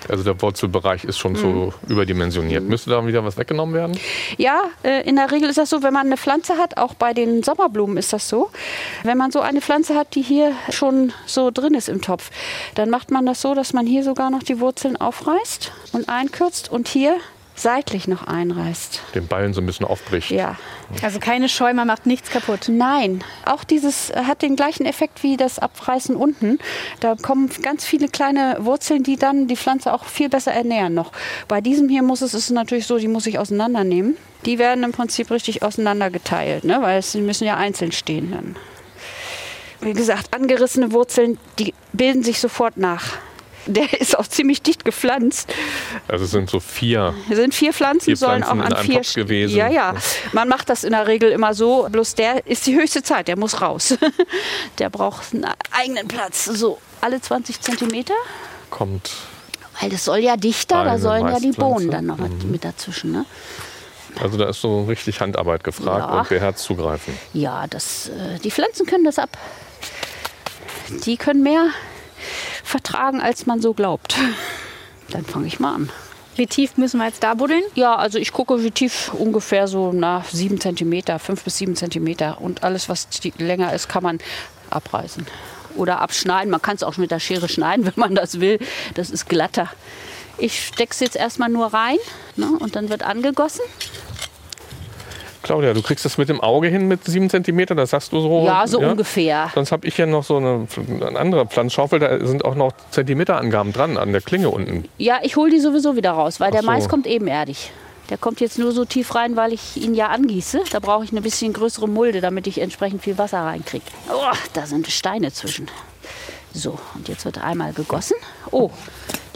Also 0.09 0.25
der 0.25 0.41
Wurzelbereich 0.41 1.05
ist 1.05 1.19
schon 1.19 1.35
so 1.35 1.73
überdimensioniert. 1.89 2.65
Müsste 2.65 2.91
da 2.91 3.07
wieder 3.07 3.25
was 3.25 3.37
weggenommen 3.37 3.75
werden? 3.75 3.99
Ja, 4.37 4.65
äh, 4.83 5.09
in 5.09 5.17
der 5.17 5.31
Regel 5.31 5.49
ist 5.49 5.59
das 5.59 5.71
so, 5.71 5.83
wenn 5.83 5.93
man 5.93 6.07
eine 6.07 6.17
Pflanze 6.17 6.57
hat, 6.57 6.77
auch 6.77 6.95
bei 6.95 7.15
den 7.15 7.43
Sommerblumen 7.43 7.97
ist 7.97 8.13
das 8.13 8.29
so. 8.29 8.51
Wenn 9.03 9.19
man 9.19 9.31
so 9.31 9.41
eine 9.41 9.61
Pflanze 9.61 9.95
hat, 9.95 10.15
die 10.15 10.23
hier 10.23 10.53
schon 10.71 11.13
so 11.27 11.51
drin 11.51 11.75
ist 11.75 11.89
im 11.89 12.01
Topf, 12.01 12.31
dann 12.75 12.91
macht 12.91 13.11
man 13.11 13.27
das 13.27 13.41
so, 13.41 13.55
dass 13.55 13.73
man 13.73 13.87
hier 13.87 14.05
sogar 14.05 14.31
noch 14.31 14.43
die 14.43 14.61
Wurzeln 14.61 14.97
aufreißt 14.97 15.73
und 15.93 16.09
einkürzt 16.09 16.71
und 16.71 16.89
hier 16.89 17.17
seitlich 17.59 18.09
noch 18.09 18.27
einreißt. 18.27 19.03
Den 19.15 19.27
Ballen 19.27 19.53
so 19.53 19.61
ein 19.61 19.67
bisschen 19.67 19.87
aufbricht. 19.87 20.31
Ja. 20.31 20.57
Also 21.03 21.19
keine 21.19 21.49
Schäumer 21.49 21.85
macht 21.85 22.07
nichts 22.07 22.31
kaputt. 22.31 22.69
Nein, 22.69 23.23
auch 23.45 23.65
dieses 23.65 24.11
äh, 24.11 24.25
hat 24.27 24.43
den 24.43 24.57
gleichen 24.57 24.87
Effekt 24.87 25.23
wie 25.23 25.37
das 25.37 25.59
Abreißen 25.59 26.17
unten. 26.17 26.59
Da 27.01 27.17
kommen 27.17 27.51
ganz 27.63 27.85
viele 27.85 28.09
kleine 28.09 28.57
Wurzeln, 28.61 29.03
die 29.03 29.17
dann 29.17 29.49
die 29.49 29.57
Pflanze 29.57 29.93
auch 29.93 30.05
viel 30.05 30.29
besser 30.29 30.53
ernähren 30.53 30.95
noch. 30.95 31.13
Bei 31.49 31.61
diesem 31.61 31.89
hier 31.89 32.03
muss 32.03 32.23
es 32.23 32.35
ist 32.35 32.51
natürlich 32.51 32.87
so, 32.87 32.99
die 32.99 33.09
muss 33.09 33.27
ich 33.27 33.39
auseinandernehmen. 33.39 34.17
Die 34.45 34.59
werden 34.59 34.85
im 34.85 34.93
Prinzip 34.93 35.31
richtig 35.31 35.63
auseinandergeteilt, 35.63 36.65
ne? 36.65 36.81
weil 36.81 36.99
es, 36.99 37.13
die 37.13 37.21
müssen 37.21 37.45
ja 37.45 37.57
einzeln 37.57 37.93
stehen 37.93 38.31
dann. 38.31 38.57
Wie 39.81 39.93
gesagt, 39.93 40.35
angerissene 40.35 40.93
Wurzeln, 40.93 41.39
die 41.59 41.75
bilden 41.93 42.23
sich 42.23 42.41
sofort 42.41 42.77
nach. 42.77 43.19
Der 43.71 44.01
ist 44.01 44.19
auch 44.19 44.27
ziemlich 44.27 44.63
dicht 44.63 44.85
gepflanzt. 44.85 45.53
Also 46.09 46.25
es 46.25 46.31
sind 46.31 46.49
so 46.49 46.59
vier. 46.59 47.15
Hier 47.27 47.37
sind 47.37 47.55
vier 47.55 47.73
Pflanzen, 47.75 48.07
Vier 48.07 48.17
sollen 48.17 48.43
Pflanzen 48.43 48.73
auch 48.73 48.79
an 48.79 48.85
vier 48.85 48.95
Topf 49.03 49.15
gewesen. 49.15 49.57
Ja, 49.57 49.69
ja. 49.69 49.95
Man 50.33 50.49
macht 50.49 50.69
das 50.71 50.85
in 50.85 50.93
der 50.93 51.07
Regel 51.07 51.31
immer 51.31 51.53
so. 51.55 51.87
Bloß 51.91 52.15
der 52.15 52.47
ist 52.47 52.67
die 52.67 52.75
höchste 52.75 53.03
Zeit. 53.03 53.29
Der 53.29 53.37
muss 53.39 53.61
raus. 53.61 53.97
der 54.79 54.89
braucht 54.91 55.35
einen 55.35 55.47
eigenen 55.71 56.09
Platz. 56.09 56.47
So 56.47 56.79
alle 57.03 57.21
20 57.21 57.61
Zentimeter. 57.61 58.15
Kommt. 58.71 59.11
Weil 59.81 59.91
das 59.91 60.05
soll 60.05 60.19
ja 60.19 60.37
dichter. 60.37 60.85
Da 60.85 60.99
sollen 60.99 61.27
ja 61.29 61.39
die. 61.39 61.53
Bohnen 61.53 61.91
dann 61.91 62.07
noch 62.07 62.17
mit- 62.19 62.45
mit 62.45 62.65
dazwischen. 62.65 63.13
Ne? 63.13 63.25
Also 64.21 64.39
da 64.39 64.49
ist 64.49 64.61
so 64.61 64.85
richtig 64.85 65.21
Handarbeit 65.21 65.63
gefragt 65.63 66.09
Ja. 66.11 66.19
und 66.21 66.29
beherzt 66.29 66.65
zugreifen. 66.65 67.17
Ja, 67.35 67.67
das, 67.69 68.09
äh, 68.09 68.39
die 68.43 68.51
Pflanzen 68.51 68.87
können 68.87 69.05
das 69.05 69.19
ab. 69.19 69.37
Die 71.05 71.17
können 71.17 71.43
mehr 71.43 71.67
vertragen, 72.65 73.21
als 73.21 73.47
man 73.47 73.61
so 73.61 73.75
glaubt. 73.75 74.17
Dann 75.11 75.25
fange 75.25 75.47
ich 75.47 75.61
mal 75.61 75.75
an. 75.75 75.91
Wie 76.37 76.47
tief 76.47 76.77
müssen 76.77 76.99
wir 76.99 77.07
jetzt 77.07 77.25
da 77.25 77.35
buddeln? 77.35 77.65
Ja, 77.75 77.97
also 77.97 78.17
ich 78.19 78.33
gucke, 78.33 78.63
wie 78.63 78.71
tief 78.71 79.13
ungefähr 79.13 79.67
so 79.67 79.93
nach 79.93 80.27
sieben 80.27 80.61
Zentimeter, 80.61 81.19
fünf 81.19 81.43
bis 81.43 81.59
sieben 81.59 81.75
Zentimeter. 81.75 82.41
Und 82.41 82.63
alles, 82.63 82.89
was 82.89 83.09
länger 83.39 83.73
ist, 83.73 83.89
kann 83.89 84.05
man 84.05 84.21
abreißen 84.71 85.27
oder 85.75 86.01
abschneiden. 86.01 86.51
Man 86.51 86.63
kann 86.63 86.77
es 86.77 86.85
auch 86.85 86.97
mit 86.97 87.11
der 87.11 87.19
Schere 87.19 87.49
schneiden, 87.49 87.87
wenn 87.87 87.95
man 87.97 88.15
das 88.15 88.41
will. 88.41 88.61
Das 88.95 89.11
ist 89.11 89.29
glatter. 89.29 89.69
Ich 90.39 90.67
stecke 90.67 90.93
es 90.93 91.01
jetzt 91.01 91.17
erstmal 91.17 91.49
nur 91.49 91.75
rein 91.75 91.99
ne, 92.37 92.51
und 92.61 92.77
dann 92.77 92.89
wird 92.89 93.03
angegossen. 93.03 93.65
Claudia, 95.49 95.73
du 95.73 95.81
kriegst 95.81 96.05
das 96.05 96.19
mit 96.19 96.29
dem 96.29 96.43
Auge 96.43 96.69
hin 96.69 96.89
mit 96.89 97.05
sieben 97.05 97.31
Zentimeter, 97.31 97.75
das 97.75 97.89
sagst 97.89 98.13
du 98.13 98.21
so? 98.21 98.45
Ja, 98.45 98.67
so 98.67 98.81
ungefähr. 98.81 99.51
Sonst 99.55 99.73
habe 99.73 99.87
ich 99.87 99.97
ja 99.97 100.05
noch 100.05 100.23
so 100.23 100.37
eine, 100.37 100.69
eine 101.01 101.19
andere 101.19 101.47
Pflanzschaufel, 101.47 102.01
da 102.01 102.27
sind 102.27 102.45
auch 102.45 102.55
noch 102.55 102.73
Zentimeterangaben 102.91 103.73
dran 103.73 103.97
an 103.97 104.13
der 104.13 104.21
Klinge 104.21 104.51
unten. 104.51 104.85
Ja, 104.99 105.21
ich 105.23 105.37
hole 105.37 105.51
die 105.51 105.59
sowieso 105.59 105.97
wieder 105.97 106.11
raus, 106.11 106.39
weil 106.39 106.49
Ach 106.49 106.53
der 106.53 106.61
so. 106.61 106.67
Mais 106.67 106.87
kommt 106.91 107.07
ebenerdig. 107.07 107.73
Der 108.11 108.19
kommt 108.19 108.41
jetzt 108.41 108.59
nur 108.59 108.73
so 108.73 108.85
tief 108.85 109.15
rein, 109.15 109.37
weil 109.37 109.55
ich 109.55 109.79
ihn 109.79 109.95
ja 109.95 110.09
angieße. 110.09 110.65
Da 110.71 110.81
brauche 110.81 111.05
ich 111.05 111.13
eine 111.13 111.23
bisschen 111.23 111.55
größere 111.55 111.89
Mulde, 111.89 112.21
damit 112.21 112.47
ich 112.47 112.61
entsprechend 112.61 113.03
viel 113.03 113.17
Wasser 113.17 113.41
reinkriege. 113.41 113.87
Oh, 114.13 114.37
da 114.53 114.67
sind 114.67 114.87
Steine 114.89 115.33
zwischen. 115.33 115.71
So, 116.53 116.79
und 116.95 117.09
jetzt 117.09 117.25
wird 117.25 117.43
einmal 117.43 117.73
gegossen. 117.73 118.17
Oh, 118.51 118.71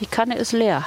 die 0.00 0.06
Kanne 0.06 0.36
ist 0.36 0.52
leer. 0.52 0.84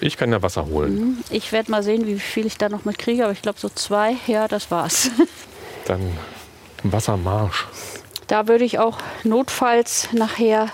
Ich 0.00 0.16
kann 0.16 0.30
ja 0.30 0.42
Wasser 0.42 0.66
holen. 0.66 1.24
Ich 1.30 1.52
werde 1.52 1.70
mal 1.70 1.82
sehen, 1.82 2.06
wie 2.06 2.18
viel 2.18 2.46
ich 2.46 2.58
da 2.58 2.68
noch 2.68 2.84
mit 2.84 2.98
kriege, 2.98 3.24
aber 3.24 3.32
ich 3.32 3.42
glaube 3.42 3.58
so 3.58 3.68
zwei. 3.68 4.16
Ja, 4.26 4.46
das 4.48 4.70
war's. 4.70 5.10
Dann 5.86 6.12
Wassermarsch. 6.82 7.66
Da 8.26 8.48
würde 8.48 8.64
ich 8.64 8.78
auch 8.78 8.98
notfalls 9.24 10.08
nachher, 10.12 10.68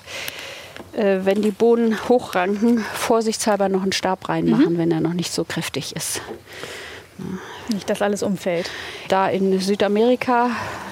äh, 0.95 1.21
wenn 1.23 1.43
die 1.43 1.51
Bohnen 1.51 2.09
hochranken, 2.09 2.85
vorsichtshalber 2.95 3.69
noch 3.69 3.83
einen 3.83 3.93
Stab 3.93 4.29
reinmachen, 4.29 4.79
wenn 4.79 4.91
er 4.91 5.01
noch 5.01 5.13
nicht 5.13 5.33
so 5.33 5.45
kräftig 5.45 5.95
ist. 5.95 6.21
Nicht, 7.69 7.89
dass 7.89 8.03
alles 8.03 8.23
umfällt. 8.23 8.71
Da 9.09 9.29
in 9.29 9.61
Südamerika, 9.61 10.51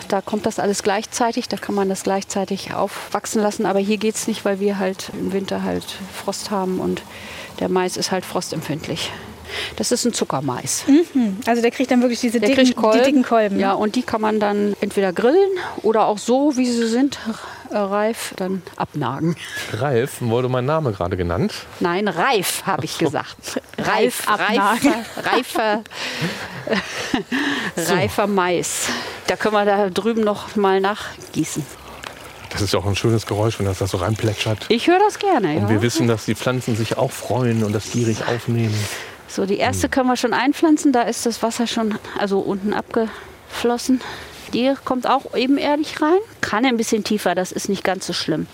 da 0.08 0.20
kommt 0.20 0.46
das 0.46 0.58
alles 0.58 0.82
gleichzeitig, 0.82 1.48
da 1.48 1.56
kann 1.56 1.74
man 1.74 1.88
das 1.88 2.04
gleichzeitig 2.04 2.74
aufwachsen 2.74 3.42
lassen. 3.42 3.66
Aber 3.66 3.80
hier 3.80 3.96
geht 3.96 4.14
es 4.14 4.28
nicht, 4.28 4.44
weil 4.44 4.60
wir 4.60 4.78
halt 4.78 5.10
im 5.18 5.32
Winter 5.32 5.62
halt 5.62 5.84
Frost 6.12 6.50
haben 6.50 6.78
und 6.78 7.02
der 7.60 7.68
Mais 7.68 7.96
ist 7.96 8.10
halt 8.10 8.24
frostempfindlich. 8.24 9.10
Das 9.76 9.92
ist 9.92 10.04
ein 10.04 10.12
Zuckermais. 10.12 10.84
Also 11.46 11.62
der 11.62 11.70
kriegt 11.70 11.90
dann 11.90 12.00
wirklich 12.02 12.20
diese 12.20 12.40
dicken, 12.40 12.64
die 12.64 13.00
dicken 13.02 13.22
Kolben. 13.24 13.58
Ja, 13.58 13.72
und 13.72 13.96
die 13.96 14.02
kann 14.02 14.20
man 14.20 14.40
dann 14.40 14.74
entweder 14.80 15.12
grillen 15.12 15.50
oder 15.82 16.06
auch 16.06 16.18
so, 16.18 16.56
wie 16.56 16.66
sie 16.66 16.86
sind, 16.86 17.18
äh, 17.70 17.76
reif, 17.76 18.32
dann 18.36 18.62
abnagen. 18.76 19.36
Ralf 19.72 20.20
wurde 20.20 20.48
mein 20.48 20.66
Name 20.66 20.92
gerade 20.92 21.16
genannt. 21.16 21.52
Nein, 21.80 22.08
reif, 22.08 22.62
habe 22.66 22.84
ich 22.84 22.98
gesagt. 22.98 23.60
Reif, 23.78 24.28
abnagen. 24.28 24.92
reifer, 25.16 25.82
reifer, 27.76 27.92
reifer 27.92 28.26
Mais. 28.26 28.88
Da 29.26 29.36
können 29.36 29.54
wir 29.54 29.64
da 29.64 29.90
drüben 29.90 30.22
noch 30.22 30.56
mal 30.56 30.80
nachgießen. 30.80 31.64
Das 32.50 32.60
ist 32.62 32.72
ja 32.72 32.78
auch 32.80 32.86
ein 32.86 32.96
schönes 32.96 33.26
Geräusch, 33.26 33.58
wenn 33.58 33.66
das 33.66 33.78
da 33.78 33.86
so 33.86 33.96
reinplätschert. 33.98 34.66
Ich 34.68 34.86
höre 34.88 34.98
das 34.98 35.18
gerne. 35.18 35.48
Und 35.56 35.62
Ja. 35.62 35.68
wir 35.68 35.82
wissen, 35.82 36.06
dass 36.08 36.24
die 36.24 36.34
Pflanzen 36.34 36.76
sich 36.76 36.98
auch 36.98 37.10
freuen 37.12 37.62
und 37.64 37.72
das 37.72 37.90
gierig 37.92 38.26
aufnehmen. 38.26 38.74
So, 39.28 39.46
die 39.46 39.58
erste 39.58 39.88
können 39.88 40.08
wir 40.08 40.16
schon 40.16 40.32
einpflanzen. 40.34 40.92
Da 40.92 41.02
ist 41.02 41.24
das 41.26 41.42
Wasser 41.42 41.66
schon 41.68 41.96
also 42.18 42.40
unten 42.40 42.72
abgeflossen. 42.74 44.00
Die 44.52 44.74
kommt 44.84 45.08
auch 45.08 45.34
ebenerdig 45.36 46.02
rein. 46.02 46.18
Kann 46.40 46.64
ein 46.64 46.76
bisschen 46.76 47.04
tiefer, 47.04 47.34
das 47.36 47.52
ist 47.52 47.68
nicht 47.68 47.84
ganz 47.84 48.06
so 48.06 48.12
schlimm. 48.12 48.46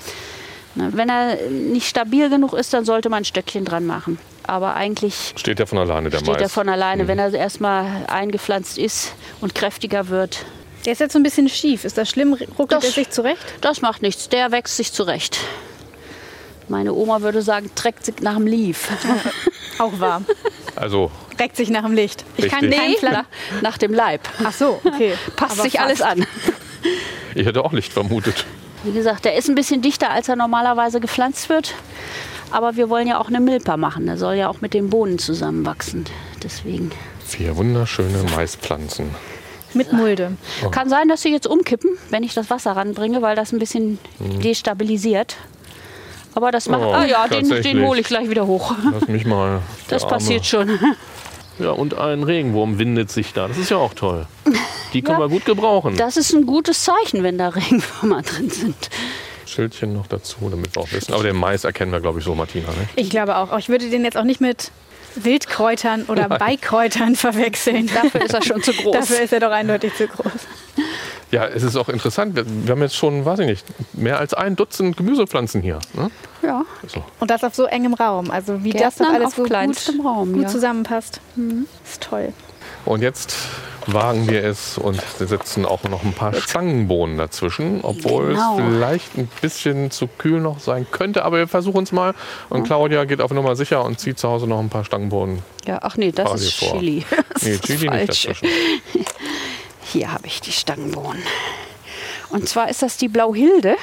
Na, 0.75 0.91
Wenn 0.93 1.09
er 1.09 1.37
nicht 1.51 1.89
stabil 1.89 2.29
genug 2.29 2.53
ist, 2.53 2.75
dann 2.75 2.85
sollte 2.85 3.09
man 3.09 3.23
ein 3.23 3.25
Stöckchen 3.25 3.65
dran 3.65 3.87
machen. 3.87 4.19
Aber 4.47 4.75
eigentlich 4.77 5.33
Steht 5.37 5.59
ja 5.59 5.65
von 5.67 5.79
alleine 5.79 6.11
der 6.11 6.19
steht 6.19 6.29
Mais. 6.35 6.43
er 6.43 6.49
von 6.51 6.69
alleine. 6.69 7.09
Wenn 7.09 7.19
er 7.19 7.33
erstmal 7.33 8.05
eingepflanzt 8.09 8.77
ist 8.77 9.15
und 9.41 9.55
kräftiger 9.55 10.09
wird, 10.09 10.45
Der 10.87 10.93
ist 10.93 11.01
jetzt 11.01 11.13
so 11.13 11.19
ein 11.19 11.23
bisschen 11.23 11.49
schief. 11.49 11.85
Ist 11.85 11.99
das 11.99 12.09
schlimm? 12.09 12.33
Ruckelt 12.33 12.73
Das- 12.73 12.85
er 12.85 12.91
sich 12.93 13.11
zurecht? 13.11 13.45
das 13.61 13.83
macht 13.83 14.03
nichts. 14.03 14.29
Der 14.29 14.53
wächst 14.53 14.77
sich 14.77 14.93
zurecht. 14.93 15.39
Meine 16.69 16.95
Oma 16.95 17.21
würde 17.23 17.43
sagen, 17.43 17.71
trägt 17.75 18.05
sich 18.05 18.21
nach 18.23 18.35
dem 18.37 18.47
Lief. 18.47 18.89
Auch 19.79 20.01
wahr. 20.01 20.23
Also 20.75 21.11
Reckt 21.39 21.57
sich 21.57 21.69
nach 21.69 21.83
dem 21.83 21.93
Licht. 21.93 22.25
Ich 22.39 22.49
kann 22.49 22.67
Nee, 22.67 22.97
nach, 23.03 23.25
nach 23.61 23.77
dem 23.79 23.93
Leib. 23.93 24.23
Ach 24.43 24.53
so, 24.53 24.81
okay. 24.85 25.15
Passt 25.37 25.53
Aber 25.53 25.63
sich 25.65 25.75
fast. 25.75 25.85
alles 25.85 26.01
an. 26.03 26.27
ich 27.35 27.47
hätte 27.47 27.63
auch 27.65 27.73
Licht 27.73 27.93
vermutet. 27.93 28.47
Wie 28.85 28.93
gesagt, 28.93 29.25
der 29.27 29.35
ist 29.37 29.49
ein 29.49 29.55
bisschen 29.55 29.83
dichter, 29.83 30.11
als 30.11 30.29
er 30.29 30.37
normalerweise 30.37 30.99
gepflanzt 30.99 31.49
wird. 31.51 31.75
Aber 32.51 32.77
wir 32.77 32.89
wollen 32.89 33.07
ja 33.07 33.21
auch 33.21 33.29
eine 33.29 33.41
Milpa 33.41 33.77
machen. 33.77 34.07
Der 34.07 34.17
soll 34.17 34.37
ja 34.37 34.49
auch 34.49 34.61
mit 34.63 34.73
den 34.73 34.89
Bohnen 34.89 35.19
zusammenwachsen. 35.19 36.07
Deswegen. 36.43 36.91
Vier 37.27 37.57
wunderschöne 37.57 38.23
Maispflanzen. 38.35 39.11
Mit 39.77 39.93
Mulde. 39.93 40.33
Kann 40.71 40.89
sein, 40.89 41.09
dass 41.09 41.23
sie 41.23 41.31
jetzt 41.31 41.47
umkippen, 41.47 41.91
wenn 42.11 42.23
ich 42.23 42.35
das 42.35 42.51
Wasser 42.51 42.73
ranbringe, 42.73 43.23
weil 43.23 43.37
das 43.37 43.53
ein 43.53 43.59
bisschen 43.59 43.99
destabilisiert. 44.43 45.37
Aber 46.35 46.51
das 46.51 46.69
macht. 46.69 46.83
Oh, 46.83 46.93
ah 46.93 47.05
ja, 47.05 47.27
den, 47.29 47.49
den 47.49 47.83
hole 47.83 48.01
ich 48.01 48.07
gleich 48.07 48.29
wieder 48.29 48.47
hoch. 48.47 48.75
Lass 48.93 49.09
mich 49.09 49.25
mal. 49.25 49.61
Das 49.89 50.03
Arme. 50.05 50.15
passiert 50.17 50.45
schon. 50.45 50.79
Ja, 51.59 51.71
und 51.71 51.95
ein 51.95 52.23
Regenwurm 52.23 52.79
windet 52.79 53.11
sich 53.11 53.33
da. 53.33 53.49
Das 53.49 53.57
ist 53.57 53.71
ja 53.71 53.79
auch 53.79 53.95
toll. 53.95 54.27
Die 54.93 55.01
können 55.01 55.19
wir 55.21 55.29
gut 55.29 55.47
gebrauchen. 55.47 55.97
Das 55.97 56.17
ist 56.19 56.35
ein 56.35 56.45
gutes 56.45 56.85
Zeichen, 56.85 57.23
wenn 57.23 57.39
da 57.39 57.49
Regenwürmer 57.61 58.21
drin 58.23 58.51
sind. 58.51 58.91
Schildchen 59.47 59.95
noch 59.95 60.07
dazu, 60.07 60.37
damit 60.51 60.75
wir 60.75 60.83
auch 60.83 60.93
wissen. 60.93 61.15
Aber 61.15 61.23
den 61.23 61.37
Mais 61.37 61.65
erkennen 61.65 61.93
wir, 61.93 62.01
glaube 62.01 62.19
ich, 62.19 62.25
so, 62.25 62.35
Martina. 62.35 62.69
Ne? 62.69 62.89
Ich 62.97 63.09
glaube 63.09 63.37
auch. 63.37 63.49
Aber 63.51 63.59
Ich 63.59 63.71
würde 63.71 63.89
den 63.89 64.05
jetzt 64.05 64.19
auch 64.19 64.25
nicht 64.25 64.41
mit 64.43 64.71
Wildkräutern 65.17 66.05
oder 66.05 66.29
Beikräutern 66.29 67.17
verwechseln. 67.17 67.91
Dafür 67.93 68.23
ist 68.23 68.35
er 68.35 68.43
schon 68.43 68.63
zu 68.63 68.73
groß. 68.73 68.93
Dafür 68.93 69.21
ist 69.21 69.33
er 69.33 69.41
doch 69.41 69.51
eindeutig 69.51 69.95
zu 69.95 70.07
groß. 70.07 70.33
Ja, 71.33 71.47
es 71.47 71.63
ist 71.63 71.77
auch 71.77 71.89
interessant. 71.89 72.37
Wir, 72.37 72.45
wir 72.47 72.73
haben 72.73 72.83
jetzt 72.83 72.97
schon, 72.97 73.25
weiß 73.25 73.41
ich 73.41 73.47
nicht, 73.47 73.67
mehr 73.95 74.19
als 74.19 74.33
ein 74.35 74.57
Dutzend 74.57 74.97
Gemüsepflanzen 74.97 75.61
hier. 75.61 75.81
Ne? 75.95 76.11
ja. 76.43 76.65
So. 76.87 77.05
Und 77.21 77.31
das 77.31 77.43
auf 77.45 77.55
so 77.55 77.65
engem 77.65 77.95
Raum. 77.95 78.31
Also 78.31 78.63
wie 78.63 78.71
das 78.71 78.97
Gärtnern 78.97 79.09
doch 79.09 79.15
alles 79.15 79.27
auf 79.29 79.35
so 79.35 79.43
gut, 79.43 80.05
Raum, 80.05 80.33
gut 80.33 80.43
ja. 80.43 80.49
zusammenpasst. 80.49 81.21
Ist 81.85 82.03
toll. 82.03 82.33
Und 82.85 83.03
jetzt 83.03 83.35
wagen 83.87 84.29
wir 84.29 84.43
es 84.45 84.79
und 84.79 85.01
setzen 85.19 85.65
auch 85.65 85.85
noch 85.85 86.03
ein 86.05 86.13
paar 86.13 86.33
Stangenbohnen 86.35 87.19
dazwischen, 87.19 87.81
obwohl 87.83 88.29
Genau. 88.35 88.59
es 88.59 88.65
vielleicht 88.65 89.17
ein 89.19 89.29
bisschen 89.41 89.91
zu 89.91 90.07
kühl 90.09 90.41
noch 90.41 90.59
sein 90.61 90.87
könnte. 90.91 91.25
Aber 91.25 91.39
wir 91.39 91.49
versuchen 91.49 91.85
es 91.85 91.93
mal. 91.93 92.15
Und 92.49 92.65
Claudia 92.65 93.05
geht 93.05 93.21
auf 93.21 93.31
Nummer 93.33 93.55
sicher 93.57 93.85
und 93.85 94.01
zieht 94.01 94.19
zu 94.19 94.29
Hause 94.29 94.47
noch 94.47 94.59
ein 94.61 94.69
paar 94.69 94.85
Stangenbohnen. 94.85 95.43
ja, 95.67 95.79
ach 95.83 95.97
nee, 95.97 96.13
das 96.13 96.41
ist 96.41 96.55
vor. 96.55 96.79
Chili. 96.79 97.05
Das 97.33 97.43
Nee, 97.43 97.51
ist 97.53 97.65
Chili 97.65 97.89
nicht 97.89 98.07
falsch. 98.07 98.23
dazwischen. 98.25 98.49
Hier 99.93 100.13
habe 100.13 100.27
ich 100.27 100.41
die 100.41 100.53
Stangenbohnen. 100.53 101.23
Und 102.31 102.49
zwar 102.49 102.69
ist 102.69 102.83
das 102.83 102.97
die 102.97 103.09
Blauhilde. 103.09 103.77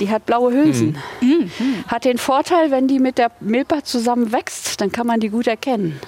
Die 0.00 0.10
hat 0.10 0.26
blaue 0.26 0.52
Hülsen. 0.52 0.98
Mhm. 1.20 1.50
Hat 1.86 2.04
den 2.04 2.18
Vorteil, 2.18 2.70
wenn 2.72 2.88
die 2.88 2.98
mit 2.98 3.16
der 3.16 3.30
Milpa 3.40 3.84
zusammen 3.84 4.32
wächst, 4.32 4.80
dann 4.80 4.90
kann 4.90 5.06
man 5.06 5.20
die 5.20 5.28
gut 5.28 5.46
erkennen. 5.46 6.00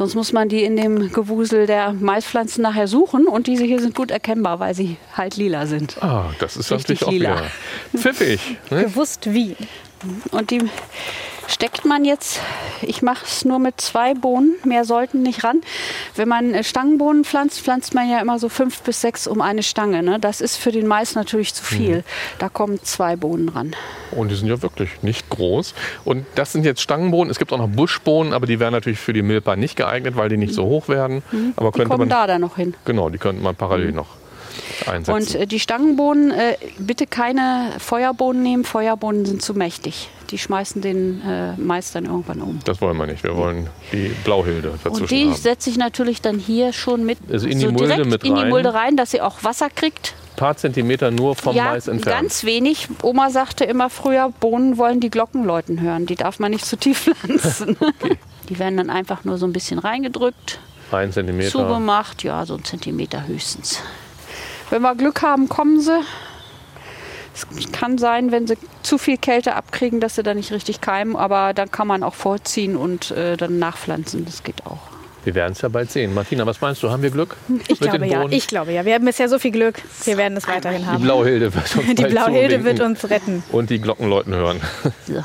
Sonst 0.00 0.14
muss 0.14 0.32
man 0.32 0.48
die 0.48 0.64
in 0.64 0.78
dem 0.78 1.12
Gewusel 1.12 1.66
der 1.66 1.92
Maispflanzen 1.92 2.62
nachher 2.62 2.88
suchen. 2.88 3.26
Und 3.26 3.46
diese 3.46 3.64
hier 3.64 3.80
sind 3.80 3.94
gut 3.94 4.10
erkennbar, 4.10 4.58
weil 4.58 4.74
sie 4.74 4.96
halt 5.12 5.36
lila 5.36 5.66
sind. 5.66 6.02
Ah, 6.02 6.30
das 6.38 6.56
ist 6.56 6.72
Richtig 6.72 7.02
natürlich 7.02 7.04
auch 7.04 7.10
lila. 7.12 7.36
wieder 7.92 8.00
pfiffig. 8.00 8.40
Ne? 8.70 8.84
Gewusst 8.84 9.30
wie. 9.34 9.56
Und 10.30 10.50
die 10.50 10.62
steckt 11.50 11.84
man 11.84 12.04
jetzt, 12.04 12.40
ich 12.82 13.02
mache 13.02 13.24
es 13.24 13.44
nur 13.44 13.58
mit 13.58 13.80
zwei 13.80 14.14
Bohnen, 14.14 14.54
mehr 14.64 14.84
sollten 14.84 15.22
nicht 15.22 15.44
ran. 15.44 15.60
Wenn 16.14 16.28
man 16.28 16.54
äh, 16.54 16.64
Stangenbohnen 16.64 17.24
pflanzt, 17.24 17.60
pflanzt 17.60 17.94
man 17.94 18.08
ja 18.08 18.20
immer 18.20 18.38
so 18.38 18.48
fünf 18.48 18.82
bis 18.82 19.00
sechs 19.00 19.26
um 19.26 19.40
eine 19.40 19.62
Stange. 19.62 20.02
Ne? 20.02 20.18
Das 20.20 20.40
ist 20.40 20.56
für 20.56 20.72
den 20.72 20.86
Mais 20.86 21.14
natürlich 21.14 21.54
zu 21.54 21.64
viel. 21.64 22.04
Da 22.38 22.48
kommen 22.48 22.82
zwei 22.82 23.16
Bohnen 23.16 23.48
ran. 23.48 23.74
Und 24.12 24.30
die 24.30 24.34
sind 24.34 24.48
ja 24.48 24.60
wirklich 24.62 25.02
nicht 25.02 25.28
groß. 25.30 25.74
Und 26.04 26.26
das 26.34 26.52
sind 26.52 26.64
jetzt 26.64 26.80
Stangenbohnen. 26.80 27.30
Es 27.30 27.38
gibt 27.38 27.52
auch 27.52 27.58
noch 27.58 27.68
Buschbohnen, 27.68 28.32
aber 28.32 28.46
die 28.46 28.58
wären 28.60 28.72
natürlich 28.72 28.98
für 28.98 29.12
die 29.12 29.22
Milpa 29.22 29.56
nicht 29.56 29.76
geeignet, 29.76 30.16
weil 30.16 30.28
die 30.28 30.36
nicht 30.36 30.54
so 30.54 30.64
hoch 30.64 30.88
werden. 30.88 31.22
Aber 31.30 31.40
Mhm. 31.40 31.54
Die 31.56 31.78
könnte 31.78 31.84
kommen 31.88 31.98
man, 32.00 32.08
da 32.08 32.26
dann 32.26 32.40
noch 32.40 32.56
hin. 32.56 32.74
genau, 32.84 33.08
die 33.10 33.18
könnte 33.18 33.42
man 33.42 33.54
parallel 33.54 33.92
noch 33.92 34.19
einsetzen. 34.86 35.12
Und 35.14 35.34
äh, 35.34 35.46
die 35.46 35.60
Stangenbohnen, 35.60 36.30
äh, 36.30 36.56
bitte 36.78 37.06
keine 37.06 37.72
Feuerbohnen 37.78 38.42
nehmen. 38.42 38.64
Feuerbohnen 38.64 39.24
sind 39.26 39.42
zu 39.42 39.54
mächtig. 39.54 40.08
Die 40.30 40.38
schmeißen 40.38 40.80
den 40.80 41.20
äh, 41.22 41.54
Mais 41.56 41.90
dann 41.92 42.04
irgendwann 42.04 42.40
um. 42.40 42.60
das 42.64 42.80
wollen 42.80 42.96
wir 42.96 43.06
nicht. 43.06 43.24
Wir 43.24 43.36
wollen 43.36 43.68
die 43.92 44.14
Blauhilde 44.24 44.70
dazwischen 44.84 45.02
Und 45.02 45.10
die 45.10 45.24
haben. 45.26 45.34
setze 45.34 45.70
ich 45.70 45.76
natürlich 45.76 46.22
dann 46.22 46.38
hier 46.38 46.72
schon 46.72 47.04
mit 47.04 47.18
Also 47.30 47.46
in 47.48 47.58
die 47.58 47.66
so 47.66 47.72
Mulde 47.72 48.04
mit 48.04 48.22
in 48.24 48.34
die 48.36 48.40
rein? 48.42 48.48
Mulde 48.48 48.72
rein, 48.74 48.96
dass 48.96 49.10
sie 49.10 49.20
auch 49.20 49.42
Wasser 49.42 49.68
kriegt. 49.70 50.14
Ein 50.34 50.36
paar 50.36 50.56
Zentimeter 50.56 51.10
nur 51.10 51.34
vom 51.34 51.54
ja, 51.56 51.64
Mais 51.64 51.88
entfernt. 51.88 52.20
ganz 52.20 52.44
wenig. 52.44 52.88
Oma 53.02 53.30
sagte 53.30 53.64
immer 53.64 53.90
früher, 53.90 54.32
Bohnen 54.40 54.78
wollen 54.78 55.00
die 55.00 55.10
Glocken 55.10 55.44
läuten 55.44 55.80
hören. 55.80 56.06
Die 56.06 56.14
darf 56.14 56.38
man 56.38 56.52
nicht 56.52 56.64
zu 56.64 56.76
tief 56.76 56.98
pflanzen. 57.14 57.76
Die 58.48 58.58
werden 58.58 58.76
dann 58.76 58.88
einfach 58.88 59.24
nur 59.24 59.36
so 59.36 59.46
ein 59.46 59.52
bisschen 59.52 59.78
reingedrückt, 59.80 60.60
Ein 60.92 61.12
Zentimeter. 61.12 61.50
zugemacht. 61.50 62.22
Ja, 62.22 62.46
so 62.46 62.54
ein 62.54 62.64
Zentimeter 62.64 63.26
höchstens. 63.26 63.80
Wenn 64.70 64.82
wir 64.82 64.94
Glück 64.94 65.22
haben, 65.22 65.48
kommen 65.48 65.80
sie. 65.80 66.00
Es 67.34 67.46
kann 67.72 67.98
sein, 67.98 68.32
wenn 68.32 68.46
sie 68.46 68.56
zu 68.82 68.98
viel 68.98 69.16
Kälte 69.16 69.54
abkriegen, 69.54 70.00
dass 70.00 70.16
sie 70.16 70.22
dann 70.22 70.36
nicht 70.36 70.52
richtig 70.52 70.80
keimen. 70.80 71.16
Aber 71.16 71.54
dann 71.54 71.70
kann 71.70 71.86
man 71.86 72.02
auch 72.02 72.14
vorziehen 72.14 72.76
und 72.76 73.10
äh, 73.12 73.36
dann 73.36 73.58
nachpflanzen. 73.58 74.24
Das 74.24 74.42
geht 74.42 74.66
auch. 74.66 74.78
Wir 75.24 75.34
werden 75.34 75.52
es 75.52 75.60
ja 75.60 75.68
bald 75.68 75.90
sehen. 75.90 76.14
Martina, 76.14 76.46
was 76.46 76.60
meinst 76.60 76.82
du? 76.82 76.90
Haben 76.90 77.02
wir 77.02 77.10
Glück? 77.10 77.36
Ich 77.68 77.80
mit 77.80 77.80
glaube 77.80 77.98
den 77.98 78.10
ja. 78.10 78.26
Ich 78.30 78.46
glaube 78.46 78.72
ja. 78.72 78.84
Wir 78.84 78.94
haben 78.94 79.04
bisher 79.04 79.28
so 79.28 79.38
viel 79.38 79.50
Glück. 79.50 79.76
Wir 80.04 80.16
werden 80.16 80.36
es 80.36 80.48
weiterhin 80.48 80.82
Die 80.82 80.86
haben. 80.86 81.02
Blauhilde 81.02 81.54
wird 81.54 81.76
uns 81.76 81.86
Die 81.94 81.94
bald 81.94 82.10
Blauhilde 82.10 82.64
wird 82.64 82.80
uns 82.80 83.10
retten. 83.10 83.42
Und 83.52 83.70
die 83.70 83.80
Glockenläuten 83.80 84.34
hören. 84.34 84.60
So. 85.06 85.22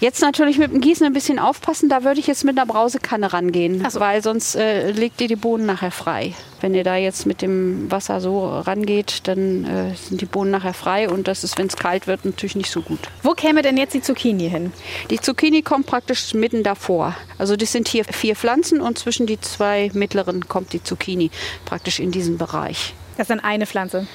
Jetzt 0.00 0.20
natürlich 0.20 0.58
mit 0.58 0.72
dem 0.72 0.80
Gießen 0.80 1.06
ein 1.06 1.12
bisschen 1.12 1.38
aufpassen. 1.38 1.88
Da 1.88 2.04
würde 2.04 2.20
ich 2.20 2.26
jetzt 2.26 2.44
mit 2.44 2.58
einer 2.58 2.66
Brausekanne 2.66 3.32
rangehen, 3.32 3.88
so. 3.88 4.00
weil 4.00 4.22
sonst 4.22 4.54
äh, 4.54 4.90
legt 4.90 5.20
ihr 5.20 5.28
die 5.28 5.36
Bohnen 5.36 5.66
nachher 5.66 5.90
frei. 5.90 6.34
Wenn 6.60 6.74
ihr 6.74 6.84
da 6.84 6.96
jetzt 6.96 7.26
mit 7.26 7.42
dem 7.42 7.90
Wasser 7.90 8.20
so 8.20 8.46
rangeht, 8.46 9.28
dann 9.28 9.64
äh, 9.64 9.94
sind 9.94 10.20
die 10.20 10.26
Bohnen 10.26 10.50
nachher 10.50 10.74
frei 10.74 11.08
und 11.08 11.28
das 11.28 11.44
ist, 11.44 11.58
wenn 11.58 11.66
es 11.66 11.76
kalt 11.76 12.06
wird, 12.06 12.24
natürlich 12.24 12.56
nicht 12.56 12.70
so 12.70 12.82
gut. 12.82 13.00
Wo 13.22 13.32
käme 13.32 13.62
denn 13.62 13.76
jetzt 13.76 13.94
die 13.94 14.02
Zucchini 14.02 14.48
hin? 14.48 14.72
Die 15.10 15.20
Zucchini 15.20 15.62
kommt 15.62 15.86
praktisch 15.86 16.34
mitten 16.34 16.62
davor. 16.62 17.14
Also 17.38 17.56
das 17.56 17.72
sind 17.72 17.88
hier 17.88 18.04
vier 18.04 18.34
Pflanzen 18.34 18.80
und 18.80 18.98
zwischen 18.98 19.26
die 19.26 19.40
zwei 19.40 19.90
mittleren 19.94 20.48
kommt 20.48 20.72
die 20.72 20.82
Zucchini 20.82 21.30
praktisch 21.64 22.00
in 22.00 22.10
diesen 22.10 22.38
Bereich. 22.38 22.94
Das 23.16 23.24
ist 23.24 23.30
dann 23.30 23.40
eine 23.40 23.66
Pflanze. 23.66 24.06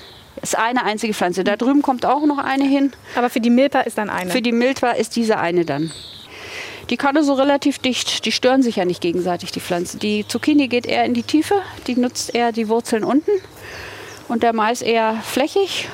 Das 0.41 0.53
ist 0.53 0.59
eine 0.59 0.83
einzige 0.83 1.13
Pflanze. 1.13 1.43
Da 1.43 1.57
drüben 1.57 1.81
kommt 1.81 2.05
auch 2.05 2.25
noch 2.25 2.37
eine 2.37 2.65
hin. 2.65 2.93
Aber 3.15 3.29
für 3.29 3.41
die 3.41 3.49
Milpa 3.49 3.81
ist 3.81 3.97
dann 3.97 4.09
eine. 4.09 4.31
Für 4.31 4.41
die 4.41 4.51
Miltwa 4.51 4.91
ist 4.91 5.15
diese 5.15 5.37
eine 5.37 5.65
dann. 5.65 5.91
Die 6.89 6.97
Kanne 6.97 7.23
so 7.23 7.33
relativ 7.33 7.79
dicht. 7.79 8.25
Die 8.25 8.31
stören 8.31 8.63
sich 8.63 8.77
ja 8.77 8.85
nicht 8.85 9.01
gegenseitig, 9.01 9.51
die 9.51 9.59
Pflanzen. 9.59 9.99
Die 9.99 10.27
Zucchini 10.27 10.67
geht 10.67 10.85
eher 10.85 11.03
in 11.03 11.13
die 11.13 11.23
Tiefe. 11.23 11.61
Die 11.87 11.95
nutzt 11.95 12.33
eher 12.33 12.51
die 12.51 12.69
Wurzeln 12.69 13.03
unten. 13.03 13.31
Und 14.27 14.43
der 14.43 14.53
Mais 14.53 14.81
eher 14.81 15.15
flächig. 15.23 15.89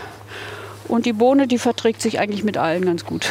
Und 0.87 1.05
die 1.05 1.13
Bohne, 1.13 1.47
die 1.47 1.57
verträgt 1.57 2.01
sich 2.01 2.19
eigentlich 2.19 2.43
mit 2.43 2.57
allen 2.57 2.85
ganz 2.85 3.05
gut. 3.05 3.27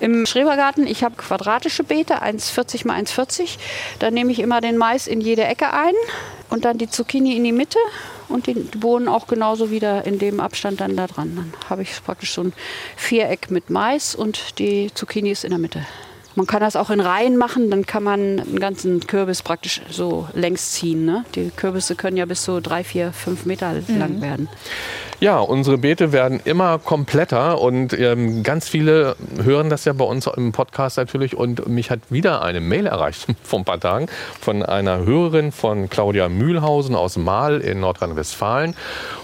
Im 0.00 0.26
Schrebergarten, 0.26 0.84
ich 0.84 1.04
habe 1.04 1.14
quadratische 1.14 1.84
Beete, 1.84 2.22
1,40 2.22 2.88
mal 2.88 3.00
1,40. 3.00 3.56
Da 4.00 4.10
nehme 4.10 4.32
ich 4.32 4.40
immer 4.40 4.60
den 4.60 4.76
Mais 4.76 5.06
in 5.06 5.20
jede 5.20 5.44
Ecke 5.44 5.72
ein 5.72 5.94
und 6.50 6.64
dann 6.64 6.76
die 6.76 6.90
Zucchini 6.90 7.36
in 7.36 7.44
die 7.44 7.52
Mitte 7.52 7.78
und 8.32 8.46
die 8.46 8.54
Bohnen 8.54 9.08
auch 9.08 9.26
genauso 9.26 9.70
wieder 9.70 10.04
in 10.04 10.18
dem 10.18 10.40
Abstand 10.40 10.80
dann 10.80 10.96
da 10.96 11.06
dran. 11.06 11.32
Dann 11.36 11.52
habe 11.68 11.82
ich 11.82 12.02
praktisch 12.04 12.32
so 12.32 12.42
ein 12.42 12.52
Viereck 12.96 13.50
mit 13.50 13.70
Mais 13.70 14.14
und 14.14 14.58
die 14.58 14.90
Zucchini 14.94 15.30
ist 15.30 15.44
in 15.44 15.50
der 15.50 15.58
Mitte. 15.58 15.84
Man 16.34 16.46
kann 16.46 16.60
das 16.60 16.76
auch 16.76 16.88
in 16.88 17.00
Reihen 17.00 17.36
machen, 17.36 17.70
dann 17.70 17.84
kann 17.84 18.02
man 18.02 18.40
einen 18.40 18.58
ganzen 18.58 19.06
Kürbis 19.06 19.42
praktisch 19.42 19.82
so 19.90 20.28
längs 20.32 20.72
ziehen. 20.72 21.04
Ne? 21.04 21.26
Die 21.34 21.50
Kürbisse 21.50 21.94
können 21.94 22.16
ja 22.16 22.24
bis 22.24 22.42
so 22.42 22.60
drei, 22.60 22.84
vier, 22.84 23.12
fünf 23.12 23.44
Meter 23.44 23.74
lang 23.88 24.22
werden. 24.22 24.48
Ja, 25.22 25.38
unsere 25.38 25.78
Beete 25.78 26.10
werden 26.10 26.40
immer 26.44 26.80
kompletter 26.80 27.60
und 27.60 27.96
ähm, 27.96 28.42
ganz 28.42 28.68
viele 28.68 29.14
hören 29.40 29.70
das 29.70 29.84
ja 29.84 29.92
bei 29.92 30.04
uns 30.04 30.26
im 30.26 30.50
Podcast 30.50 30.96
natürlich. 30.96 31.36
Und 31.36 31.68
mich 31.68 31.92
hat 31.92 32.00
wieder 32.10 32.42
eine 32.42 32.60
Mail 32.60 32.86
erreicht 32.86 33.28
vor 33.44 33.60
ein 33.60 33.64
paar 33.64 33.78
Tagen 33.78 34.08
von 34.40 34.64
einer 34.64 35.04
Hörerin 35.04 35.52
von 35.52 35.88
Claudia 35.88 36.28
Mühlhausen 36.28 36.96
aus 36.96 37.16
Mahl 37.16 37.60
in 37.60 37.78
Nordrhein-Westfalen. 37.78 38.74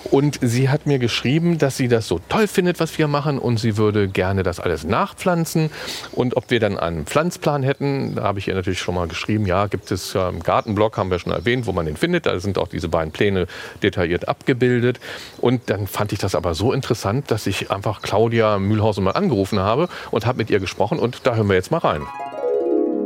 Und 0.04 0.38
sie 0.40 0.68
hat 0.68 0.86
mir 0.86 1.00
geschrieben, 1.00 1.58
dass 1.58 1.76
sie 1.76 1.88
das 1.88 2.06
so 2.06 2.20
toll 2.28 2.46
findet, 2.46 2.78
was 2.78 2.96
wir 2.96 3.08
machen 3.08 3.40
und 3.40 3.58
sie 3.58 3.76
würde 3.76 4.06
gerne 4.06 4.44
das 4.44 4.60
alles 4.60 4.84
nachpflanzen. 4.84 5.70
Und 6.12 6.36
ob 6.36 6.48
wir 6.52 6.60
dann 6.60 6.78
einen 6.78 7.06
Pflanzplan 7.06 7.64
hätten, 7.64 8.14
da 8.14 8.22
habe 8.22 8.38
ich 8.38 8.46
ihr 8.46 8.54
natürlich 8.54 8.78
schon 8.78 8.94
mal 8.94 9.08
geschrieben, 9.08 9.46
ja, 9.46 9.66
gibt 9.66 9.90
es 9.90 10.14
im 10.14 10.44
Gartenblog, 10.44 10.96
haben 10.96 11.10
wir 11.10 11.18
schon 11.18 11.32
erwähnt, 11.32 11.66
wo 11.66 11.72
man 11.72 11.86
den 11.86 11.96
findet. 11.96 12.24
Da 12.24 12.38
sind 12.38 12.56
auch 12.56 12.68
diese 12.68 12.88
beiden 12.88 13.10
Pläne 13.10 13.48
detailliert 13.82 14.28
abgebildet. 14.28 15.00
Und 15.40 15.68
dann 15.68 15.87
fand 15.88 16.12
ich 16.12 16.18
das 16.18 16.34
aber 16.34 16.54
so 16.54 16.72
interessant, 16.72 17.30
dass 17.30 17.46
ich 17.46 17.70
einfach 17.70 18.02
Claudia 18.02 18.58
Mühlhausen 18.58 19.04
mal 19.04 19.12
angerufen 19.12 19.58
habe 19.58 19.88
und 20.10 20.26
habe 20.26 20.38
mit 20.38 20.50
ihr 20.50 20.60
gesprochen. 20.60 20.98
Und 20.98 21.26
da 21.26 21.34
hören 21.34 21.48
wir 21.48 21.56
jetzt 21.56 21.70
mal 21.70 21.78
rein. 21.78 22.02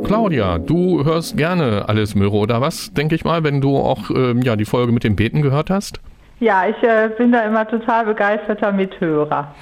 Claudia, 0.03 0.57
du 0.57 1.05
hörst 1.05 1.37
gerne 1.37 1.87
alles 1.87 2.13
Möhre 2.13 2.35
oder 2.35 2.59
was, 2.59 2.91
denke 2.93 3.15
ich 3.15 3.23
mal, 3.23 3.43
wenn 3.43 3.61
du 3.61 3.77
auch 3.77 4.09
ähm, 4.09 4.41
ja, 4.41 4.57
die 4.57 4.65
Folge 4.65 4.91
mit 4.91 5.03
den 5.03 5.15
Beeten 5.15 5.41
gehört 5.41 5.69
hast? 5.69 6.01
Ja, 6.39 6.63
ich 6.67 6.75
äh, 6.83 7.09
bin 7.17 7.31
da 7.31 7.41
immer 7.41 7.65
total 7.67 8.05
begeisterter 8.05 8.71
Mithörer. 8.71 9.53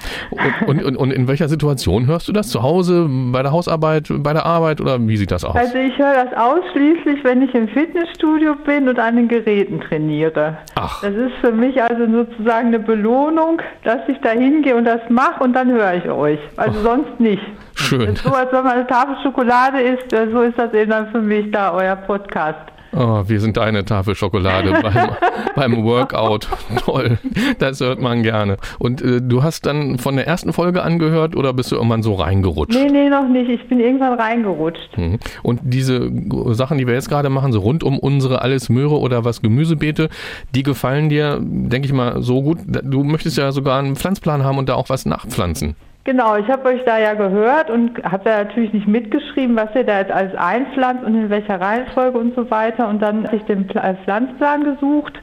Und, 0.66 0.82
und, 0.82 0.96
und, 0.96 1.10
in 1.12 1.28
welcher 1.28 1.48
Situation 1.48 2.06
hörst 2.06 2.28
du 2.28 2.32
das? 2.32 2.48
Zu 2.48 2.62
Hause, 2.62 3.08
bei 3.08 3.42
der 3.42 3.52
Hausarbeit, 3.52 4.08
bei 4.10 4.32
der 4.32 4.46
Arbeit 4.46 4.80
oder 4.80 4.98
wie 5.06 5.16
sieht 5.16 5.30
das 5.30 5.44
aus? 5.44 5.54
Also 5.54 5.76
ich 5.76 5.96
höre 5.98 6.24
das 6.24 6.36
ausschließlich, 6.36 7.22
wenn 7.22 7.42
ich 7.42 7.54
im 7.54 7.68
Fitnessstudio 7.68 8.56
bin 8.64 8.88
und 8.88 8.98
an 8.98 9.16
den 9.16 9.28
Geräten 9.28 9.80
trainiere. 9.80 10.56
Ach. 10.74 11.02
Das 11.02 11.14
ist 11.14 11.34
für 11.40 11.52
mich 11.52 11.80
also 11.82 12.06
sozusagen 12.10 12.68
eine 12.68 12.80
Belohnung, 12.80 13.60
dass 13.84 14.00
ich 14.08 14.18
da 14.22 14.30
hingehe 14.30 14.74
und 14.74 14.84
das 14.84 15.00
mache 15.08 15.44
und 15.44 15.52
dann 15.52 15.70
höre 15.70 15.94
ich 15.94 16.08
euch. 16.08 16.40
Also 16.56 16.80
sonst 16.80 17.20
nicht. 17.20 17.42
Schön. 17.74 18.16
So 18.16 18.32
als 18.32 18.52
wenn 18.52 18.64
man 18.64 18.72
eine 18.72 18.86
Tafel 18.86 19.16
Schokolade 19.22 19.80
isst, 19.80 20.12
äh, 20.12 20.28
so 20.30 20.42
ist 20.42 20.58
das 20.58 20.72
eben 20.74 20.90
dann 20.90 21.08
für 21.10 21.20
mich 21.20 21.50
da 21.50 21.72
euer 21.72 21.96
Podcast. 21.96 22.72
Oh, 22.94 23.22
wir 23.26 23.40
sind 23.40 23.56
eine 23.58 23.84
Tafel 23.84 24.14
Schokolade 24.14 24.72
beim, 24.82 25.10
beim 25.54 25.84
Workout. 25.84 26.48
Toll, 26.84 27.18
das 27.58 27.80
hört 27.80 28.00
man 28.00 28.22
gerne. 28.22 28.58
Und 28.78 29.00
äh, 29.00 29.20
du 29.22 29.42
hast 29.42 29.64
dann 29.66 29.98
von 29.98 30.16
der 30.16 30.26
ersten 30.26 30.52
Folge 30.52 30.82
angehört 30.82 31.34
oder 31.34 31.54
bist 31.54 31.72
du 31.72 31.76
irgendwann 31.76 32.02
so 32.02 32.14
reingerutscht? 32.14 32.78
Nee, 32.78 32.90
nee, 32.90 33.08
noch 33.08 33.28
nicht. 33.28 33.48
Ich 33.48 33.66
bin 33.68 33.80
irgendwann 33.80 34.18
reingerutscht. 34.18 34.96
Mhm. 34.96 35.18
Und 35.42 35.60
diese 35.62 36.10
Sachen, 36.54 36.78
die 36.78 36.86
wir 36.86 36.94
jetzt 36.94 37.08
gerade 37.08 37.30
machen, 37.30 37.52
so 37.52 37.60
rund 37.60 37.82
um 37.82 37.98
unsere 37.98 38.42
alles 38.42 38.68
Möhre 38.68 38.98
oder 38.98 39.24
was 39.24 39.40
Gemüsebeete, 39.40 40.10
die 40.54 40.62
gefallen 40.62 41.08
dir, 41.08 41.38
denke 41.40 41.86
ich 41.86 41.92
mal, 41.92 42.22
so 42.22 42.42
gut. 42.42 42.58
Du 42.66 43.04
möchtest 43.04 43.38
ja 43.38 43.52
sogar 43.52 43.78
einen 43.78 43.96
Pflanzplan 43.96 44.44
haben 44.44 44.58
und 44.58 44.68
da 44.68 44.74
auch 44.74 44.90
was 44.90 45.06
nachpflanzen. 45.06 45.76
Genau, 46.04 46.36
ich 46.36 46.48
habe 46.48 46.68
euch 46.68 46.82
da 46.84 46.98
ja 46.98 47.14
gehört 47.14 47.70
und 47.70 48.02
habe 48.02 48.24
da 48.24 48.42
natürlich 48.42 48.72
nicht 48.72 48.88
mitgeschrieben, 48.88 49.54
was 49.54 49.68
ihr 49.74 49.84
da 49.84 50.00
jetzt 50.00 50.10
alles 50.10 50.34
einpflanzt 50.34 51.04
und 51.04 51.14
in 51.14 51.30
welcher 51.30 51.60
Reihenfolge 51.60 52.18
und 52.18 52.34
so 52.34 52.50
weiter. 52.50 52.88
Und 52.88 53.00
dann 53.00 53.24
habe 53.24 53.36
ich 53.36 53.44
den 53.44 53.68
äh, 53.70 53.94
Pflanzplan 54.04 54.64
gesucht 54.64 55.20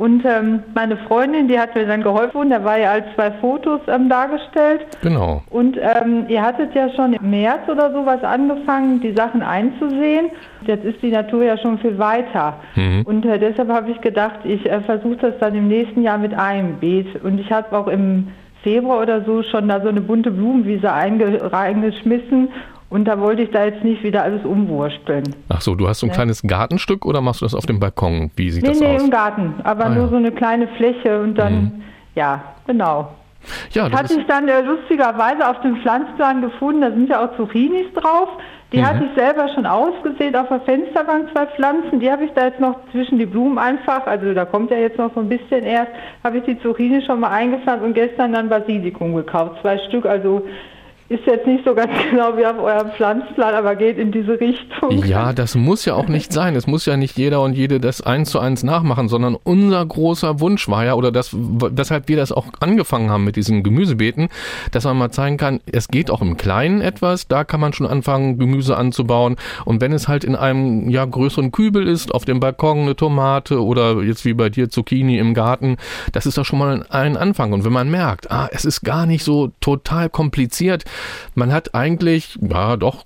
und 0.00 0.24
ähm, 0.24 0.62
meine 0.74 0.96
Freundin, 0.96 1.46
die 1.46 1.58
hat 1.58 1.74
mir 1.74 1.86
dann 1.86 2.02
geholfen, 2.02 2.48
da 2.48 2.64
war 2.64 2.78
ja 2.78 2.92
als 2.92 3.04
zwei 3.14 3.32
Fotos 3.32 3.82
ähm, 3.86 4.08
dargestellt. 4.08 4.86
Genau. 5.02 5.42
Und 5.50 5.76
ähm, 5.76 6.24
ihr 6.28 6.40
hattet 6.40 6.74
ja 6.74 6.88
schon 6.94 7.12
im 7.12 7.28
März 7.28 7.68
oder 7.68 7.92
sowas 7.92 8.24
angefangen, 8.24 9.00
die 9.00 9.12
Sachen 9.12 9.42
einzusehen. 9.42 10.30
Jetzt 10.62 10.86
ist 10.86 11.02
die 11.02 11.10
Natur 11.10 11.44
ja 11.44 11.58
schon 11.58 11.78
viel 11.80 11.98
weiter. 11.98 12.54
Mhm. 12.76 13.02
Und 13.04 13.26
äh, 13.26 13.38
deshalb 13.38 13.68
habe 13.68 13.90
ich 13.90 14.00
gedacht, 14.00 14.38
ich 14.44 14.64
äh, 14.64 14.80
versuche 14.80 15.16
das 15.16 15.34
dann 15.38 15.54
im 15.54 15.68
nächsten 15.68 16.02
Jahr 16.02 16.16
mit 16.16 16.32
einem 16.32 16.76
Beet. 16.78 17.22
Und 17.22 17.38
ich 17.38 17.52
habe 17.52 17.76
auch 17.76 17.86
im 17.86 18.28
Februar 18.62 19.00
oder 19.02 19.24
so 19.24 19.42
schon 19.42 19.68
da 19.68 19.80
so 19.80 19.88
eine 19.88 20.00
bunte 20.00 20.30
Blumenwiese 20.30 20.92
einge 20.92 21.50
reingeschmissen. 21.52 22.48
Und 22.88 23.04
da 23.04 23.20
wollte 23.20 23.42
ich 23.42 23.50
da 23.50 23.64
jetzt 23.66 23.84
nicht 23.84 24.02
wieder 24.02 24.24
alles 24.24 24.44
umwursteln. 24.44 25.22
Ach 25.48 25.60
so, 25.60 25.76
du 25.76 25.86
hast 25.88 26.00
so 26.00 26.06
ein 26.08 26.12
kleines 26.12 26.42
Gartenstück 26.42 27.06
oder 27.06 27.20
machst 27.20 27.40
du 27.40 27.44
das 27.44 27.54
auf 27.54 27.64
dem 27.64 27.78
Balkon? 27.78 28.32
Wie 28.34 28.50
sieht 28.50 28.64
Nee, 28.64 28.70
das 28.70 28.80
nee, 28.80 28.96
aus? 28.96 29.02
im 29.04 29.10
Garten. 29.10 29.54
Aber 29.62 29.86
Ah, 29.86 29.90
nur 29.90 30.04
ja. 30.04 30.08
so 30.08 30.16
eine 30.16 30.32
kleine 30.32 30.66
Fläche 30.76 31.20
und 31.22 31.36
dann, 31.36 31.52
Mhm. 31.54 31.72
ja, 32.16 32.42
genau. 32.66 33.10
Ja, 33.72 33.88
das 33.88 33.98
Hatte 34.00 34.14
ich 34.20 34.26
dann 34.26 34.48
äh, 34.48 34.60
lustigerweise 34.62 35.48
auf 35.48 35.60
dem 35.60 35.76
Pflanzplan 35.76 36.42
gefunden, 36.42 36.80
da 36.80 36.90
sind 36.90 37.08
ja 37.08 37.24
auch 37.24 37.36
Zucchinis 37.36 37.86
drauf. 37.94 38.28
Die 38.72 38.78
Mhm. 38.78 38.86
hatte 38.86 39.04
ich 39.04 39.20
selber 39.20 39.48
schon 39.48 39.66
ausgesät 39.66 40.36
auf 40.36 40.48
der 40.48 40.60
Fensterbank, 40.60 41.30
zwei 41.32 41.46
Pflanzen. 41.46 41.98
Die 41.98 42.10
habe 42.10 42.24
ich 42.24 42.30
da 42.32 42.46
jetzt 42.46 42.60
noch 42.60 42.76
zwischen 42.92 43.18
die 43.18 43.26
Blumen 43.26 43.58
einfach, 43.58 44.06
also 44.06 44.32
da 44.32 44.44
kommt 44.44 44.70
ja 44.70 44.76
jetzt 44.76 44.96
noch 44.96 45.12
so 45.12 45.20
ein 45.20 45.28
bisschen 45.28 45.64
erst, 45.64 45.90
habe 46.22 46.38
ich 46.38 46.44
die 46.44 46.58
Zucchini 46.60 47.02
schon 47.02 47.20
mal 47.20 47.30
eingepflanzt 47.30 47.84
und 47.84 47.94
gestern 47.94 48.32
dann 48.32 48.48
Basilikum 48.48 49.14
gekauft, 49.16 49.60
zwei 49.62 49.76
Stück. 49.88 50.06
Also 50.06 50.42
ist 51.10 51.26
jetzt 51.26 51.44
nicht 51.44 51.64
so 51.64 51.74
ganz 51.74 51.90
genau 52.10 52.36
wie 52.36 52.46
auf 52.46 52.58
eurem 52.58 52.92
Pflanzplan, 52.92 53.54
aber 53.54 53.74
geht 53.74 53.98
in 53.98 54.12
diese 54.12 54.38
Richtung. 54.38 55.04
ja, 55.04 55.32
das 55.32 55.56
muss 55.56 55.84
ja 55.84 55.94
auch 55.94 56.06
nicht 56.06 56.32
sein. 56.32 56.54
Es 56.54 56.68
muss 56.68 56.86
ja 56.86 56.96
nicht 56.96 57.18
jeder 57.18 57.42
und 57.42 57.54
jede 57.54 57.80
das 57.80 58.00
eins 58.00 58.30
zu 58.30 58.38
eins 58.38 58.62
nachmachen, 58.62 59.08
sondern 59.08 59.36
unser 59.42 59.84
großer 59.84 60.38
Wunsch 60.38 60.68
war 60.68 60.84
ja, 60.84 60.94
oder 60.94 61.10
das, 61.10 61.30
weshalb 61.34 62.08
wir 62.08 62.16
das 62.16 62.30
auch 62.30 62.46
angefangen 62.60 63.10
haben 63.10 63.24
mit 63.24 63.34
diesen 63.34 63.64
Gemüsebeeten, 63.64 64.28
dass 64.70 64.84
man 64.84 64.98
mal 64.98 65.10
zeigen 65.10 65.36
kann, 65.36 65.60
es 65.70 65.88
geht 65.88 66.12
auch 66.12 66.22
im 66.22 66.36
Kleinen 66.36 66.80
etwas, 66.80 67.26
da 67.26 67.42
kann 67.42 67.58
man 67.58 67.72
schon 67.72 67.88
anfangen, 67.88 68.38
Gemüse 68.38 68.76
anzubauen. 68.76 69.34
Und 69.64 69.80
wenn 69.80 69.92
es 69.92 70.06
halt 70.06 70.22
in 70.22 70.36
einem 70.36 70.90
ja, 70.90 71.04
größeren 71.04 71.50
Kübel 71.50 71.88
ist, 71.88 72.14
auf 72.14 72.24
dem 72.24 72.38
Balkon 72.38 72.82
eine 72.82 72.94
Tomate 72.94 73.60
oder 73.64 74.00
jetzt 74.02 74.24
wie 74.24 74.34
bei 74.34 74.48
dir 74.48 74.70
Zucchini 74.70 75.18
im 75.18 75.34
Garten, 75.34 75.76
das 76.12 76.26
ist 76.26 76.38
doch 76.38 76.44
schon 76.44 76.60
mal 76.60 76.86
ein 76.88 77.16
Anfang. 77.16 77.52
Und 77.52 77.64
wenn 77.64 77.72
man 77.72 77.90
merkt, 77.90 78.30
ah, 78.30 78.48
es 78.52 78.64
ist 78.64 78.82
gar 78.82 79.06
nicht 79.06 79.24
so 79.24 79.50
total 79.60 80.08
kompliziert, 80.08 80.84
man 81.34 81.52
hat 81.52 81.74
eigentlich, 81.74 82.38
ja 82.40 82.76
doch, 82.76 83.04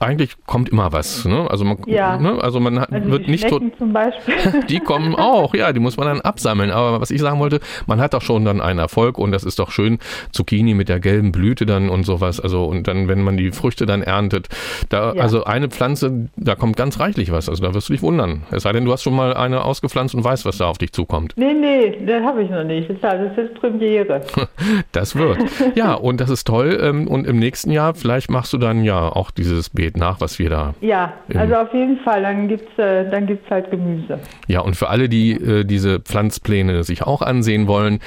eigentlich 0.00 0.36
kommt 0.46 0.68
immer 0.68 0.92
was. 0.92 1.24
Ne? 1.24 1.46
Also 1.50 1.64
man, 1.64 1.78
Ja. 1.86 2.16
ne? 2.18 2.38
also 2.42 2.60
man 2.60 2.80
hat, 2.80 2.92
Also 2.92 3.10
wird 3.10 3.26
die 3.26 3.30
nicht 3.32 3.48
tot. 3.48 3.60
Schnecken 3.62 3.78
zum 3.78 3.92
Beispiel. 3.92 4.34
Die 4.68 4.80
kommen 4.80 5.14
auch, 5.14 5.54
ja, 5.54 5.72
die 5.72 5.80
muss 5.80 5.96
man 5.96 6.06
dann 6.08 6.20
absammeln. 6.20 6.70
Aber 6.70 7.00
was 7.00 7.10
ich 7.10 7.20
sagen 7.20 7.38
wollte, 7.40 7.60
man 7.86 8.00
hat 8.00 8.14
doch 8.14 8.22
schon 8.22 8.44
dann 8.44 8.60
einen 8.60 8.78
Erfolg 8.78 9.18
und 9.18 9.32
das 9.32 9.44
ist 9.44 9.58
doch 9.58 9.70
schön. 9.70 9.98
Zucchini 10.32 10.74
mit 10.74 10.88
der 10.88 11.00
gelben 11.00 11.32
Blüte 11.32 11.66
dann 11.66 11.88
und 11.88 12.04
sowas. 12.04 12.40
Also 12.40 12.64
und 12.64 12.88
dann, 12.88 13.08
wenn 13.08 13.22
man 13.22 13.36
die 13.36 13.52
Früchte 13.52 13.86
dann 13.86 14.02
erntet, 14.02 14.48
da, 14.88 15.14
Ja. 15.14 15.22
also 15.22 15.44
eine 15.44 15.68
Pflanze, 15.68 16.28
da 16.36 16.54
kommt 16.54 16.76
ganz 16.76 16.98
reichlich 17.00 17.30
was. 17.32 17.48
Also 17.48 17.62
da 17.62 17.74
wirst 17.74 17.88
du 17.88 17.92
dich 17.92 18.02
wundern. 18.02 18.42
Es 18.50 18.62
sei 18.64 18.72
denn, 18.72 18.84
du 18.84 18.92
hast 18.92 19.02
schon 19.02 19.14
mal 19.16 19.34
eine 19.34 19.64
ausgepflanzt 19.64 20.14
und 20.14 20.24
weißt, 20.24 20.44
was 20.44 20.58
da 20.58 20.66
auf 20.66 20.78
dich 20.78 20.92
zukommt. 20.92 21.32
nee, 21.36 21.52
nee, 21.52 21.98
das 22.06 22.22
habe 22.24 22.42
ich 22.42 22.50
noch 22.50 22.64
nicht. 22.64 22.88
Das 22.90 22.96
ist 22.96 23.04
alles 23.04 23.32
Premiere. 23.60 24.22
Das 24.92 25.14
wird. 25.16 25.38
Ja, 25.74 25.94
und 25.94 26.20
das 26.20 26.30
ist 26.30 26.46
toll. 26.46 26.78
Ähm, 26.82 27.06
Und 27.08 27.26
im 27.26 27.38
nächsten 27.38 27.70
Jahr, 27.70 27.94
vielleicht 27.94 28.30
machst 28.30 28.52
du 28.52 28.58
dann 28.58 28.82
ja 28.84 29.08
auch 29.08 29.30
dieses 29.30 29.70
Beet 29.86 29.96
nach, 29.96 30.20
was 30.20 30.40
wir 30.40 30.50
da 30.50 30.74
Ja, 30.80 31.12
also 31.34 31.54
auf 31.54 31.72
jeden 31.72 31.98
Fall. 31.98 32.22
Dann 32.22 32.48
gibt's, 32.48 32.76
äh, 32.78 33.08
dann 33.08 33.26
gibt's 33.26 33.48
halt 33.50 33.70
Gemüse. 33.70 34.18
Ja, 34.48 34.58
und 34.60 34.76
für 34.76 34.88
alle, 34.88 35.08
die 35.08 35.30
äh, 35.32 35.64
diese 35.64 36.00
Pflanzpläne 36.00 36.82
sich 36.82 37.04
auch 37.04 37.22
ansehen 37.22 37.68
wollen, 37.68 38.00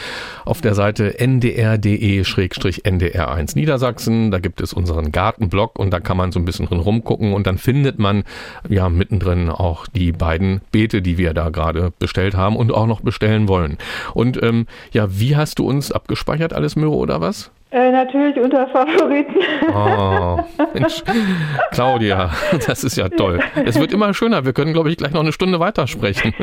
auf 0.46 0.60
der 0.62 0.76
Seite 0.76 1.20
ndr.de-ndr1 1.20 3.56
Niedersachsen, 3.56 4.30
da 4.32 4.40
gibt 4.40 4.60
es 4.62 4.74
unseren 4.74 5.14
Gartenblog 5.14 5.80
und 5.80 5.92
da 5.92 6.02
kann 6.02 6.18
man 6.18 6.32
so 6.32 6.40
ein 6.40 6.46
bisschen 6.46 6.66
drin 6.66 6.80
rumgucken 6.80 7.34
und 7.34 7.46
dann 7.48 7.58
findet 7.58 7.98
man 8.00 8.24
ja 8.68 8.90
mittendrin 8.90 9.50
auch 9.50 9.88
die 9.88 10.12
beiden 10.12 10.62
Beete, 10.72 11.02
die 11.02 11.18
wir 11.18 11.34
da 11.34 11.50
gerade 11.50 11.94
bestellt 11.98 12.36
haben 12.36 12.58
und 12.58 12.74
auch 12.74 12.88
noch 12.88 13.00
bestellen 13.02 13.48
wollen. 13.48 13.78
Und 14.14 14.44
ähm, 14.44 14.68
ja, 14.92 15.08
wie 15.20 15.38
hast 15.38 15.60
du 15.60 15.68
uns 15.68 15.92
abgespeichert, 15.92 16.54
alles 16.54 16.76
Möhre 16.76 16.96
oder 16.96 17.22
was? 17.22 17.52
Äh, 17.72 17.92
natürlich 17.92 18.38
unter 18.40 18.68
Favoriten. 18.68 19.36
Oh, 19.76 20.40
Mensch, 20.74 21.04
Claudia, 21.72 22.32
das 22.66 22.84
ist 22.84 22.98
ja 22.98 23.10
toll. 23.10 23.40
Es 23.64 23.80
wird 23.80 23.92
immer 23.94 24.12
schöner. 24.16 24.44
Wir 24.44 24.54
können, 24.54 24.74
glaube 24.74 24.90
ich, 24.90 24.98
gleich 24.98 25.12
noch 25.14 25.22
eine 25.22 25.32
Stunde 25.32 25.60
weitersprechen. 25.60 26.34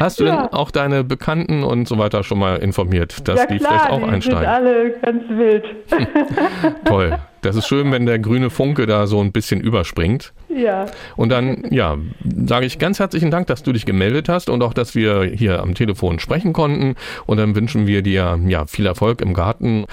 Hast 0.00 0.18
du 0.20 0.24
Ja. 0.24 0.36
denn 0.42 0.52
auch 0.52 0.70
deine 0.72 1.04
Bekannten 1.04 1.62
und 1.62 1.86
so 1.88 1.96
weiter 1.98 2.22
schon 2.24 2.38
mal 2.38 2.56
informiert, 2.56 3.26
dass 3.28 3.40
ja 3.40 3.46
die 3.46 3.58
klar, 3.58 3.70
vielleicht 3.70 3.90
auch 3.90 3.98
die 3.98 4.04
sind 4.04 4.14
einsteigen? 4.14 4.46
alle 4.46 4.90
ganz 5.00 5.22
wild. 5.28 5.64
Toll. 6.84 7.18
Das 7.44 7.56
ist 7.56 7.66
schön, 7.66 7.92
wenn 7.92 8.06
der 8.06 8.18
grüne 8.18 8.50
Funke 8.50 8.86
da 8.86 9.06
so 9.06 9.20
ein 9.20 9.32
bisschen 9.32 9.60
überspringt. 9.60 10.32
ja, 10.48 10.86
Und 11.16 11.28
dann, 11.30 11.64
ja, 11.70 11.96
sage 12.46 12.66
ich 12.66 12.78
ganz 12.78 12.98
herzlichen 12.98 13.30
Dank, 13.30 13.46
dass 13.48 13.62
du 13.62 13.72
dich 13.72 13.84
gemeldet 13.86 14.28
hast 14.28 14.48
und 14.48 14.62
auch, 14.62 14.72
dass 14.74 14.94
wir 14.94 15.22
hier 15.24 15.60
am 15.62 15.74
Telefon 15.74 16.18
sprechen 16.18 16.52
konnten. 16.52 16.94
Und 17.26 17.36
dann 17.36 17.54
wünschen 17.54 17.86
wir 17.86 18.02
dir, 18.02 18.38
ja, 18.46 18.66
viel 18.66 18.86
Erfolg 18.86 19.20
im 19.20 19.34
Garten. 19.34 19.84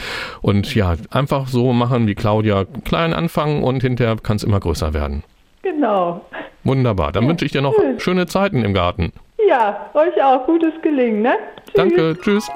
Und 0.41 0.73
ja, 0.75 0.95
einfach 1.09 1.47
so 1.47 1.73
machen 1.73 2.07
wie 2.07 2.15
Claudia, 2.15 2.65
klein 2.85 3.13
anfangen 3.13 3.63
und 3.63 3.81
hinterher 3.81 4.15
kann 4.21 4.37
es 4.37 4.43
immer 4.43 4.59
größer 4.59 4.93
werden. 4.93 5.23
genau. 5.61 6.25
Wunderbar. 6.63 7.11
Dann 7.11 7.27
wünsche 7.27 7.43
ich 7.43 7.51
dir 7.51 7.61
noch 7.61 7.73
schöne 7.97 8.27
Zeiten 8.27 8.63
im 8.63 8.73
Garten. 8.73 9.11
Ja, 9.49 9.89
euch 9.95 10.23
auch 10.23 10.45
gutes 10.45 10.73
Gelingen, 10.83 11.23
ne? 11.23 11.33
Tschüss. 11.65 11.73
Danke, 11.73 12.17
tschüss. 12.21 12.49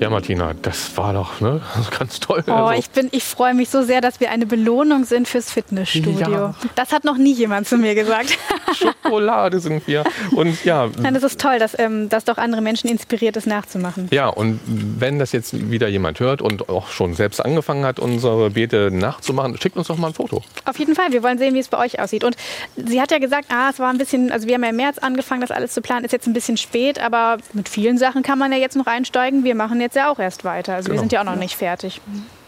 Ja, 0.00 0.10
Martina, 0.10 0.54
das 0.62 0.96
war 0.96 1.12
doch 1.12 1.40
ne, 1.40 1.60
ganz 1.98 2.20
toll. 2.20 2.44
Oh, 2.46 2.52
Also, 2.52 2.78
ich, 2.78 2.90
bin, 2.90 3.08
ich 3.10 3.24
freue 3.24 3.54
mich 3.54 3.68
so 3.68 3.82
sehr, 3.82 4.00
dass 4.00 4.20
wir 4.20 4.30
eine 4.30 4.46
Belohnung 4.46 5.04
sind 5.04 5.26
fürs 5.26 5.50
Fitnessstudio. 5.50 6.30
Ja. 6.30 6.54
Das 6.76 6.92
hat 6.92 7.04
noch 7.04 7.16
nie 7.16 7.32
jemand 7.32 7.66
zu 7.66 7.76
mir 7.76 7.94
gesagt. 7.94 8.38
Schokolade 8.74 9.58
sind 9.58 9.86
wir. 9.86 10.04
Und 10.32 10.64
ja, 10.64 10.88
Nein, 10.98 11.14
das 11.14 11.24
ist 11.24 11.40
toll, 11.40 11.58
dass 11.58 11.76
ähm, 11.78 12.08
das 12.08 12.24
doch 12.24 12.38
andere 12.38 12.62
Menschen 12.62 12.88
inspiriert 12.88 13.36
ist, 13.36 13.46
nachzumachen. 13.46 14.08
Ja, 14.12 14.28
und 14.28 14.60
wenn 14.66 15.18
das 15.18 15.32
jetzt 15.32 15.70
wieder 15.70 15.88
jemand 15.88 16.20
hört 16.20 16.42
und 16.42 16.68
auch 16.68 16.88
schon 16.88 17.14
selbst 17.14 17.44
angefangen 17.44 17.84
hat, 17.84 17.98
unsere 17.98 18.50
Beete 18.50 18.90
nachzumachen, 18.92 19.58
schickt 19.60 19.76
uns 19.76 19.88
doch 19.88 19.98
mal 19.98 20.08
ein 20.08 20.14
Foto. 20.14 20.42
Auf 20.64 20.78
jeden 20.78 20.94
Fall, 20.94 21.10
wir 21.12 21.22
wollen 21.24 21.38
sehen, 21.38 21.54
wie 21.54 21.58
es 21.58 21.68
bei 21.68 21.78
euch 21.78 22.00
aussieht. 22.00 22.22
Und 22.22 22.36
sie 22.76 23.00
hat 23.00 23.10
ja 23.10 23.18
gesagt, 23.18 23.46
ah, 23.50 23.70
es 23.70 23.78
war 23.80 23.90
ein 23.90 23.98
bisschen, 23.98 24.30
also 24.30 24.46
wir 24.46 24.54
haben 24.54 24.62
ja 24.62 24.70
im 24.70 24.76
März 24.76 24.98
angefangen, 24.98 25.40
das 25.40 25.50
alles 25.50 25.72
zu 25.72 25.80
planen, 25.82 26.04
ist 26.04 26.12
jetzt 26.12 26.26
ein 26.28 26.34
bisschen 26.34 26.56
spät, 26.56 27.00
aber 27.00 27.38
mit 27.52 27.68
vielen 27.68 27.98
Sachen 27.98 28.22
kann 28.22 28.38
man 28.38 28.52
ja 28.52 28.58
jetzt 28.58 28.76
noch 28.76 28.86
einsteigen. 28.86 29.42
Wir 29.42 29.54
machen 29.54 29.80
jetzt 29.80 29.87
ja 29.94 30.10
auch 30.10 30.18
erst 30.18 30.44
weiter. 30.44 30.74
Also 30.74 30.86
wir 30.88 30.92
Genau. 30.92 31.02
sind 31.02 31.12
ja 31.12 31.20
auch 31.20 31.24
noch 31.24 31.36
nicht 31.36 31.56
fertig. 31.56 32.00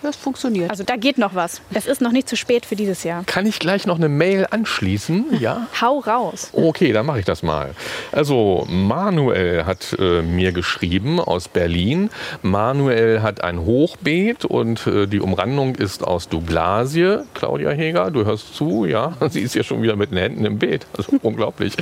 Das 0.03 0.17
funktioniert. 0.17 0.71
Also 0.71 0.85
da 0.85 0.97
geht 0.97 1.19
noch 1.19 1.35
was. 1.35 1.61
Es 1.75 1.87
ist 1.87 2.01
noch 2.01 2.13
nicht 2.13 2.29
zu 2.29 2.37
spät 2.37 2.67
für 2.67 2.77
dieses 2.77 3.05
Jahr. 3.05 3.25
Kann 3.25 3.47
ich 3.47 3.59
gleich 3.59 3.87
noch 3.87 3.97
eine 3.97 4.09
Mail 4.09 4.47
anschließen? 4.51 5.39
Ja? 5.41 5.67
Hau 5.81 5.99
raus. 5.99 6.51
Okay, 6.53 6.93
dann 6.93 7.07
mache 7.07 7.21
ich 7.21 7.25
das 7.25 7.43
mal. 7.43 7.75
Also 8.13 8.67
Manuel 8.69 9.65
hat 9.65 9.97
äh, 9.99 10.23
mir 10.23 10.53
geschrieben 10.53 11.21
aus 11.21 11.49
Berlin. 11.49 12.11
Manuel 12.43 13.23
hat 13.23 13.43
ein 13.43 13.61
Hochbeet 13.61 14.45
und 14.45 14.87
äh, 14.87 15.07
die 15.07 15.21
Umrandung 15.21 15.75
ist 15.75 16.05
aus 16.05 16.29
Douglasie. 16.29 17.19
Claudia 17.35 17.71
Heger, 17.71 18.11
du 18.11 18.25
hörst 18.25 18.55
zu, 18.55 18.85
ja? 18.85 19.13
Sie 19.31 19.41
ist 19.41 19.55
ja 19.55 19.63
schon 19.63 19.83
wieder 19.83 19.97
mit 19.97 20.11
den 20.11 20.19
Händen 20.19 20.45
im 20.45 20.59
Beet. 20.59 20.87
Also 20.97 21.13
unglaublich. 21.23 21.75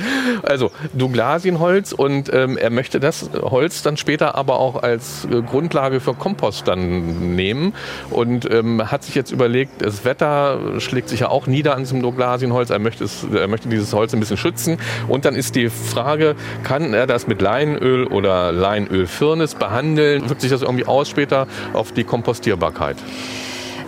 Also 0.43 0.71
Douglasienholz 0.93 1.91
und 1.91 2.31
ähm, 2.33 2.57
er 2.57 2.69
möchte 2.69 2.99
das 2.99 3.29
Holz 3.41 3.81
dann 3.81 3.97
später 3.97 4.35
aber 4.35 4.59
auch 4.59 4.81
als 4.81 5.25
äh, 5.25 5.41
Grundlage 5.41 5.99
für 5.99 6.13
Kompost 6.13 6.67
dann 6.67 7.35
nehmen 7.35 7.73
und 8.11 8.49
ähm, 8.51 8.91
hat 8.91 9.03
sich 9.03 9.15
jetzt 9.15 9.31
überlegt, 9.31 9.81
das 9.81 10.05
Wetter 10.05 10.79
schlägt 10.79 11.09
sich 11.09 11.21
ja 11.21 11.29
auch 11.29 11.47
nieder 11.47 11.75
an 11.75 11.79
diesem 11.79 12.01
Douglasienholz. 12.01 12.69
Er 12.69 12.79
möchte, 12.79 13.03
es, 13.03 13.25
er 13.33 13.47
möchte 13.47 13.69
dieses 13.69 13.93
Holz 13.93 14.13
ein 14.13 14.19
bisschen 14.19 14.37
schützen. 14.37 14.77
Und 15.07 15.25
dann 15.25 15.35
ist 15.35 15.55
die 15.55 15.69
Frage, 15.69 16.35
kann 16.63 16.93
er 16.93 17.07
das 17.07 17.27
mit 17.27 17.41
Leinöl 17.41 18.05
oder 18.05 18.51
Leinölfirnis 18.51 19.55
behandeln? 19.55 20.29
Wirkt 20.29 20.41
sich 20.41 20.51
das 20.51 20.61
irgendwie 20.61 20.85
aus 20.85 21.09
später 21.09 21.47
auf 21.73 21.91
die 21.91 22.03
Kompostierbarkeit? 22.03 22.97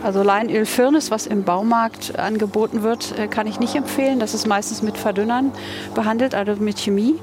Also 0.04 0.24
Leinöl 0.24 0.66
Firnis, 0.66 1.12
was 1.12 1.28
im 1.28 1.44
Baumarkt 1.44 2.18
angeboten 2.18 2.82
wird, 2.82 3.18
äh, 3.20 3.28
kann 3.28 3.46
ich 3.46 3.60
nicht 3.60 3.76
empfehlen. 3.76 4.20
Das 4.20 4.34
ist 4.34 4.48
meistens 4.48 4.82
mit 4.82 4.98
Verdünnern 4.98 5.52
behandelt, 5.94 6.34
also 6.34 6.56
mit 6.56 6.80
Chemie. 6.80 7.16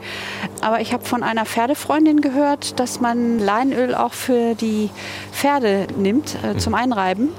Aber 0.60 0.80
ich 0.80 0.92
habe 0.92 1.04
von 1.04 1.22
einer 1.24 1.44
Pferdefreundin 1.44 2.20
gehört, 2.20 2.78
dass 2.78 3.00
man 3.00 3.40
Leinöl 3.40 3.94
auch 3.94 4.12
für 4.12 4.54
die 4.54 4.90
Pferde 5.32 5.88
nimmt 5.96 6.36
äh, 6.44 6.56
zum 6.56 6.74
Einreiben. 6.74 7.30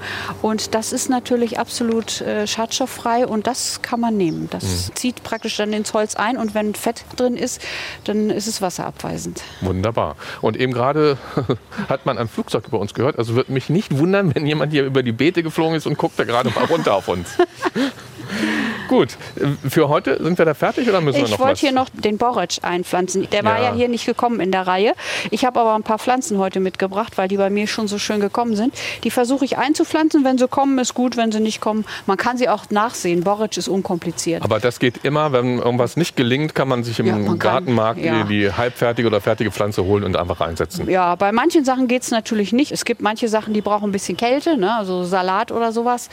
Und 0.41 0.75
das 0.75 0.91
ist 0.91 1.09
natürlich 1.09 1.57
absolut 1.57 2.19
äh, 2.21 2.45
schadstofffrei 2.45 3.25
und 3.25 3.47
das 3.47 3.81
kann 3.81 4.01
man 4.01 4.17
nehmen. 4.17 4.49
Das 4.51 4.89
mhm. 4.89 4.95
zieht 4.95 5.23
praktisch 5.23 5.55
dann 5.55 5.71
ins 5.71 5.93
Holz 5.93 6.15
ein 6.15 6.37
und 6.37 6.53
wenn 6.53 6.75
Fett 6.75 7.05
drin 7.15 7.37
ist, 7.37 7.61
dann 8.03 8.29
ist 8.29 8.47
es 8.47 8.61
wasserabweisend. 8.61 9.41
Wunderbar. 9.61 10.17
Und 10.41 10.57
eben 10.57 10.73
gerade 10.73 11.17
hat 11.89 12.05
man 12.05 12.17
ein 12.17 12.27
Flugzeug 12.27 12.67
über 12.67 12.79
uns 12.79 12.93
gehört. 12.93 13.17
Also 13.17 13.35
würde 13.35 13.53
mich 13.53 13.69
nicht 13.69 13.97
wundern, 13.97 14.35
wenn 14.35 14.45
jemand 14.45 14.73
hier 14.73 14.83
über 14.83 15.01
die 15.01 15.13
B 15.13 15.28
Beete 15.29 15.43
geflogen 15.43 15.75
ist 15.75 15.85
und 15.85 15.95
guckt 15.95 16.17
da 16.17 16.23
gerade 16.23 16.49
mal 16.49 16.65
runter 16.65 16.95
auf 16.95 17.07
uns. 17.07 17.29
Gut, 18.87 19.17
für 19.69 19.87
heute 19.87 20.21
sind 20.21 20.39
wir 20.39 20.45
da 20.45 20.55
fertig 20.55 20.89
oder 20.89 20.99
müssen 20.99 21.17
wir 21.17 21.23
noch 21.23 21.29
was? 21.29 21.35
Ich 21.35 21.39
wollte 21.39 21.59
hier 21.59 21.71
noch 21.71 21.89
den 21.89 22.17
Boric 22.17 22.57
einpflanzen. 22.63 23.29
Der 23.29 23.43
war 23.43 23.57
ja. 23.57 23.69
ja 23.69 23.73
hier 23.75 23.87
nicht 23.87 24.07
gekommen 24.07 24.39
in 24.39 24.51
der 24.51 24.65
Reihe. 24.65 24.93
Ich 25.29 25.45
habe 25.45 25.59
aber 25.59 25.75
ein 25.75 25.83
paar 25.83 25.99
Pflanzen 25.99 26.39
heute 26.39 26.59
mitgebracht, 26.59 27.17
weil 27.17 27.27
die 27.27 27.37
bei 27.37 27.51
mir 27.51 27.67
schon 27.67 27.87
so 27.87 27.99
schön 27.99 28.19
gekommen 28.19 28.55
sind. 28.55 28.73
Die 29.03 29.11
versuche 29.11 29.45
ich 29.45 29.59
einzupflanzen. 29.59 30.23
Wenn 30.23 30.39
sie 30.39 30.47
kommen, 30.47 30.79
ist 30.79 30.95
gut. 30.95 31.17
Wenn 31.17 31.31
sie 31.31 31.39
nicht 31.39 31.61
kommen, 31.61 31.85
man 32.07 32.17
kann 32.17 32.37
sie 32.37 32.49
auch 32.49 32.71
nachsehen. 32.71 33.23
Boric 33.23 33.57
ist 33.57 33.67
unkompliziert. 33.67 34.41
Aber 34.41 34.59
das 34.59 34.79
geht 34.79 35.05
immer, 35.05 35.31
wenn 35.33 35.59
irgendwas 35.59 35.95
nicht 35.95 36.15
gelingt, 36.15 36.55
kann 36.55 36.67
man 36.67 36.83
sich 36.83 36.99
im 36.99 37.05
ja, 37.05 37.33
Gartenmarkt 37.35 38.03
kann, 38.03 38.19
ja. 38.19 38.23
die, 38.23 38.51
halbfertige 38.51 39.07
oder 39.07 39.21
fertige 39.21 39.51
Pflanze 39.51 39.83
holen 39.83 40.03
und 40.03 40.17
einfach 40.17 40.41
einsetzen. 40.41 40.89
Ja, 40.89 41.13
bei 41.15 41.31
manchen 41.31 41.63
Sachen 41.63 41.87
geht 41.87 42.01
es 42.01 42.11
natürlich 42.11 42.53
nicht. 42.53 42.71
Es 42.71 42.85
gibt 42.85 43.01
manche 43.01 43.27
Sachen, 43.27 43.53
die 43.53 43.61
brauchen 43.61 43.89
ein 43.89 43.91
bisschen 43.91 44.17
Kälte, 44.17 44.57
ne? 44.57 44.73
also 44.73 45.03
Salat 45.19 45.51
oder 45.51 45.73
sowas. 45.73 46.09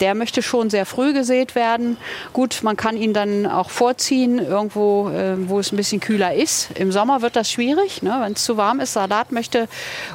Der 0.00 0.16
möchte 0.16 0.42
schon 0.42 0.70
sehr 0.70 0.84
früh 0.84 1.12
gesät 1.12 1.54
werden. 1.54 1.96
Gut, 2.32 2.60
man 2.62 2.76
kann 2.76 2.96
ihn 2.96 3.14
dann 3.14 3.46
auch 3.46 3.70
vorziehen, 3.70 4.38
irgendwo, 4.38 5.08
äh, 5.08 5.48
wo 5.48 5.60
es 5.60 5.70
ein 5.70 5.76
bisschen 5.76 6.00
kühler 6.00 6.34
ist. 6.34 6.70
Im 6.74 6.90
Sommer 6.90 7.22
wird 7.22 7.36
das 7.36 7.48
schwierig, 7.50 8.02
ne? 8.02 8.18
wenn 8.20 8.32
es 8.32 8.44
zu 8.44 8.56
warm 8.56 8.80
ist. 8.80 8.94
Salat 8.94 9.30
möchte 9.30 9.68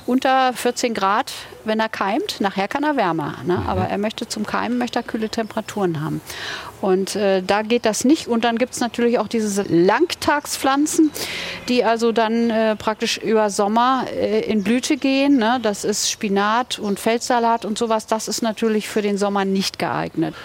unter 0.05 0.51
14 0.51 0.93
Grad, 0.93 1.31
wenn 1.66 1.80
er 1.80 1.89
keimt. 1.89 2.41
Nachher 2.41 2.68
kann 2.68 2.84
er 2.84 2.95
wärmer. 2.95 3.36
Ne? 3.45 3.57
Mhm. 3.57 3.68
Aber 3.68 3.88
er 3.88 3.97
möchte 3.97 4.28
zum 4.28 4.45
Keimen 4.45 4.78
möchte 4.78 4.99
er 4.99 5.03
kühle 5.03 5.30
Temperaturen 5.30 6.01
haben. 6.03 6.22
Und 6.82 7.16
äh, 7.16 7.41
da 7.41 7.61
geht 7.61 7.86
das 7.86 8.05
nicht. 8.05 8.28
Und 8.28 8.43
dann 8.43 8.57
gibt 8.57 8.74
es 8.74 8.80
natürlich 8.80 9.20
auch 9.20 9.28
diese 9.28 9.63
Langtagspflanzen, 9.63 11.11
die 11.68 11.84
also 11.84 12.11
dann 12.11 12.49
äh, 12.49 12.76
praktisch 12.76 13.18
über 13.18 13.49
Sommer 13.49 14.05
äh, 14.13 14.41
in 14.41 14.63
Blüte 14.63 14.97
gehen. 14.97 15.38
Ne? 15.38 15.59
Das 15.61 15.84
ist 15.84 16.11
Spinat 16.11 16.80
und 16.80 16.99
Feldsalat 16.99 17.66
und 17.66 17.78
sowas. 17.78 18.05
Das 18.07 18.28
ist 18.28 18.41
natürlich 18.41 18.88
für 18.88 19.01
den 19.01 19.18
Sommer 19.18 19.45
nicht 19.45 19.80
geeignet. 19.80 20.36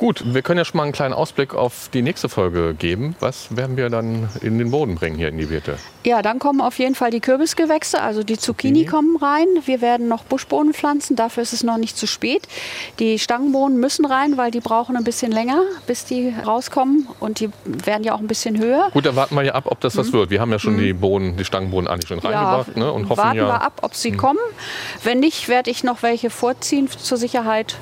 Gut, 0.00 0.22
wir 0.24 0.40
können 0.40 0.56
ja 0.56 0.64
schon 0.64 0.78
mal 0.78 0.84
einen 0.84 0.92
kleinen 0.92 1.12
Ausblick 1.12 1.54
auf 1.54 1.90
die 1.92 2.00
nächste 2.00 2.30
Folge 2.30 2.72
geben. 2.72 3.14
Was 3.20 3.54
werden 3.54 3.76
wir 3.76 3.90
dann 3.90 4.30
in 4.40 4.56
den 4.56 4.70
Boden 4.70 4.94
bringen 4.94 5.18
hier 5.18 5.28
in 5.28 5.36
die 5.36 5.50
Wirte? 5.50 5.76
Ja, 6.06 6.22
dann 6.22 6.38
kommen 6.38 6.62
auf 6.62 6.78
jeden 6.78 6.94
Fall 6.94 7.10
die 7.10 7.20
Kürbisgewächse, 7.20 8.00
also 8.00 8.22
die 8.22 8.38
Zucchini, 8.38 8.86
Zucchini 8.86 8.86
kommen 8.86 9.16
rein. 9.16 9.46
Wir 9.66 9.82
werden 9.82 10.08
noch 10.08 10.24
Buschbohnen 10.24 10.72
pflanzen, 10.72 11.16
dafür 11.16 11.42
ist 11.42 11.52
es 11.52 11.64
noch 11.64 11.76
nicht 11.76 11.98
zu 11.98 12.06
spät. 12.06 12.48
Die 12.98 13.18
Stangenbohnen 13.18 13.78
müssen 13.78 14.06
rein, 14.06 14.38
weil 14.38 14.50
die 14.50 14.60
brauchen 14.60 14.96
ein 14.96 15.04
bisschen 15.04 15.32
länger, 15.32 15.64
bis 15.86 16.06
die 16.06 16.34
rauskommen 16.46 17.06
und 17.20 17.40
die 17.40 17.50
werden 17.66 18.02
ja 18.02 18.14
auch 18.14 18.20
ein 18.20 18.26
bisschen 18.26 18.58
höher. 18.58 18.88
Gut, 18.94 19.04
dann 19.04 19.16
warten 19.16 19.34
wir 19.34 19.42
ja 19.42 19.52
ab, 19.52 19.64
ob 19.66 19.80
das 19.80 19.98
was 19.98 20.06
mhm. 20.08 20.12
wird. 20.14 20.30
Wir 20.30 20.40
haben 20.40 20.50
ja 20.50 20.58
schon 20.58 20.76
mhm. 20.76 20.78
die 20.78 20.92
Bohnen, 20.94 21.36
die 21.36 21.44
Stangenbohnen 21.44 21.90
eigentlich 21.90 22.08
schon 22.08 22.20
reingebracht 22.20 22.68
ja, 22.74 22.84
ne, 22.84 22.90
und 22.90 23.10
hoffen 23.10 23.18
warten 23.18 23.36
ja. 23.36 23.48
Warten 23.48 23.60
wir 23.60 23.66
ab, 23.66 23.80
ob 23.82 23.94
sie 23.94 24.12
mhm. 24.12 24.16
kommen. 24.16 24.40
Wenn 25.04 25.20
nicht, 25.20 25.50
werde 25.50 25.70
ich 25.70 25.84
noch 25.84 26.02
welche 26.02 26.30
vorziehen 26.30 26.88
zur 26.88 27.18
Sicherheit. 27.18 27.76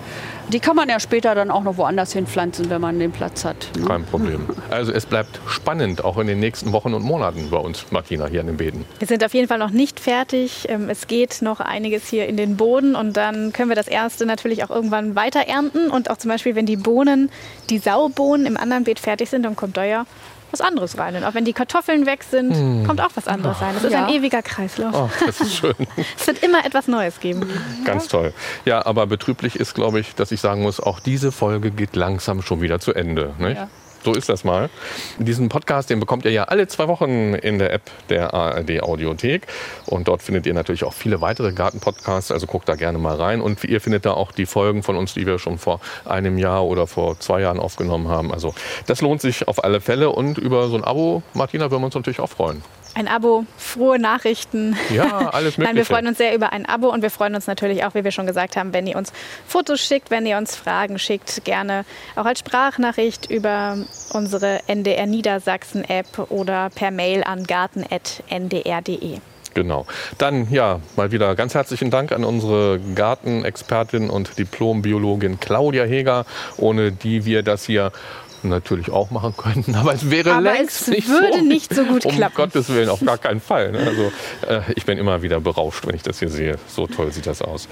Die 0.51 0.61
kann 0.61 0.77
man 0.77 0.89
ja 0.89 0.99
später 0.99 1.35
dann 1.35 1.51
auch 1.51 1.63
noch 1.63 1.77
woanders 1.77 2.15
hinpflanzen, 2.15 2.71
wenn 2.71 2.81
man 2.81 2.99
den 2.99 3.13
Platz 3.13 3.45
hat. 3.45 3.69
Ne? 3.77 3.85
Kein 3.85 4.05
Problem. 4.05 4.47
Also 4.71 4.93
es 4.93 5.05
bleibt 5.05 5.41
spannend, 5.47 6.03
auch 6.03 6.17
in 6.17 6.27
den 6.27 6.41
nächsten 6.41 6.73
Wochen 6.73 6.95
und 6.95 7.03
Monaten 7.03 7.51
bei 7.51 7.59
uns, 7.59 7.85
Martina, 7.91 8.27
hier 8.27 8.41
in 8.41 8.47
den 8.47 8.57
Bäden. 8.57 8.87
Wir 8.99 9.07
sind 9.07 9.23
auf 9.23 9.35
jeden 9.35 9.47
Fall 9.47 9.59
noch 9.59 9.71
nicht 9.71 10.01
fertig. 10.01 10.67
Ähm, 10.71 10.89
es 10.89 11.07
geht 11.07 11.43
noch 11.43 11.61
einiges 11.61 12.09
hier 12.09 12.27
in 12.27 12.39
den 12.39 12.57
Boden 12.57 12.95
und 12.95 13.19
dann 13.19 13.53
können 13.53 13.69
wir 13.69 13.77
das 13.77 13.89
erste 13.89 14.25
natürlich 14.25 14.65
auch 14.65 14.71
irgendwann 14.71 15.15
weiter 15.15 15.41
ernten. 15.41 15.91
Und 15.91 16.09
auch 16.09 16.17
zum 16.17 16.31
Beispiel, 16.31 16.55
wenn 16.55 16.65
die 16.65 16.77
Bohnen, 16.77 17.31
die 17.69 17.79
Saubohnen 17.79 18.47
im 18.47 18.57
anderen 18.57 18.85
Beet 18.85 19.01
fertig 19.01 19.29
sind, 19.29 19.43
dann 19.43 19.55
kommt 19.55 19.77
ja 19.77 20.07
was 20.51 20.61
anderes 20.61 20.99
rein. 20.99 21.17
Und 21.17 21.25
auch 21.25 21.35
wenn 21.35 21.45
die 21.45 21.53
Kartoffeln 21.53 22.07
weg 22.07 22.25
sind, 22.25 22.55
hm. 22.55 22.87
kommt 22.87 23.01
auch 23.01 23.11
was 23.15 23.29
anderes 23.29 23.61
rein. 23.61 23.75
Das 23.75 23.85
ist 23.85 23.93
ja. 23.93 24.07
ein 24.07 24.13
ewiger 24.13 24.43
Kreislauf. 24.43 24.95
Oh, 24.95 25.11
das 25.25 25.41
ist 25.41 25.55
schön. 25.55 25.75
es 26.19 26.27
wird 26.27 26.43
immer 26.43 26.65
etwas 26.65 26.89
Neues 26.89 27.21
geben. 27.21 27.49
Ganz 27.85 28.05
ja. 28.05 28.11
toll. 28.11 28.33
Ja, 28.65 28.87
aber 28.87 29.07
betrüblich 29.07 29.57
ist, 29.57 29.75
glaube 29.75 30.01
ich, 30.01 30.15
dass 30.15 30.33
ich 30.33 30.41
sagen 30.41 30.63
muss, 30.63 30.81
auch 30.81 31.01
diese 31.01 31.33
Folge 31.33 31.71
geht 31.71 31.97
langsam 31.97 32.43
schon 32.43 32.61
wieder 32.61 32.81
zu 32.81 32.95
Ende. 32.95 33.35
Nicht? 33.39 33.57
Ja. 33.57 33.69
So 34.05 34.15
ist 34.15 34.29
das 34.29 34.45
mal. 34.45 34.71
Diesen 35.19 35.49
Podcast, 35.49 35.91
den 35.91 36.01
bekommt 36.01 36.25
ihr 36.25 36.31
ja 36.31 36.45
alle 36.45 36.69
zwei 36.69 36.89
Wochen 36.89 37.35
in 37.35 37.59
der 37.59 37.73
App 37.73 37.83
der 38.09 38.33
ARD 38.33 38.83
Audiothek. 38.83 39.47
Und 39.87 40.09
dort 40.09 40.23
findet 40.23 40.47
ihr 40.47 40.55
natürlich 40.55 40.85
auch 40.85 40.95
viele 40.95 41.21
weitere 41.21 41.53
Gartenpodcasts. 41.53 42.31
Also 42.31 42.47
guckt 42.47 42.69
da 42.69 42.77
gerne 42.77 42.99
mal 42.99 43.17
rein. 43.17 43.41
Und 43.41 43.63
ihr 43.65 43.81
findet 43.81 44.07
da 44.07 44.13
auch 44.13 44.33
die 44.33 44.47
Folgen 44.47 44.83
von 44.83 44.97
uns, 44.97 45.15
die 45.15 45.27
wir 45.27 45.39
schon 45.39 45.59
vor 45.59 45.81
einem 46.05 46.39
Jahr 46.39 46.65
oder 46.65 46.87
vor 46.87 47.19
zwei 47.19 47.41
Jahren 47.41 47.59
aufgenommen 47.59 48.09
haben. 48.09 48.33
Also 48.33 48.55
das 48.87 49.01
lohnt 49.01 49.21
sich 49.21 49.49
auf 49.49 49.65
alle 49.65 49.81
Fälle. 49.81 50.11
Und 50.11 50.39
über 50.39 50.69
so 50.69 50.77
ein 50.77 50.85
Abo, 50.85 51.23
Martina, 51.35 51.71
würden 51.71 51.83
wir 51.83 51.87
uns 51.87 51.95
natürlich 51.95 52.21
auch 52.21 52.31
freuen 52.31 52.63
ein 52.95 53.09
Abo, 53.09 53.45
frohe 53.57 53.99
Nachrichten. 53.99 54.77
Ja, 54.91 55.05
alles 55.33 55.57
Mögliche. 55.57 55.61
Nein, 55.63 55.77
wir 55.77 55.85
freuen 55.85 56.07
uns 56.07 56.19
sehr 56.19 56.35
über 56.35 56.53
ein 56.53 56.67
Abo 56.67 56.89
und 56.89 57.03
wir 57.03 57.11
freuen 57.11 57.35
uns 57.35 57.47
natürlich 57.47 57.85
auch, 57.85 57.95
wie 57.95 58.05
wir 58.05 58.13
schon 58.13 58.27
gesagt 58.27 58.57
haben, 58.57 58.73
wenn 58.73 58.87
ihr 58.87 58.97
uns 58.97 59.13
Fotos 59.47 59.81
schickt, 59.81 60.11
wenn 60.11 60.27
ihr 60.27 60.37
uns 60.39 60.57
Fragen 60.57 60.99
schickt, 60.99 61.45
gerne 61.45 61.85
auch 62.17 62.27
als 62.27 62.41
Sprachnachricht 62.41 63.31
über 63.31 63.79
unsere 64.13 64.61
NDR 64.67 65.07
Niedersachsen 65.07 65.85
App 65.85 66.31
oder 66.31 66.71
per 66.71 66.91
Mail 66.91 67.23
an 67.25 67.45
garten.ndr.de. 67.45 69.19
Genau. 69.55 69.87
Dann 70.19 70.49
ja, 70.53 70.81
mal 70.97 71.11
wieder 71.11 71.35
ganz 71.35 71.55
herzlichen 71.55 71.91
Dank 71.91 72.13
an 72.13 72.23
unsere 72.23 72.79
Gartenexpertin 72.95 74.09
und 74.09 74.39
Diplombiologin 74.39 75.41
Claudia 75.41 75.85
Heger, 75.85 76.27
ohne 76.59 76.93
die 76.93 77.25
wir 77.25 77.43
das 77.43 77.65
hier 77.65 77.91
natürlich 78.43 78.91
auch 78.91 79.11
machen 79.11 79.35
könnten, 79.37 79.75
aber 79.75 79.95
es 79.95 80.11
wäre 80.11 80.33
aber 80.33 80.53
längst 80.53 80.83
es 80.83 80.89
nicht 80.89 81.09
würde 81.09 81.39
so. 81.39 81.45
nicht 81.45 81.75
so 81.75 81.85
gut 81.85 82.05
um 82.05 82.13
klappen. 82.13 82.37
Um 82.37 82.45
Gottes 82.45 82.69
Willen, 82.69 82.89
auf 82.89 83.05
gar 83.05 83.19
keinen 83.19 83.41
Fall. 83.41 83.73
Ne? 83.73 83.79
Also 83.79 84.13
äh, 84.47 84.61
ich 84.75 84.85
bin 84.87 84.99
immer 84.99 85.23
wieder 85.23 85.41
berauscht, 85.41 85.87
wenn 85.87 85.95
ich 85.95 86.03
das 86.03 86.19
hier 86.19 86.31
sehe. 86.31 86.57
So 86.67 86.87
toll 86.87 87.13
sieht 87.13 87.27
das 87.27 87.43
aus. 87.43 87.69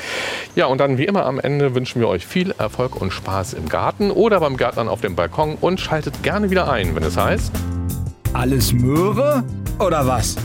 Ja, 0.55 0.67
und 0.67 0.79
dann 0.79 0.99
wie 0.99 1.05
immer 1.05 1.27
am 1.27 1.39
Ende 1.39 1.75
wünschen 1.75 2.01
wir 2.01 2.09
euch 2.09 2.27
viel 2.27 2.55
Erfolg 2.59 3.01
und 3.01 3.13
Spaß 3.13 3.55
im 3.55 3.69
Garten 3.69 4.11
oder 4.11 4.41
beim 4.41 4.57
Gärtnern 4.57 4.89
auf 4.89 5.01
dem 5.01 5.17
Balkon 5.17 5.57
und 5.61 5.81
schaltet 5.81 6.23
gerne 6.23 6.51
wieder 6.51 6.71
ein, 6.71 6.95
wenn 6.95 7.03
es 7.03 7.17
heißt... 7.17 7.53
Alles 8.33 8.73
Möhre 8.73 9.45
oder 9.79 10.07
was? 10.07 10.37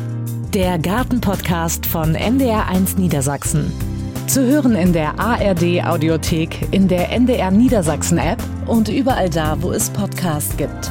Der 0.53 0.77
Gartenpodcast 0.79 1.85
von 1.85 2.15
NDR1 2.15 2.97
Niedersachsen. 2.97 3.71
Zu 4.31 4.45
hören 4.45 4.77
in 4.77 4.93
der 4.93 5.19
ARD 5.19 5.83
Audiothek, 5.83 6.69
in 6.71 6.87
der 6.87 7.11
NDR 7.11 7.51
Niedersachsen 7.51 8.17
App 8.17 8.41
und 8.65 8.87
überall 8.87 9.29
da, 9.29 9.61
wo 9.61 9.73
es 9.73 9.89
Podcasts 9.89 10.55
gibt. 10.55 10.89